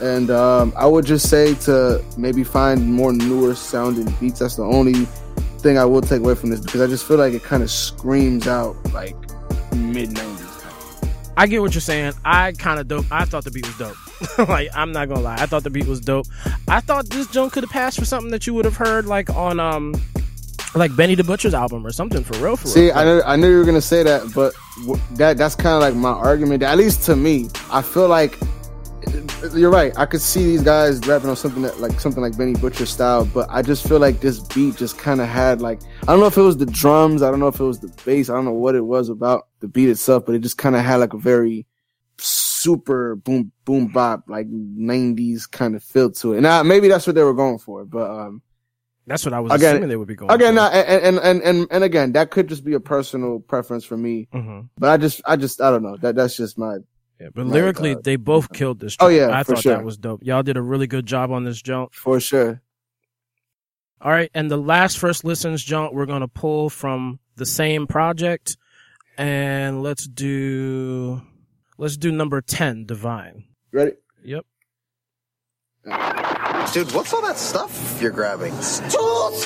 And 0.02 0.32
um, 0.32 0.72
I 0.78 0.86
would 0.86 1.06
just 1.06 1.30
say 1.30 1.56
to 1.66 2.02
maybe 2.18 2.46
find 2.46 2.94
more 2.94 3.12
newer 3.12 3.56
sounding 3.56 4.10
beats. 4.22 4.40
That's 4.40 4.56
the 4.56 4.64
only 4.64 5.06
thing 5.60 5.78
I 5.78 5.84
will 5.84 6.02
take 6.02 6.22
away 6.22 6.36
from 6.36 6.50
this 6.50 6.62
because 6.62 6.80
I 6.80 6.88
just 6.88 7.06
feel 7.06 7.18
like 7.18 7.34
it 7.34 7.44
kind 7.44 7.62
of 7.62 7.70
screams 7.70 8.48
out 8.48 8.78
like 8.94 9.18
mid 9.76 10.12
'90s. 10.12 10.50
I 11.36 11.48
get 11.48 11.62
what 11.62 11.74
you're 11.74 11.82
saying. 11.82 12.14
I 12.24 12.54
kind 12.54 12.80
of 12.80 12.88
dope. 12.88 13.06
I 13.12 13.26
thought 13.26 13.44
the 13.44 13.52
beat 13.52 13.66
was 13.66 13.78
dope. 13.78 14.48
like 14.50 14.70
I'm 14.74 14.94
not 14.94 15.10
gonna 15.10 15.22
lie, 15.22 15.36
I 15.36 15.46
thought 15.46 15.64
the 15.64 15.70
beat 15.70 15.88
was 15.88 16.00
dope. 16.00 16.28
I 16.70 16.80
thought 16.80 17.10
this 17.10 17.28
joint 17.28 17.52
could 17.52 17.64
have 17.64 17.72
passed 17.72 18.00
for 18.00 18.06
something 18.06 18.32
that 18.32 18.48
you 18.48 18.54
would 18.54 18.66
have 18.66 18.78
heard 18.78 19.06
like 19.06 19.30
on 19.30 19.60
um 19.60 19.94
like 20.76 20.96
Benny 20.96 21.16
the 21.16 21.24
Butcher's 21.24 21.54
album 21.54 21.86
or 21.86 21.92
something 21.92 22.24
for 22.24 22.38
real. 22.44 22.56
For 22.56 22.68
See, 22.68 22.86
real. 22.86 22.98
I 22.98 23.04
knew, 23.04 23.22
I 23.24 23.36
knew 23.36 23.52
you 23.52 23.58
were 23.58 23.66
gonna 23.66 23.82
say 23.82 24.04
that, 24.04 24.32
but 24.34 24.54
w- 24.82 25.02
that 25.14 25.38
that's 25.38 25.56
kind 25.56 25.76
of 25.76 25.82
like 25.82 25.96
my 25.96 26.12
argument. 26.12 26.64
At 26.64 26.78
least 26.78 27.04
to 27.06 27.16
me, 27.16 27.50
I 27.72 27.82
feel 27.82 28.08
like 28.08 28.38
you're 29.56 29.72
right. 29.72 29.94
I 29.98 30.06
could 30.06 30.22
see 30.22 30.44
these 30.44 30.62
guys 30.62 31.00
rapping 31.08 31.30
on 31.30 31.36
something 31.36 31.62
that 31.64 31.80
like 31.80 32.00
something 32.00 32.22
like 32.22 32.38
Benny 32.38 32.54
Butcher 32.54 32.86
style, 32.86 33.26
but 33.26 33.48
I 33.50 33.62
just 33.62 33.88
feel 33.88 34.00
like 34.00 34.20
this 34.20 34.40
beat 34.40 34.76
just 34.76 34.98
kind 34.98 35.22
of 35.22 35.28
had 35.28 35.62
like 35.62 35.80
I 36.04 36.08
don't 36.08 36.20
know 36.20 36.28
if 36.28 36.38
it 36.38 36.42
was 36.42 36.58
the 36.58 36.66
drums, 36.66 37.24
I 37.24 37.32
don't 37.32 37.40
know 37.40 37.48
if 37.48 37.60
it 37.60 37.64
was 37.64 37.80
the 37.80 37.92
bass, 38.06 38.30
I 38.30 38.34
don't 38.34 38.46
know 38.46 38.54
what 38.54 38.76
it 38.76 38.82
was 38.82 39.10
about 39.10 39.48
the 39.62 39.68
beat 39.68 39.90
itself, 39.90 40.26
but 40.26 40.36
it 40.36 40.40
just 40.40 40.58
kind 40.58 40.76
of 40.76 40.84
had 40.84 40.98
like 40.98 41.14
a 41.14 41.18
very 41.18 41.66
super 42.18 43.16
boom 43.16 43.52
boom 43.64 43.88
bop 43.88 44.24
like 44.28 44.46
90s 44.50 45.50
kind 45.50 45.76
of 45.76 45.84
feel 45.84 46.12
to 46.12 46.34
it. 46.34 46.42
Now 46.42 46.62
maybe 46.64 46.90
that's 46.90 47.08
what 47.08 47.16
they 47.16 47.24
were 47.24 47.34
going 47.34 47.60
for, 47.60 47.86
but 47.86 48.12
um 48.12 48.42
That's 49.10 49.26
what 49.26 49.34
I 49.34 49.40
was 49.42 49.52
Again- 49.52 49.74
assuming 49.76 49.90
they 49.90 49.96
would 49.98 50.08
be 50.08 50.16
going. 50.16 50.32
again, 50.32 50.58
and, 50.58 51.04
and 51.04 51.18
and 51.20 51.42
and 51.42 51.68
and 51.72 51.84
again, 51.84 52.12
that 52.14 52.30
could 52.32 52.48
just 52.48 52.64
be 52.64 52.74
a 52.76 52.80
personal 52.80 53.40
preference 53.40 53.84
for 53.84 53.98
me. 53.98 54.28
Mhm. 54.34 54.70
But 54.78 54.90
I 54.92 54.98
just, 54.98 55.22
I 55.26 55.36
just, 55.36 55.60
I 55.62 55.72
don't 55.72 55.84
know. 55.84 55.98
That 55.98 56.16
that's 56.16 56.38
just 56.38 56.58
my. 56.58 56.78
Yeah, 57.20 57.28
but 57.36 57.48
Like, 57.48 57.54
lyrically, 57.56 57.96
uh, 57.96 58.00
they 58.02 58.16
both 58.16 58.54
killed 58.54 58.80
this. 58.80 58.96
Oh, 59.02 59.10
yeah, 59.10 59.30
I 59.38 59.44
for 59.44 59.56
thought 59.56 59.64
sure. 59.64 59.76
that 59.76 59.84
was 59.84 59.98
dope. 59.98 60.22
Y'all 60.24 60.42
did 60.44 60.56
a 60.56 60.62
really 60.62 60.88
good 60.88 61.06
job 61.06 61.32
on 61.32 61.44
this 61.44 61.62
joint. 61.62 61.94
For 61.94 62.20
sure. 62.22 62.62
All 64.00 64.12
right, 64.12 64.32
and 64.34 64.50
the 64.50 64.56
last 64.58 64.98
first 64.98 65.26
listens 65.26 65.62
jaunt 65.62 65.94
we're 65.94 66.06
gonna 66.06 66.30
pull 66.30 66.70
from 66.70 67.20
the 67.36 67.46
same 67.46 67.88
project, 67.88 68.56
and 69.18 69.84
let's 69.84 70.08
do 70.08 71.22
let's 71.78 71.98
do 71.98 72.12
number 72.12 72.40
ten, 72.42 72.86
Divine. 72.86 73.44
Ready? 73.74 73.94
Yep. 74.24 74.46
Dude, 76.68 76.92
what's 76.94 77.14
all 77.14 77.22
that 77.24 77.38
stuff 77.38 78.00
you're 78.00 78.12
grabbing? 78.12 78.52
Tools! 78.90 79.46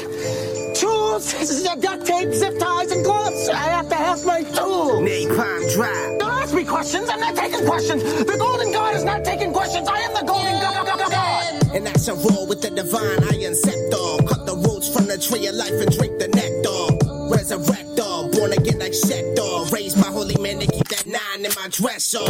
Tools! 0.77 1.63
Duct 1.79 2.05
tape, 2.05 2.33
zip 2.33 2.59
ties, 2.59 2.91
and 2.91 3.05
gloves! 3.05 3.47
I 3.49 3.69
have 3.69 3.87
to 3.89 3.95
have 3.95 4.25
my 4.25 4.43
tools! 4.43 4.99
Napalm 5.07 5.73
drop. 5.73 6.19
Don't 6.19 6.31
ask 6.41 6.53
me 6.53 6.65
questions! 6.65 7.09
I'm 7.09 7.21
not 7.21 7.35
taking 7.35 7.65
questions! 7.65 8.03
The 8.03 8.35
Golden 8.37 8.73
God 8.73 8.95
is 8.95 9.05
not 9.05 9.23
taking 9.23 9.53
questions! 9.53 9.87
I 9.87 9.99
am 9.99 10.13
the 10.13 10.25
Golden 10.25 10.53
God! 10.61 10.85
God, 10.85 10.99
God, 10.99 11.11
God. 11.11 11.75
And 11.75 11.85
that's 11.87 12.07
a 12.09 12.13
roll 12.13 12.45
with 12.45 12.61
the 12.61 12.69
divine 12.69 13.23
iron 13.33 13.55
scepter. 13.55 14.27
Cut 14.27 14.45
the 14.45 14.55
roots 14.55 14.93
from 14.93 15.07
the 15.07 15.17
tree 15.17 15.47
of 15.47 15.55
life 15.55 15.73
and 15.73 15.89
drink 15.97 16.19
the 16.19 16.27
nectar. 16.27 16.93
Resurrector, 17.33 18.31
born 18.37 18.51
again 18.53 18.79
like 18.79 18.93
Sector. 18.93 19.73
Raised 19.73 19.99
by 19.99 20.09
holy 20.11 20.35
men 20.39 20.59
to 20.59 20.67
keep 20.67 20.87
that 20.89 20.92
nine 21.13 21.45
in 21.45 21.51
my 21.55 21.67
dresser. 21.69 22.25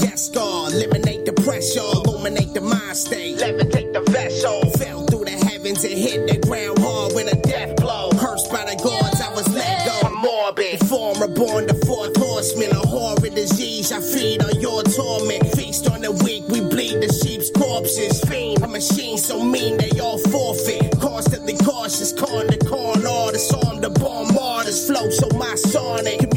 Yes, 0.00 0.30
God, 0.30 0.72
eliminate 0.72 1.26
the 1.26 1.32
pressure, 1.44 1.80
illuminate 1.80 2.54
the 2.54 2.60
mind 2.60 2.96
state, 2.96 3.36
levitate 3.36 3.92
the 3.92 4.00
vessel. 4.10 4.64
Fell 4.80 5.04
through 5.06 5.26
the 5.26 5.36
heavens 5.46 5.84
and 5.84 5.92
hit 5.92 6.26
the 6.26 6.38
ground 6.46 6.78
hard 6.78 7.14
with 7.14 7.32
a 7.32 7.36
death 7.42 7.76
blow. 7.76 8.10
Cursed 8.16 8.50
by 8.50 8.64
the 8.64 8.76
gods, 8.82 9.20
I 9.20 9.30
was 9.34 9.46
let 9.54 9.84
go. 9.84 10.08
I'm 10.08 10.16
morbid. 10.22 10.80
Form 10.88 11.20
reborn, 11.20 11.66
the 11.66 11.74
fourth 11.86 12.16
horseman, 12.16 12.70
a 12.70 12.86
horrid 12.86 13.34
disease. 13.34 13.92
I 13.92 14.00
feed 14.00 14.42
on 14.42 14.58
your 14.60 14.82
torment. 14.84 15.44
Feast 15.56 15.90
on 15.90 16.00
the 16.00 16.12
weak, 16.24 16.48
we 16.48 16.60
bleed 16.60 17.02
the 17.02 17.12
sheep's 17.12 17.50
corpses. 17.50 18.24
Fiend, 18.24 18.62
a 18.62 18.68
machine 18.68 19.18
so 19.18 19.44
mean 19.44 19.76
they 19.76 19.92
all 20.00 20.18
forfeit. 20.18 20.98
Constantly 21.00 21.56
cautious, 21.58 22.12
corn 22.12 22.48
to 22.48 22.58
corn 22.64 23.04
artists, 23.06 23.52
armed 23.52 23.82
to 23.82 23.90
bomb 23.90 24.32
martyrs. 24.34 24.86
Flow 24.86 25.10
so 25.10 25.28
my 25.36 25.54
sonic 25.56 26.27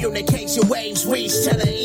communication 0.52 0.70
waves 0.70 1.06
reach 1.06 1.32
to 1.43 1.56
the 1.56 1.81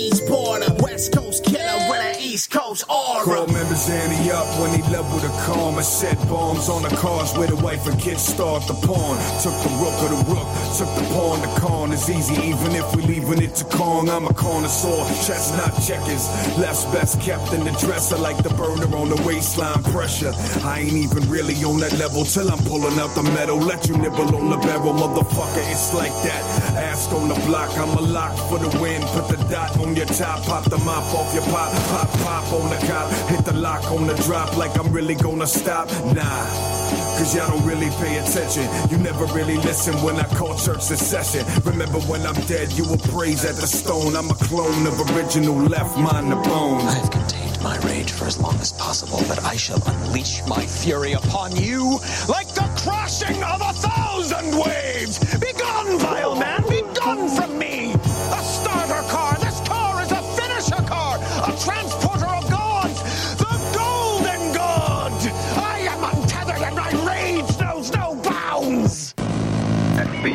East 2.37 2.51
Coast 2.51 2.85
aura. 2.91 3.25
Call 3.25 3.47
members 3.47 3.89
Annie 3.89 4.31
up 4.31 4.45
when 4.61 4.71
he 4.77 4.83
leveled 4.93 5.23
the 5.23 5.33
calm 5.47 5.77
and 5.77 5.87
set 5.87 6.19
bombs 6.29 6.69
on 6.69 6.83
the 6.83 6.95
cars 6.97 7.33
where 7.33 7.49
the 7.49 7.57
wife 7.57 7.87
and 7.87 7.99
kids 7.99 8.27
start 8.27 8.63
the 8.69 8.75
pawn. 8.87 9.17
Took 9.41 9.57
the 9.65 9.73
rook 9.81 9.97
of 10.05 10.11
the 10.13 10.21
rook, 10.29 10.49
took 10.77 10.93
the 11.01 11.07
pawn 11.17 11.41
to 11.41 11.49
con. 11.59 11.95
It's 11.95 12.11
easy 12.11 12.35
even 12.53 12.77
if 12.77 12.95
we 12.95 13.01
leaving 13.09 13.41
it 13.41 13.55
to 13.55 13.65
Kong. 13.65 14.11
I'm 14.11 14.27
a 14.27 14.35
connoisseur, 14.35 15.09
chestnut 15.25 15.73
checkers. 15.81 16.29
Left's 16.61 16.85
best 16.93 17.23
kept 17.23 17.55
in 17.55 17.65
the 17.65 17.73
dresser 17.81 18.19
like 18.19 18.37
the 18.43 18.51
burner 18.51 18.95
on 18.95 19.09
the 19.09 19.17
waistline 19.25 19.83
pressure. 19.85 20.35
I 20.61 20.81
ain't 20.81 20.93
even 20.93 21.25
really 21.31 21.57
on 21.65 21.81
that 21.81 21.97
level 21.97 22.23
till 22.27 22.51
I'm 22.53 22.63
pulling 22.69 22.99
out 23.01 23.15
the 23.15 23.23
metal. 23.23 23.57
Let 23.57 23.89
you 23.89 23.97
nibble 23.97 24.37
on 24.37 24.51
the 24.51 24.59
barrel, 24.59 24.93
motherfucker. 24.93 25.65
It's 25.73 25.95
like 25.95 26.13
that. 26.29 26.43
Ask 26.77 27.11
on 27.13 27.29
the 27.29 27.39
block, 27.49 27.73
I'm 27.79 27.97
a 27.97 28.03
lock 28.03 28.37
for 28.51 28.59
the 28.59 28.69
win. 28.79 29.01
Put 29.17 29.27
the 29.33 29.41
dot 29.49 29.81
on 29.81 29.97
your 29.97 30.05
top, 30.05 30.45
pop 30.45 30.65
the 30.65 30.77
mop 30.85 31.03
off 31.17 31.33
your 31.33 31.45
pop, 31.45 31.73
pop, 31.89 32.11
pop 32.21 32.26
on 32.27 32.71
the 32.71 32.87
cop. 32.87 33.11
Hit 33.31 33.45
the 33.45 33.53
lock 33.53 33.85
on 33.91 34.07
the 34.07 34.15
drop 34.15 34.57
like 34.57 34.77
I'm 34.79 34.93
really 34.93 35.15
gonna 35.15 35.47
stop. 35.47 35.89
Nah. 36.15 36.77
Cause 37.19 37.35
y'all 37.35 37.49
don't 37.49 37.67
really 37.67 37.91
pay 38.03 38.19
attention. 38.19 38.65
You 38.91 38.99
never 38.99 39.25
really 39.27 39.57
listen 39.57 39.95
when 40.03 40.17
I 40.17 40.25
call 40.35 40.57
church 40.59 40.83
secession. 40.83 41.45
Remember 41.65 41.99
when 42.01 42.27
I'm 42.27 42.41
dead, 42.47 42.73
you 42.73 42.85
will 42.85 42.99
praise 42.99 43.45
at 43.45 43.57
the 43.57 43.67
stone. 43.67 44.17
I'm 44.17 44.31
a 44.31 44.35
clone 44.35 44.87
of 44.87 44.95
original 45.17 45.57
left, 45.57 45.97
mind 45.97 46.31
the 46.31 46.37
bones. 46.37 46.85
I've 46.85 47.11
contained 47.11 47.63
my 47.63 47.79
rage 47.79 48.13
for 48.13 48.27
as 48.27 48.39
long 48.39 48.55
as 48.57 48.73
possible, 48.73 49.21
but 49.29 49.43
I 49.45 49.57
shall 49.57 49.83
unleash 49.87 50.47
my 50.47 50.65
fury 50.67 51.13
upon 51.13 51.57
you 51.57 51.99
like 52.29 52.49
the 52.55 52.69
crashing 52.83 53.43
of 53.43 53.61
a 53.61 53.73
thousand 53.73 54.59
waves. 54.59 55.19
Begone, 55.39 55.99
vile 55.99 56.37
man, 56.37 56.46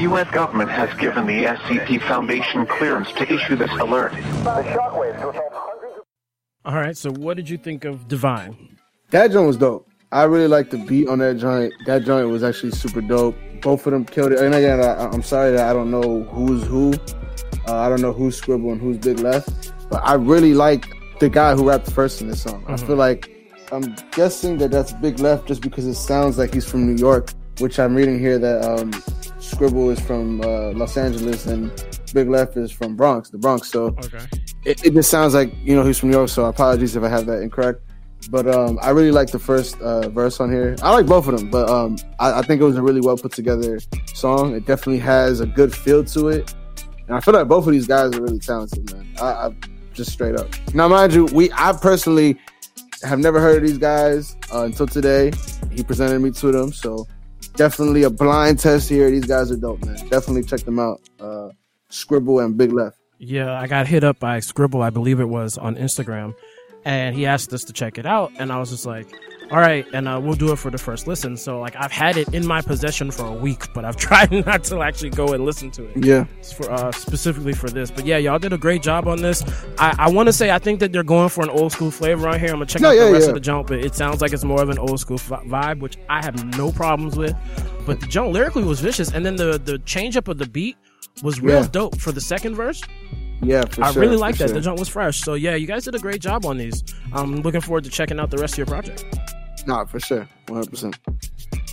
U.S. 0.01 0.29
government 0.31 0.69
has 0.69 0.93
given 0.99 1.25
the 1.27 1.43
SCP 1.45 2.01
Foundation 2.01 2.65
clearance 2.65 3.11
to 3.13 3.31
issue 3.31 3.55
this 3.55 3.71
alert. 3.79 4.13
All 6.65 6.75
right. 6.75 6.95
So, 6.95 7.11
what 7.11 7.37
did 7.37 7.49
you 7.49 7.57
think 7.57 7.85
of 7.85 8.07
Divine? 8.07 8.77
That 9.11 9.31
joint 9.31 9.47
was 9.47 9.57
dope. 9.57 9.87
I 10.11 10.23
really 10.23 10.47
like 10.47 10.69
the 10.69 10.77
beat 10.77 11.07
on 11.07 11.19
that 11.19 11.37
joint. 11.37 11.73
That 11.85 12.03
joint 12.03 12.29
was 12.29 12.43
actually 12.43 12.71
super 12.71 13.01
dope. 13.01 13.35
Both 13.61 13.85
of 13.87 13.93
them 13.93 14.05
killed 14.05 14.31
it. 14.33 14.39
And 14.39 14.53
again, 14.53 14.79
I, 14.81 15.05
I'm 15.07 15.23
sorry 15.23 15.51
that 15.51 15.69
I 15.69 15.73
don't 15.73 15.91
know 15.91 16.23
who's 16.23 16.63
who. 16.65 16.93
Uh, 17.67 17.75
I 17.77 17.89
don't 17.89 18.01
know 18.01 18.11
who's 18.13 18.37
Scribble 18.37 18.71
and 18.71 18.81
who's 18.81 18.97
Big 18.97 19.19
Left. 19.19 19.71
But 19.89 20.01
I 20.03 20.15
really 20.15 20.53
like 20.53 20.85
the 21.19 21.29
guy 21.29 21.53
who 21.55 21.67
rapped 21.69 21.89
first 21.91 22.21
in 22.21 22.27
this 22.27 22.41
song. 22.41 22.63
I 22.67 22.73
Mhm. 22.73 22.87
feel 22.87 22.95
like 22.95 23.29
I'm 23.71 23.95
guessing 24.11 24.57
that 24.57 24.71
that's 24.71 24.91
Big 24.93 25.19
Left 25.19 25.47
just 25.47 25.61
because 25.61 25.85
it 25.85 25.93
sounds 25.95 26.37
like 26.37 26.53
he's 26.53 26.65
from 26.69 26.85
New 26.87 26.99
York, 26.99 27.31
which 27.59 27.79
I'm 27.79 27.95
reading 27.95 28.19
here 28.19 28.39
that 28.39 28.63
um, 28.65 28.91
Scribble 29.39 29.89
is 29.89 29.99
from 29.99 30.41
uh, 30.41 30.71
Los 30.71 30.97
Angeles 30.97 31.45
and 31.47 31.71
Big 32.13 32.29
Left 32.29 32.57
is 32.57 32.71
from 32.71 32.95
Bronx, 32.95 33.29
the 33.29 33.37
Bronx. 33.37 33.69
So 33.71 33.87
Okay. 34.03 34.25
it, 34.65 34.85
it 34.85 34.93
just 34.93 35.09
sounds 35.09 35.33
like 35.33 35.53
you 35.63 35.75
know 35.75 35.83
he's 35.85 35.97
from 35.99 36.09
New 36.09 36.17
York. 36.17 36.29
So 36.29 36.45
apologies 36.45 36.95
if 36.95 37.03
I 37.03 37.09
have 37.09 37.25
that 37.27 37.41
incorrect. 37.41 37.81
But 38.29 38.47
um, 38.47 38.77
I 38.83 38.91
really 38.91 39.09
like 39.11 39.31
the 39.31 39.39
first 39.39 39.81
uh, 39.81 40.07
verse 40.09 40.39
on 40.39 40.51
here. 40.51 40.75
I 40.83 40.91
like 40.93 41.07
both 41.07 41.27
of 41.27 41.35
them, 41.39 41.49
but 41.49 41.67
um, 41.67 41.95
I, 42.19 42.39
I 42.39 42.41
think 42.43 42.61
it 42.61 42.63
was 42.65 42.77
a 42.77 42.81
really 42.81 43.01
well 43.01 43.17
put 43.17 43.31
together 43.31 43.79
song. 44.13 44.53
It 44.55 44.65
definitely 44.67 44.99
has 44.99 45.39
a 45.39 45.47
good 45.47 45.73
feel 45.75 46.03
to 46.05 46.27
it, 46.29 46.53
and 47.07 47.15
I 47.17 47.19
feel 47.19 47.33
like 47.33 47.47
both 47.47 47.65
of 47.65 47.73
these 47.73 47.87
guys 47.87 48.13
are 48.15 48.21
really 48.21 48.37
talented, 48.37 48.93
man. 48.93 49.07
I, 49.19 49.25
I 49.47 49.55
just 49.95 50.11
straight 50.11 50.35
up. 50.35 50.47
Now, 50.75 50.87
mind 50.87 51.13
you, 51.13 51.25
we 51.33 51.51
I 51.53 51.73
personally 51.73 52.37
have 53.01 53.17
never 53.17 53.39
heard 53.41 53.63
of 53.63 53.67
these 53.67 53.79
guys 53.79 54.37
uh, 54.53 54.65
until 54.65 54.85
today. 54.85 55.31
He 55.71 55.81
presented 55.83 56.19
me 56.19 56.29
to 56.29 56.51
them, 56.51 56.71
so 56.71 57.07
definitely 57.55 58.03
a 58.03 58.09
blind 58.09 58.59
test 58.59 58.89
here. 58.89 59.09
These 59.09 59.25
guys 59.25 59.51
are 59.51 59.57
dope, 59.57 59.83
man. 59.85 59.95
Definitely 60.09 60.43
check 60.43 60.61
them 60.61 60.79
out. 60.79 61.01
Uh, 61.19 61.49
Scribble 61.89 62.39
and 62.39 62.57
Big 62.57 62.71
Left. 62.71 62.97
Yeah, 63.17 63.53
I 63.53 63.67
got 63.67 63.85
hit 63.87 64.03
up 64.03 64.19
by 64.19 64.39
Scribble, 64.39 64.81
I 64.81 64.89
believe 64.89 65.19
it 65.19 65.29
was 65.29 65.57
on 65.57 65.75
Instagram, 65.75 66.33
and 66.85 67.15
he 67.15 67.25
asked 67.25 67.53
us 67.53 67.63
to 67.65 67.73
check 67.73 67.97
it 67.97 68.05
out, 68.05 68.31
and 68.39 68.51
I 68.51 68.59
was 68.59 68.69
just 68.69 68.85
like, 68.85 69.07
"All 69.51 69.59
right," 69.59 69.85
and 69.93 70.07
uh, 70.07 70.19
we'll 70.23 70.35
do 70.35 70.51
it 70.51 70.55
for 70.57 70.71
the 70.71 70.77
first 70.77 71.07
listen. 71.07 71.37
So 71.37 71.59
like, 71.59 71.75
I've 71.77 71.91
had 71.91 72.17
it 72.17 72.33
in 72.33 72.45
my 72.47 72.61
possession 72.61 73.11
for 73.11 73.25
a 73.25 73.31
week, 73.33 73.71
but 73.73 73.85
I've 73.85 73.95
tried 74.07 74.31
not 74.45 74.63
to 74.65 74.81
actually 74.81 75.11
go 75.11 75.33
and 75.33 75.45
listen 75.45 75.69
to 75.71 75.85
it. 75.85 76.05
Yeah. 76.05 76.25
For 76.55 76.71
uh, 76.71 76.91
specifically 76.91 77.53
for 77.53 77.69
this, 77.69 77.91
but 77.91 78.05
yeah, 78.05 78.17
y'all 78.17 78.39
did 78.39 78.53
a 78.53 78.57
great 78.57 78.81
job 78.81 79.07
on 79.07 79.21
this. 79.21 79.43
I, 79.77 79.95
I 79.99 80.09
want 80.09 80.27
to 80.27 80.33
say 80.33 80.51
I 80.51 80.59
think 80.59 80.79
that 80.79 80.91
they're 80.91 81.03
going 81.03 81.29
for 81.29 81.43
an 81.43 81.49
old 81.49 81.71
school 81.71 81.91
flavor 81.91 82.27
on 82.27 82.39
here. 82.39 82.49
I'm 82.49 82.55
gonna 82.55 82.65
check 82.65 82.81
No, 82.81 82.89
out 82.89 82.95
yeah, 82.95 83.05
the 83.05 83.11
rest 83.13 83.23
yeah. 83.25 83.29
of 83.29 83.35
the 83.35 83.39
jump, 83.41 83.67
but 83.67 83.79
it 83.79 83.93
sounds 83.95 84.21
like 84.21 84.33
it's 84.33 84.43
more 84.43 84.61
of 84.61 84.69
an 84.69 84.79
old 84.79 84.99
school 84.99 85.17
vi- 85.17 85.43
vibe, 85.45 85.79
which 85.79 85.97
I 86.09 86.23
have 86.23 86.57
no 86.57 86.71
problems 86.71 87.17
with. 87.17 87.35
But 87.85 87.99
the 87.99 88.05
jump 88.07 88.31
lyrically 88.33 88.63
was 88.63 88.79
vicious, 88.79 89.11
and 89.11 89.25
then 89.25 89.35
the 89.35 89.57
the 89.59 89.77
change 89.79 90.17
up 90.17 90.27
of 90.27 90.37
the 90.37 90.45
beat 90.47 90.77
was 91.23 91.41
real 91.41 91.61
Yeah. 91.61 91.67
dope 91.71 91.97
for 91.99 92.11
the 92.11 92.21
second 92.21 92.55
verse. 92.55 92.81
Yeah, 93.41 93.65
for 93.65 93.83
I 93.83 93.91
sure. 93.91 94.01
really 94.01 94.17
like 94.17 94.37
that. 94.37 94.49
sure. 94.49 94.55
The 94.55 94.61
jump 94.61 94.79
was 94.79 94.87
fresh. 94.89 95.21
So 95.21 95.33
yeah, 95.33 95.55
you 95.55 95.65
guys 95.67 95.83
did 95.85 95.95
a 95.95 95.99
great 95.99 96.21
job 96.21 96.45
on 96.45 96.57
these. 96.57 96.83
I'm 97.13 97.41
looking 97.41 97.61
forward 97.61 97.83
to 97.85 97.89
checking 97.89 98.19
out 98.19 98.29
the 98.29 98.37
rest 98.37 98.53
of 98.53 98.57
your 98.59 98.67
project. 98.67 99.03
Nah, 99.67 99.85
for 99.85 99.99
sure, 99.99 100.27
one 100.47 100.57
hundred 100.57 100.69
percent. 100.71 100.97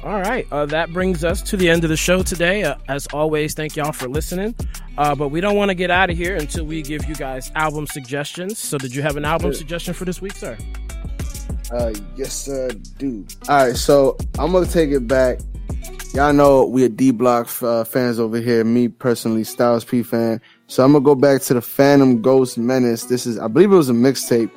All 0.05 0.21
right, 0.21 0.47
uh, 0.53 0.65
that 0.67 0.93
brings 0.93 1.25
us 1.25 1.43
to 1.43 1.57
the 1.57 1.69
end 1.69 1.83
of 1.85 1.91
the 1.91 1.97
show 1.97 2.23
today. 2.23 2.63
Uh, 2.63 2.77
as 2.89 3.07
always, 3.09 3.55
thank 3.55 3.75
y'all 3.77 3.91
for 3.93 4.09
listening. 4.09 4.55
Uh, 4.97 5.15
but 5.15 5.29
we 5.29 5.41
don't 5.41 5.57
want 5.57 5.71
to 5.71 5.75
get 5.75 5.91
out 5.91 6.09
of 6.11 6.17
here 6.17 6.37
until 6.37 6.65
we 6.65 6.83
give 6.83 7.05
you 7.07 7.15
guys 7.17 7.51
album 7.57 7.87
suggestions. 7.87 8.59
So, 8.59 8.79
did 8.79 8.95
you 8.95 9.03
have 9.03 9.17
an 9.17 9.25
album 9.25 9.51
Sure. 9.51 9.59
suggestion 9.59 9.95
for 9.95 10.05
this 10.05 10.21
week, 10.23 10.33
sir? 10.35 10.57
Uh, 11.73 11.93
yes, 12.17 12.33
sir, 12.33 12.71
dude. 12.99 13.35
All 13.49 13.67
right, 13.67 13.77
so 13.77 14.17
I'm 14.39 14.53
gonna 14.53 14.67
take 14.67 14.91
it 14.91 15.07
back. 15.09 15.41
Y'all 16.15 16.33
know 16.33 16.65
we 16.65 16.85
are 16.85 16.89
D 16.89 17.11
Block 17.11 17.51
uh, 17.63 17.85
fans 17.85 18.19
over 18.19 18.39
here. 18.41 18.65
Me 18.65 18.89
personally, 18.89 19.45
Styles 19.45 19.85
P 19.85 20.03
fan. 20.03 20.41
So 20.69 20.85
I'm 20.85 20.93
gonna 20.93 21.03
go 21.03 21.15
back 21.15 21.41
to 21.43 21.55
the 21.55 21.63
Phantom 21.63 22.21
Ghost 22.21 22.59
Menace. 22.59 23.05
This 23.05 23.27
is, 23.27 23.39
I 23.39 23.49
believe 23.49 23.73
it 23.73 23.77
was 23.77 23.89
a 23.89 23.95
mixtape, 23.95 24.51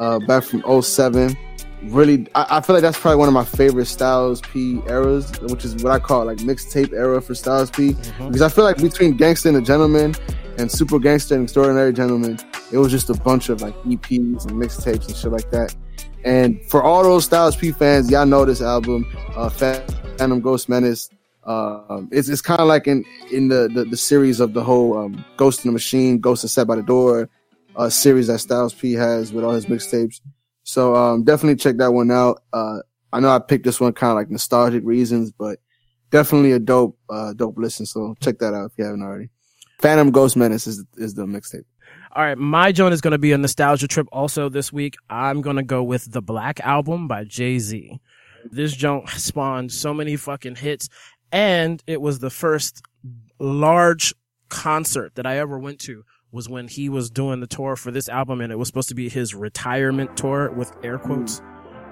uh, 0.00 0.18
back 0.26 0.42
from 0.42 0.82
07. 0.82 1.36
Really, 1.84 2.26
I, 2.34 2.58
I 2.58 2.60
feel 2.60 2.74
like 2.74 2.82
that's 2.82 2.98
probably 2.98 3.18
one 3.18 3.28
of 3.28 3.34
my 3.34 3.44
favorite 3.44 3.86
Styles 3.86 4.40
P 4.40 4.82
eras, 4.88 5.30
which 5.42 5.64
is 5.64 5.76
what 5.76 5.92
I 5.92 6.00
call 6.00 6.24
like 6.24 6.38
mixtape 6.38 6.92
era 6.92 7.22
for 7.22 7.36
Styles 7.36 7.70
P. 7.70 7.92
Because 8.18 8.42
I 8.42 8.48
feel 8.48 8.64
like 8.64 8.78
between 8.78 9.16
Gangsta 9.16 9.46
and 9.46 9.56
the 9.56 9.62
Gentleman 9.62 10.16
and 10.58 10.70
Super 10.70 10.98
Gangsta 10.98 11.36
and 11.36 11.44
Extraordinary 11.44 11.92
Gentleman, 11.92 12.40
it 12.72 12.78
was 12.78 12.90
just 12.90 13.08
a 13.08 13.14
bunch 13.14 13.48
of 13.48 13.62
like 13.62 13.74
EPs 13.84 14.44
and 14.46 14.60
mixtapes 14.60 15.06
and 15.06 15.16
shit 15.16 15.30
like 15.30 15.48
that. 15.52 15.76
And 16.24 16.60
for 16.64 16.82
all 16.82 17.04
those 17.04 17.24
Styles 17.26 17.54
P 17.54 17.70
fans, 17.70 18.10
y'all 18.10 18.26
know 18.26 18.44
this 18.44 18.62
album, 18.62 19.06
uh, 19.36 19.48
Phantom 19.48 20.40
Ghost 20.40 20.68
Menace. 20.68 21.08
Um, 21.44 22.08
it's 22.12 22.28
it's 22.28 22.40
kind 22.40 22.60
of 22.60 22.68
like 22.68 22.86
in 22.86 23.04
in 23.30 23.48
the, 23.48 23.68
the 23.72 23.84
the 23.84 23.96
series 23.96 24.40
of 24.40 24.54
the 24.54 24.62
whole 24.62 24.96
um, 24.96 25.24
Ghost 25.36 25.64
in 25.64 25.68
the 25.68 25.72
Machine, 25.72 26.18
Ghost 26.18 26.44
is 26.44 26.52
Set 26.52 26.66
by 26.66 26.76
the 26.76 26.82
Door 26.82 27.28
uh, 27.76 27.88
series 27.88 28.28
that 28.28 28.38
Styles 28.38 28.74
P 28.74 28.92
has 28.92 29.32
with 29.32 29.44
all 29.44 29.52
his 29.52 29.66
mixtapes. 29.66 30.20
So 30.64 30.94
um, 30.94 31.24
definitely 31.24 31.56
check 31.56 31.76
that 31.78 31.92
one 31.92 32.10
out. 32.10 32.42
Uh, 32.52 32.78
I 33.12 33.20
know 33.20 33.30
I 33.30 33.38
picked 33.40 33.64
this 33.64 33.80
one 33.80 33.92
kind 33.92 34.12
of 34.12 34.16
like 34.16 34.30
nostalgic 34.30 34.84
reasons, 34.84 35.32
but 35.32 35.58
definitely 36.10 36.52
a 36.52 36.58
dope 36.58 36.98
uh, 37.10 37.32
dope 37.32 37.58
listen. 37.58 37.86
So 37.86 38.14
check 38.20 38.38
that 38.38 38.54
out 38.54 38.70
if 38.70 38.78
you 38.78 38.84
haven't 38.84 39.02
already. 39.02 39.30
Phantom 39.80 40.10
Ghost 40.10 40.36
Menace 40.36 40.66
is 40.66 40.84
is 40.96 41.14
the 41.14 41.26
mixtape. 41.26 41.64
All 42.14 42.22
right, 42.22 42.36
my 42.36 42.72
joint 42.72 42.92
is 42.92 43.00
going 43.00 43.12
to 43.12 43.18
be 43.18 43.32
a 43.32 43.38
nostalgia 43.38 43.88
trip 43.88 44.06
also 44.12 44.48
this 44.48 44.72
week. 44.72 44.96
I'm 45.08 45.40
going 45.40 45.56
to 45.56 45.62
go 45.62 45.82
with 45.82 46.12
The 46.12 46.20
Black 46.20 46.60
Album 46.60 47.08
by 47.08 47.24
Jay 47.24 47.58
Z. 47.58 47.98
This 48.50 48.74
joint 48.74 49.08
spawned 49.08 49.72
so 49.72 49.94
many 49.94 50.16
fucking 50.16 50.56
hits, 50.56 50.88
and 51.32 51.82
it 51.86 52.00
was 52.00 52.18
the 52.18 52.30
first 52.30 52.82
large 53.38 54.14
concert 54.48 55.14
that 55.14 55.26
I 55.26 55.38
ever 55.38 55.58
went 55.58 55.80
to 55.80 56.04
was 56.30 56.48
when 56.48 56.68
he 56.68 56.88
was 56.88 57.10
doing 57.10 57.40
the 57.40 57.46
tour 57.46 57.74
for 57.74 57.90
this 57.90 58.08
album, 58.08 58.40
and 58.40 58.52
it 58.52 58.56
was 58.56 58.68
supposed 58.68 58.88
to 58.90 58.94
be 58.94 59.08
his 59.08 59.34
retirement 59.34 60.16
tour 60.16 60.50
with 60.50 60.72
air 60.84 60.98
quotes. 60.98 61.40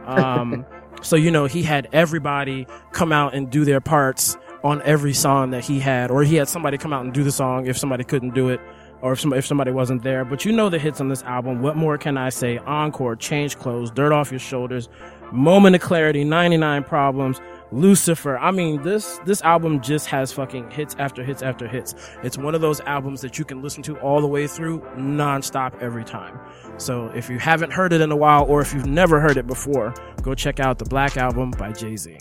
Um, 0.05 0.65
so 1.03 1.17
you 1.17 1.31
know 1.31 1.47
he 1.47 1.63
had 1.63 1.89
everybody 1.93 2.67
come 2.93 3.13
out 3.13 3.35
and 3.35 3.51
do 3.51 3.65
their 3.65 3.81
parts 3.81 4.37
on 4.63 4.83
every 4.83 5.15
song 5.15 5.51
that 5.51 5.65
he 5.65 5.81
had, 5.81 6.11
or 6.11 6.23
he 6.23 6.37
had 6.37 6.49
somebody 6.49 6.79
come 6.79 6.93
out 6.93 7.05
and 7.05 7.13
do 7.13 7.25
the 7.25 7.33
song 7.33 7.67
if 7.67 7.77
somebody 7.77 8.05
couldn't 8.05 8.35
do 8.35 8.49
it, 8.49 8.61
or 9.03 9.13
if 9.13 9.21
somebody, 9.21 9.39
if 9.39 9.47
somebody 9.47 9.71
wasn't 9.71 10.03
there. 10.03 10.25
But 10.25 10.45
you 10.45 10.53
know 10.53 10.69
the 10.69 10.79
hits 10.79 11.01
on 11.01 11.09
this 11.09 11.23
album. 11.23 11.63
What 11.63 11.77
more 11.77 11.99
can 11.99 12.17
I 12.17 12.29
say? 12.31 12.59
Encore, 12.59 13.17
Change 13.17 13.59
Clothes, 13.59 13.91
Dirt 13.91 14.13
Off 14.13 14.31
Your 14.31 14.41
Shoulders, 14.41 14.89
Moment 15.33 15.77
of 15.77 15.83
Clarity, 15.83 16.25
99 16.25 16.85
Problems, 16.85 17.41
Lucifer. 17.73 18.37
I 18.39 18.51
mean, 18.51 18.83
this 18.83 19.21
this 19.25 19.43
album 19.43 19.81
just 19.81 20.07
has 20.09 20.33
fucking 20.33 20.71
hits 20.71 20.97
after 20.99 21.23
hits 21.23 21.43
after 21.43 21.69
hits. 21.69 21.95
It's 22.23 22.37
one 22.37 22.55
of 22.55 22.61
those 22.61 22.81
albums 22.81 23.21
that 23.21 23.39
you 23.39 23.45
can 23.45 23.63
listen 23.63 23.83
to 23.85 23.97
all 23.99 24.21
the 24.21 24.27
way 24.27 24.47
through 24.47 24.81
nonstop 24.97 25.81
every 25.81 26.05
time. 26.05 26.39
So 26.79 27.07
if 27.15 27.29
you 27.31 27.39
haven't 27.39 27.73
heard 27.73 27.93
it 27.93 28.01
in 28.01 28.11
a 28.11 28.17
while, 28.17 28.45
or 28.45 28.61
if 28.61 28.73
you've 28.75 28.87
never 28.87 29.21
heard 29.21 29.37
it 29.37 29.47
before, 29.47 29.95
go 30.23 30.35
check 30.35 30.59
out 30.61 30.79
the 30.79 30.85
Black 30.87 31.17
Album 31.17 31.53
by 31.53 31.73
Jay 31.73 31.97
Z. 31.97 32.19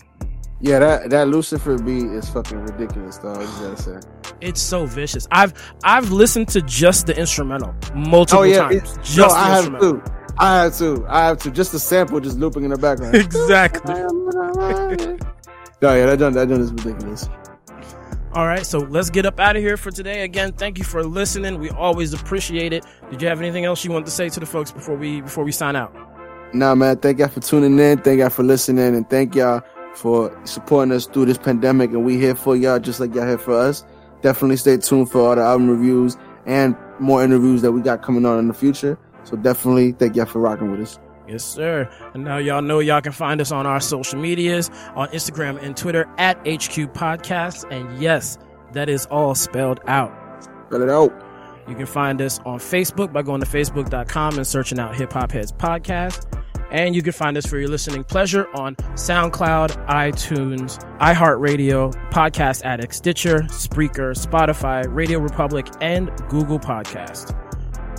Yeah, 0.61 0.79
that 0.79 1.09
that 1.09 1.27
Lucifer 1.29 1.77
beat 1.77 2.03
is 2.11 2.29
fucking 2.29 2.59
ridiculous, 2.59 3.17
though. 3.17 3.31
I 3.33 3.43
just 3.45 3.61
gotta 3.61 3.81
say. 3.81 4.33
It's 4.41 4.61
so 4.61 4.85
vicious. 4.85 5.27
I've 5.31 5.53
I've 5.83 6.11
listened 6.11 6.49
to 6.49 6.61
just 6.61 7.07
the 7.07 7.17
instrumental 7.17 7.73
multiple 7.95 8.41
Oh 8.41 8.43
yeah, 8.43 8.69
times. 8.69 8.75
it- 8.75 9.03
just 9.03 9.17
no, 9.17 9.27
the 9.29 9.33
I 9.33 9.47
have 9.49 9.57
instrumental. 9.65 10.01
to. 10.01 10.13
I 10.41 10.63
have 10.63 10.77
to. 10.77 11.05
I 11.09 11.25
have 11.27 11.37
to. 11.39 11.51
Just 11.51 11.71
the 11.73 11.79
sample 11.79 12.19
just 12.21 12.37
looping 12.37 12.63
in 12.65 12.69
the 12.71 12.77
background. 12.77 13.15
Exactly. 13.15 13.95
No, 15.81 15.95
yeah, 15.95 16.05
that 16.05 16.19
done 16.19 16.33
that 16.33 16.49
done 16.49 16.61
is 16.61 16.71
ridiculous. 16.71 17.29
All 18.33 18.45
right, 18.45 18.65
so 18.65 18.79
let's 18.79 19.09
get 19.09 19.25
up 19.25 19.39
out 19.39 19.55
of 19.55 19.63
here 19.63 19.75
for 19.75 19.89
today. 19.89 20.21
Again, 20.23 20.53
thank 20.53 20.77
you 20.77 20.83
for 20.83 21.03
listening. 21.03 21.57
We 21.57 21.71
always 21.71 22.13
appreciate 22.13 22.73
it. 22.73 22.85
Did 23.09 23.23
you 23.23 23.27
have 23.27 23.41
anything 23.41 23.65
else 23.65 23.83
you 23.83 23.91
want 23.91 24.05
to 24.05 24.11
say 24.11 24.29
to 24.29 24.39
the 24.39 24.45
folks 24.45 24.71
before 24.71 24.95
we 24.95 25.21
before 25.21 25.43
we 25.43 25.51
sign 25.51 25.75
out? 25.75 25.95
Nah, 26.53 26.75
man, 26.75 26.97
thank 26.97 27.19
y'all 27.19 27.27
for 27.27 27.39
tuning 27.39 27.77
in. 27.79 27.99
Thank 27.99 28.19
y'all 28.19 28.29
for 28.29 28.43
listening, 28.43 28.95
and 28.95 29.09
thank 29.09 29.35
y'all 29.35 29.61
for 29.95 30.37
supporting 30.45 30.93
us 30.93 31.07
through 31.07 31.25
this 31.25 31.37
pandemic. 31.37 31.91
And 31.91 32.05
we 32.05 32.17
here 32.17 32.35
for 32.35 32.55
y'all, 32.55 32.79
just 32.79 32.99
like 32.99 33.15
y'all 33.15 33.27
here 33.27 33.37
for 33.37 33.59
us. 33.59 33.83
Definitely 34.21 34.57
stay 34.57 34.77
tuned 34.77 35.09
for 35.09 35.21
all 35.21 35.35
the 35.35 35.41
album 35.41 35.69
reviews 35.69 36.17
and 36.45 36.75
more 36.99 37.23
interviews 37.23 37.61
that 37.61 37.71
we 37.71 37.81
got 37.81 38.01
coming 38.01 38.25
on 38.25 38.37
in 38.37 38.47
the 38.47 38.53
future. 38.53 38.97
So 39.23 39.37
definitely 39.37 39.93
thank 39.93 40.15
y'all 40.15 40.25
for 40.25 40.39
rocking 40.39 40.71
with 40.71 40.81
us. 40.81 40.99
Yes, 41.29 41.45
sir. 41.45 41.89
And 42.13 42.23
now 42.23 42.37
y'all 42.37 42.61
know 42.61 42.79
y'all 42.79 43.01
can 43.01 43.11
find 43.11 43.39
us 43.39 43.51
on 43.51 43.67
our 43.67 43.79
social 43.79 44.19
medias 44.19 44.69
on 44.95 45.09
Instagram 45.09 45.61
and 45.61 45.77
Twitter 45.77 46.05
at 46.17 46.37
HQ 46.39 46.93
Podcasts. 46.93 47.69
And 47.71 48.01
yes, 48.01 48.37
that 48.73 48.89
is 48.89 49.05
all 49.07 49.35
spelled 49.35 49.79
out. 49.85 50.11
Spell 50.67 50.81
it 50.81 50.89
out. 50.89 51.25
You 51.67 51.75
can 51.75 51.85
find 51.85 52.19
us 52.19 52.39
on 52.45 52.57
Facebook 52.57 53.13
by 53.13 53.21
going 53.21 53.41
to 53.41 53.47
facebook.com 53.47 54.37
and 54.37 54.47
searching 54.47 54.79
out 54.79 54.95
Hip 54.95 55.13
Hop 55.13 55.31
Heads 55.31 55.51
Podcast. 55.51 56.25
And 56.71 56.95
you 56.95 57.01
can 57.01 57.13
find 57.13 57.37
us 57.37 57.45
for 57.45 57.57
your 57.57 57.69
listening 57.69 58.03
pleasure 58.03 58.47
on 58.55 58.75
SoundCloud, 58.75 59.87
iTunes, 59.87 60.79
iHeartRadio, 60.99 61.93
Podcast 62.11 62.63
Addict, 62.63 62.93
Stitcher, 62.93 63.41
Spreaker, 63.49 64.15
Spotify, 64.15 64.85
Radio 64.87 65.19
Republic, 65.19 65.67
and 65.81 66.11
Google 66.29 66.59
Podcast. 66.59 67.35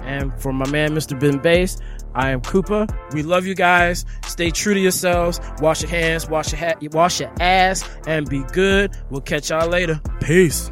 And 0.04 0.32
for 0.40 0.52
my 0.52 0.68
man, 0.70 0.94
Mr. 0.94 1.18
Ben 1.18 1.38
Bass, 1.38 1.78
I 2.14 2.30
am 2.30 2.40
Koopa. 2.40 2.88
We 3.12 3.22
love 3.22 3.46
you 3.46 3.54
guys. 3.54 4.04
Stay 4.24 4.50
true 4.50 4.74
to 4.74 4.80
yourselves. 4.80 5.40
Wash 5.60 5.82
your 5.82 5.90
hands, 5.90 6.28
wash 6.28 6.52
your 6.52 6.58
hat, 6.58 6.78
wash 6.92 7.20
your 7.20 7.32
ass, 7.40 7.88
and 8.06 8.28
be 8.28 8.42
good. 8.52 8.92
We'll 9.10 9.20
catch 9.20 9.50
y'all 9.50 9.68
later. 9.68 10.00
Peace. 10.20 10.70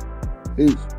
Peace. 0.57 0.98